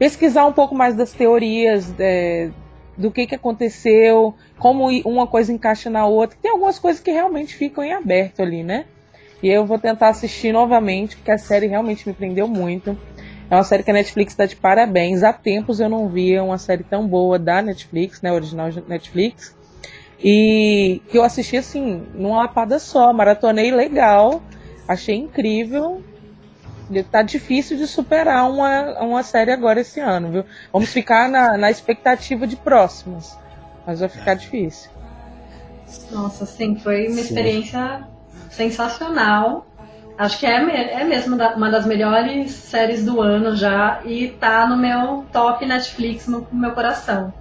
[0.01, 2.49] pesquisar um pouco mais das teorias, é,
[2.97, 6.35] do que, que aconteceu, como uma coisa encaixa na outra.
[6.41, 8.85] Tem algumas coisas que realmente ficam em aberto ali, né?
[9.43, 12.97] E eu vou tentar assistir novamente, porque a série realmente me prendeu muito.
[13.47, 15.21] É uma série que a Netflix está de parabéns.
[15.21, 18.33] Há tempos eu não via uma série tão boa da Netflix, né?
[18.33, 19.55] Original Netflix.
[20.19, 24.41] E que eu assisti assim, numa lapada só, maratonei legal,
[24.87, 26.01] achei incrível.
[27.09, 30.45] Tá difícil de superar uma, uma série agora esse ano, viu?
[30.73, 33.38] Vamos ficar na, na expectativa de próximas.
[33.85, 34.91] Mas vai ficar difícil.
[36.11, 37.22] Nossa, sim, foi uma sim.
[37.22, 38.03] experiência
[38.49, 39.65] sensacional.
[40.18, 44.77] Acho que é, é mesmo uma das melhores séries do ano já e tá no
[44.77, 47.34] meu top Netflix no, no meu coração.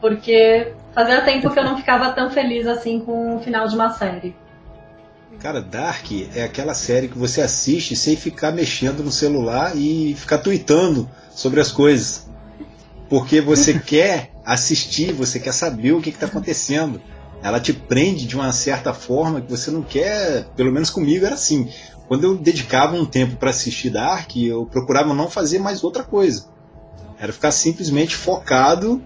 [0.00, 3.90] Porque fazia tempo que eu não ficava tão feliz assim com o final de uma
[3.90, 4.34] série.
[5.42, 10.38] Cara, Dark é aquela série que você assiste sem ficar mexendo no celular e ficar
[10.38, 12.26] tweetando sobre as coisas.
[13.08, 17.00] Porque você quer assistir, você quer saber o que está acontecendo
[17.42, 21.34] ela te prende de uma certa forma que você não quer, pelo menos comigo era
[21.34, 21.68] assim.
[22.06, 26.46] Quando eu dedicava um tempo para assistir Dark, eu procurava não fazer mais outra coisa.
[27.18, 29.02] Era ficar simplesmente focado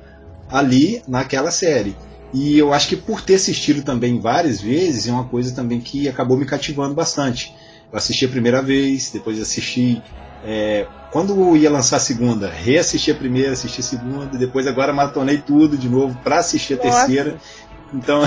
[0.50, 1.96] ali naquela série.
[2.32, 6.08] E eu acho que por ter assistido também várias vezes, é uma coisa também que
[6.08, 7.54] acabou me cativando bastante.
[7.90, 10.02] Eu assisti a primeira vez, depois assisti.
[10.44, 15.38] É, quando ia lançar a segunda, reassisti a primeira, assisti a segunda, depois agora maratonei
[15.38, 17.06] tudo de novo para assistir a Nossa.
[17.06, 17.38] terceira.
[17.94, 18.20] Então,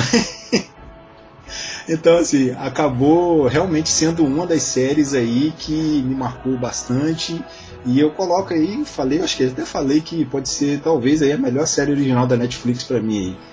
[1.87, 7.43] então assim, acabou realmente sendo uma das séries aí que me marcou bastante.
[7.85, 11.37] E eu coloco aí, falei, acho que até falei que pode ser talvez aí a
[11.37, 13.48] melhor série original da Netflix para mim aí.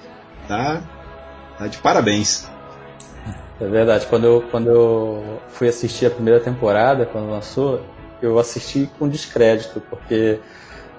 [0.48, 0.82] Tá?
[1.58, 2.48] Tá de parabéns.
[3.60, 7.80] É verdade, quando eu, quando eu fui assistir a primeira temporada, quando lançou,
[8.20, 10.38] eu assisti com descrédito, porque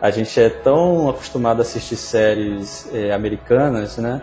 [0.02, 4.22] a gente é tão acostumado a assistir séries é, americanas, né?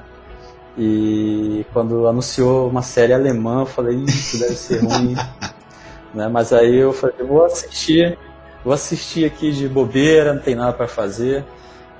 [0.76, 5.14] E quando anunciou uma série alemã, eu falei, isso deve ser ruim.
[6.12, 6.28] né?
[6.28, 8.18] Mas aí eu falei, vou assistir,
[8.64, 11.44] vou assistir aqui de bobeira, não tem nada para fazer.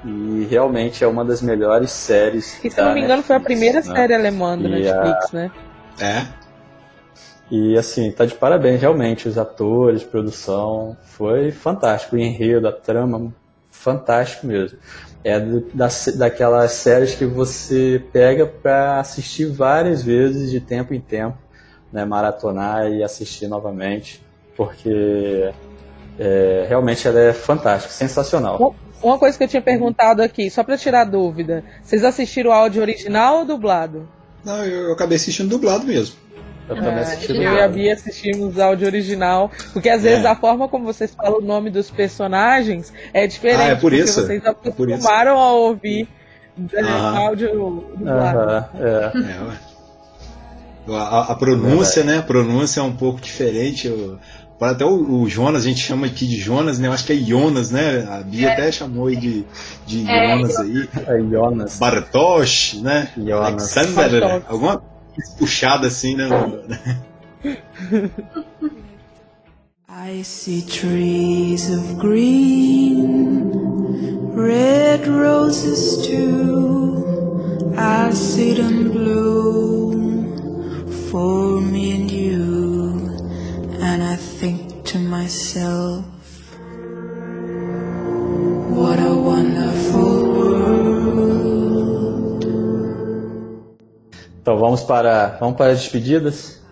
[0.05, 2.59] E realmente é uma das melhores séries.
[2.60, 3.82] Que se não me engano Netflix, foi a primeira né?
[3.82, 5.36] série alemã do Netflix, a...
[5.36, 5.51] né?
[6.01, 6.26] É.
[7.51, 12.16] E assim, tá de parabéns, realmente, os atores, produção, foi fantástico.
[12.16, 13.32] O enredo, a trama,
[13.70, 14.78] fantástico mesmo
[15.24, 21.39] é da, daquelas séries que você pega para assistir várias vezes de tempo em tempo,
[21.90, 24.22] né, maratonar e assistir novamente,
[24.55, 25.51] porque
[26.18, 28.76] é, realmente ela é fantástica, sensacional.
[29.05, 32.81] Uma coisa que eu tinha perguntado aqui, só para tirar dúvida, vocês assistiram o áudio
[32.81, 34.09] original ou dublado?
[34.43, 36.16] Não, eu acabei assistindo dublado mesmo.
[36.66, 40.28] Eu também assisti Eu e a Bia assistimos áudio original, porque às vezes é.
[40.28, 43.60] a forma como vocês falam o nome dos personagens é diferente.
[43.60, 44.22] Ah, é por isso?
[44.22, 46.09] Vocês acostumaram é a ouvir
[46.74, 47.18] ah.
[47.18, 48.39] áudio dublado.
[48.39, 49.18] Ah, é.
[50.93, 52.18] é a, a, pronúncia, né?
[52.18, 53.86] A pronúncia é um pouco diferente.
[53.86, 54.18] Eu,
[54.60, 56.89] até o, o, Jonas, a gente chama aqui de Jonas, né?
[56.89, 58.06] Eu acho que é Jonas, né?
[58.10, 58.52] A Bia é.
[58.52, 59.44] até chamou de,
[59.86, 60.36] de é.
[60.36, 60.89] Jonas aí.
[61.06, 61.78] É Jonas.
[61.78, 63.10] Bartosz, né?
[63.16, 63.76] Jonas.
[63.76, 64.43] Alexander, Bartosz.
[64.48, 64.82] alguma
[65.39, 66.28] puxada assim, né?
[70.06, 73.47] I see trees of green,
[74.35, 77.05] red roses too.
[77.76, 80.35] I see them bloom
[81.10, 82.23] for me and you,
[84.95, 86.05] to myself,
[88.71, 90.15] what a wonderful
[94.41, 96.62] Então vamos para, vamos para as despedidas.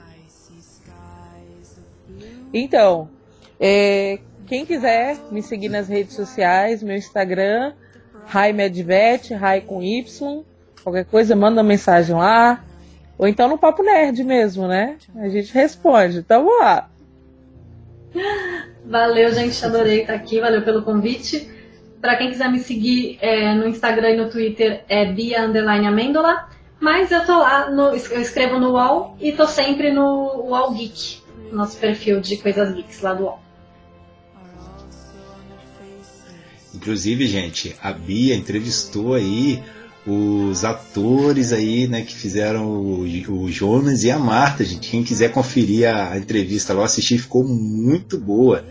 [2.55, 3.09] Então,
[3.59, 7.73] é, quem quiser me seguir nas redes sociais, meu Instagram,
[8.27, 10.45] Rai Medvet, Rai com Y.
[10.85, 12.63] Qualquer coisa, manda uma mensagem lá.
[13.19, 14.97] Ou então no Papo Nerd mesmo, né?
[15.17, 16.23] A gente responde.
[16.23, 16.92] Tamo lá.
[18.85, 19.65] Valeu, gente.
[19.65, 20.41] Adorei estar aqui.
[20.41, 21.49] Valeu pelo convite.
[22.01, 26.49] Para quem quiser me seguir é, no Instagram e no Twitter é Bia Underline Amêndola.
[26.81, 31.21] Mas eu tô lá, no, eu escrevo no UOL e tô sempre no UOL Geek,
[31.53, 33.39] nosso perfil de coisas geeks lá do UOL.
[36.75, 39.63] Inclusive, gente, a Bia entrevistou aí
[40.07, 44.91] os atores aí, né, que fizeram o, o Jonas e a Marta, gente.
[44.91, 48.65] Quem quiser conferir a, a entrevista lá, assistir, ficou muito boa.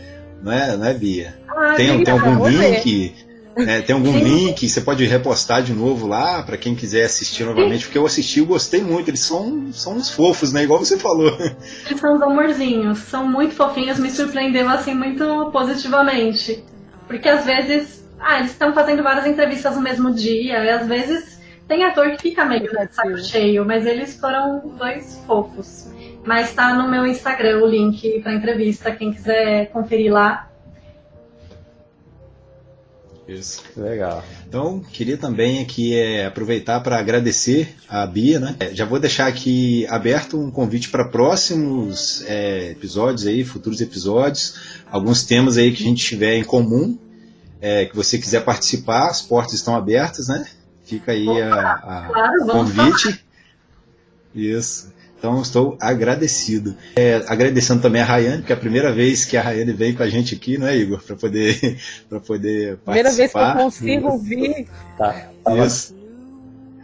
[0.44, 1.40] Não é, não é Bia?
[1.48, 3.14] Ah, tem, tem algum link?
[3.56, 4.24] É, tem algum Sim.
[4.24, 4.68] link?
[4.68, 7.86] Você pode repostar de novo lá para quem quiser assistir novamente, Sim.
[7.86, 9.10] porque eu assisti e gostei muito.
[9.10, 10.64] Eles são, são uns fofos, né?
[10.64, 11.38] Igual você falou.
[11.86, 16.64] Eles são uns amorzinhos, são muito fofinhos, me surpreendeu assim muito positivamente.
[17.08, 21.42] Porque às vezes, ah, eles estão fazendo várias entrevistas no mesmo dia, e às vezes
[21.68, 25.90] tem ator que fica meio de saco cheio, mas eles foram dois fofos.
[26.26, 30.52] Mas tá no meu Instagram o link pra entrevista, quem quiser conferir lá.
[33.28, 33.64] Isso.
[33.78, 34.24] Legal.
[34.46, 38.56] Então, queria também aqui é, aproveitar para agradecer a Bia, né?
[38.60, 44.84] É, já vou deixar aqui aberto um convite para próximos é, episódios aí, futuros episódios,
[44.92, 46.98] alguns temas aí que a gente tiver em comum,
[47.62, 50.46] é, que você quiser participar, as portas estão abertas, né?
[50.84, 53.24] Fica aí a, a claro, convite.
[54.34, 54.92] Isso.
[55.18, 56.76] Então estou agradecido.
[56.96, 60.02] É, agradecendo também a Rayane, porque é a primeira vez que a Rayane vem com
[60.02, 61.00] a gente aqui, não é, Igor?
[61.04, 61.80] Para poder,
[62.26, 62.84] poder participar.
[62.92, 64.68] Primeira vez que eu consigo vir.
[64.98, 65.96] Tá, tava, Isso.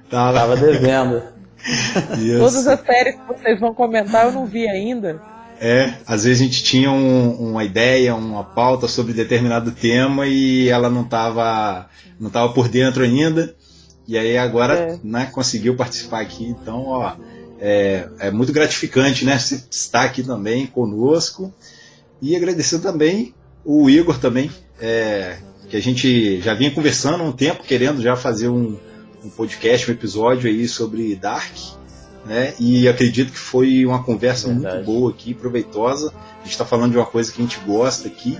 [0.08, 1.24] Tava, tava devendo.
[2.22, 2.38] Isso.
[2.38, 5.20] Todas as séries que vocês vão comentar eu não vi ainda.
[5.60, 10.70] É, às vezes a gente tinha um, uma ideia, uma pauta sobre determinado tema e
[10.70, 11.90] ela não estava
[12.20, 13.56] não tava por dentro ainda.
[14.08, 15.00] E aí agora é.
[15.04, 17.16] né, conseguiu participar aqui, então ó,
[17.60, 19.36] é, é muito gratificante, né?
[19.36, 21.54] Estar aqui também conosco.
[22.22, 23.34] E agradecer também
[23.66, 25.38] o Igor também, é,
[25.70, 28.78] que a gente já vinha conversando há um tempo, querendo já fazer um,
[29.24, 31.77] um podcast, um episódio aí sobre Dark.
[32.28, 32.54] Né?
[32.60, 36.14] E acredito que foi uma conversa muito boa aqui, proveitosa.
[36.42, 38.38] A gente está falando de uma coisa que a gente gosta aqui.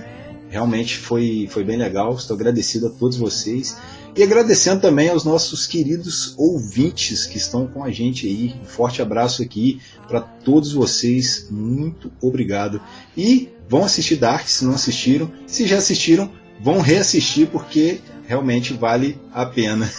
[0.50, 2.14] Realmente foi, foi bem legal.
[2.14, 3.78] Estou agradecido a todos vocês.
[4.14, 8.54] E agradecendo também aos nossos queridos ouvintes que estão com a gente aí.
[8.60, 11.46] Um forte abraço aqui para todos vocês.
[11.50, 12.80] Muito obrigado.
[13.16, 15.30] E vão assistir Dark se não assistiram.
[15.46, 19.90] Se já assistiram, vão reassistir porque realmente vale a pena.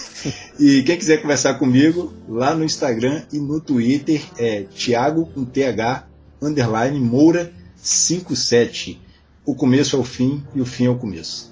[0.60, 6.06] E quem quiser conversar comigo, lá no Instagram e no Twitter é Thiago com TH
[6.40, 9.02] underline Moura 57.
[9.44, 11.52] O começo é o fim e o fim é o começo.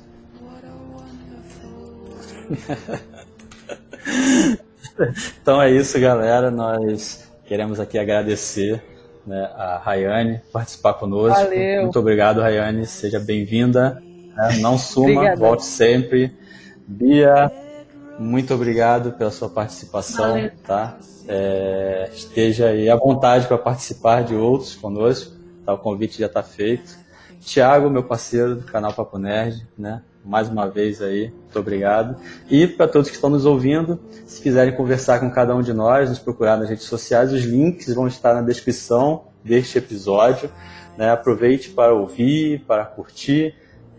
[5.41, 6.51] então é isso, galera.
[6.51, 8.83] Nós queremos aqui agradecer
[9.25, 11.39] né, a Rayane participar conosco.
[11.39, 11.81] Valeu.
[11.81, 12.85] Muito obrigado, Rayane.
[12.85, 13.99] Seja bem-vinda.
[14.35, 14.57] Né?
[14.59, 16.37] Não suma, volte sempre.
[16.87, 17.51] Bia,
[18.17, 20.31] muito obrigado pela sua participação.
[20.31, 20.51] Valeu.
[20.65, 20.97] Tá?
[21.27, 25.35] É, esteja aí à vontade para participar de outros conosco.
[25.65, 25.73] Tá?
[25.73, 26.97] O convite já está feito.
[27.41, 30.01] Tiago, meu parceiro do canal Papo Nerd, né?
[30.23, 32.17] mais uma vez aí, muito obrigado.
[32.49, 36.09] E para todos que estão nos ouvindo, se quiserem conversar com cada um de nós,
[36.09, 40.49] nos procurar nas redes sociais, os links vão estar na descrição deste episódio.
[40.97, 41.09] Né?
[41.09, 43.55] Aproveite para ouvir, para curtir,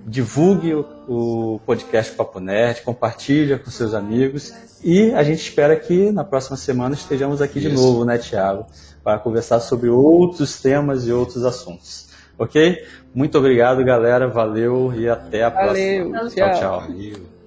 [0.09, 0.75] divulgue
[1.07, 4.53] o, podcast Papo Nerd, compartilhe com seus amigos
[4.83, 7.69] e a gente espera que na próxima semana estejamos aqui Isso.
[7.69, 8.67] de novo, né, Tiago,
[9.05, 12.09] para conversar sobre outros temas e outros assuntos.
[12.39, 12.85] Ok?
[13.15, 14.29] Muito obrigado, galera.
[14.29, 16.31] Valeu e até a Valeu, próxima.
[16.31, 16.81] Tchau, tchau.
[16.81, 17.39] Valeu.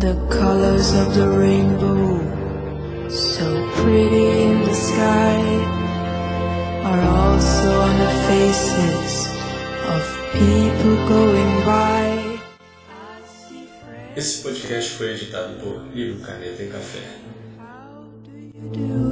[0.00, 2.18] The colors of the rainbow,
[3.08, 3.44] so
[3.76, 5.81] pretty in the sky,
[6.84, 9.26] are also on the faces
[9.86, 10.02] of
[10.32, 12.40] people going by.
[14.16, 17.00] Esse podcast foi editado por Livro Caneta e Café.
[17.58, 19.02] How do you do?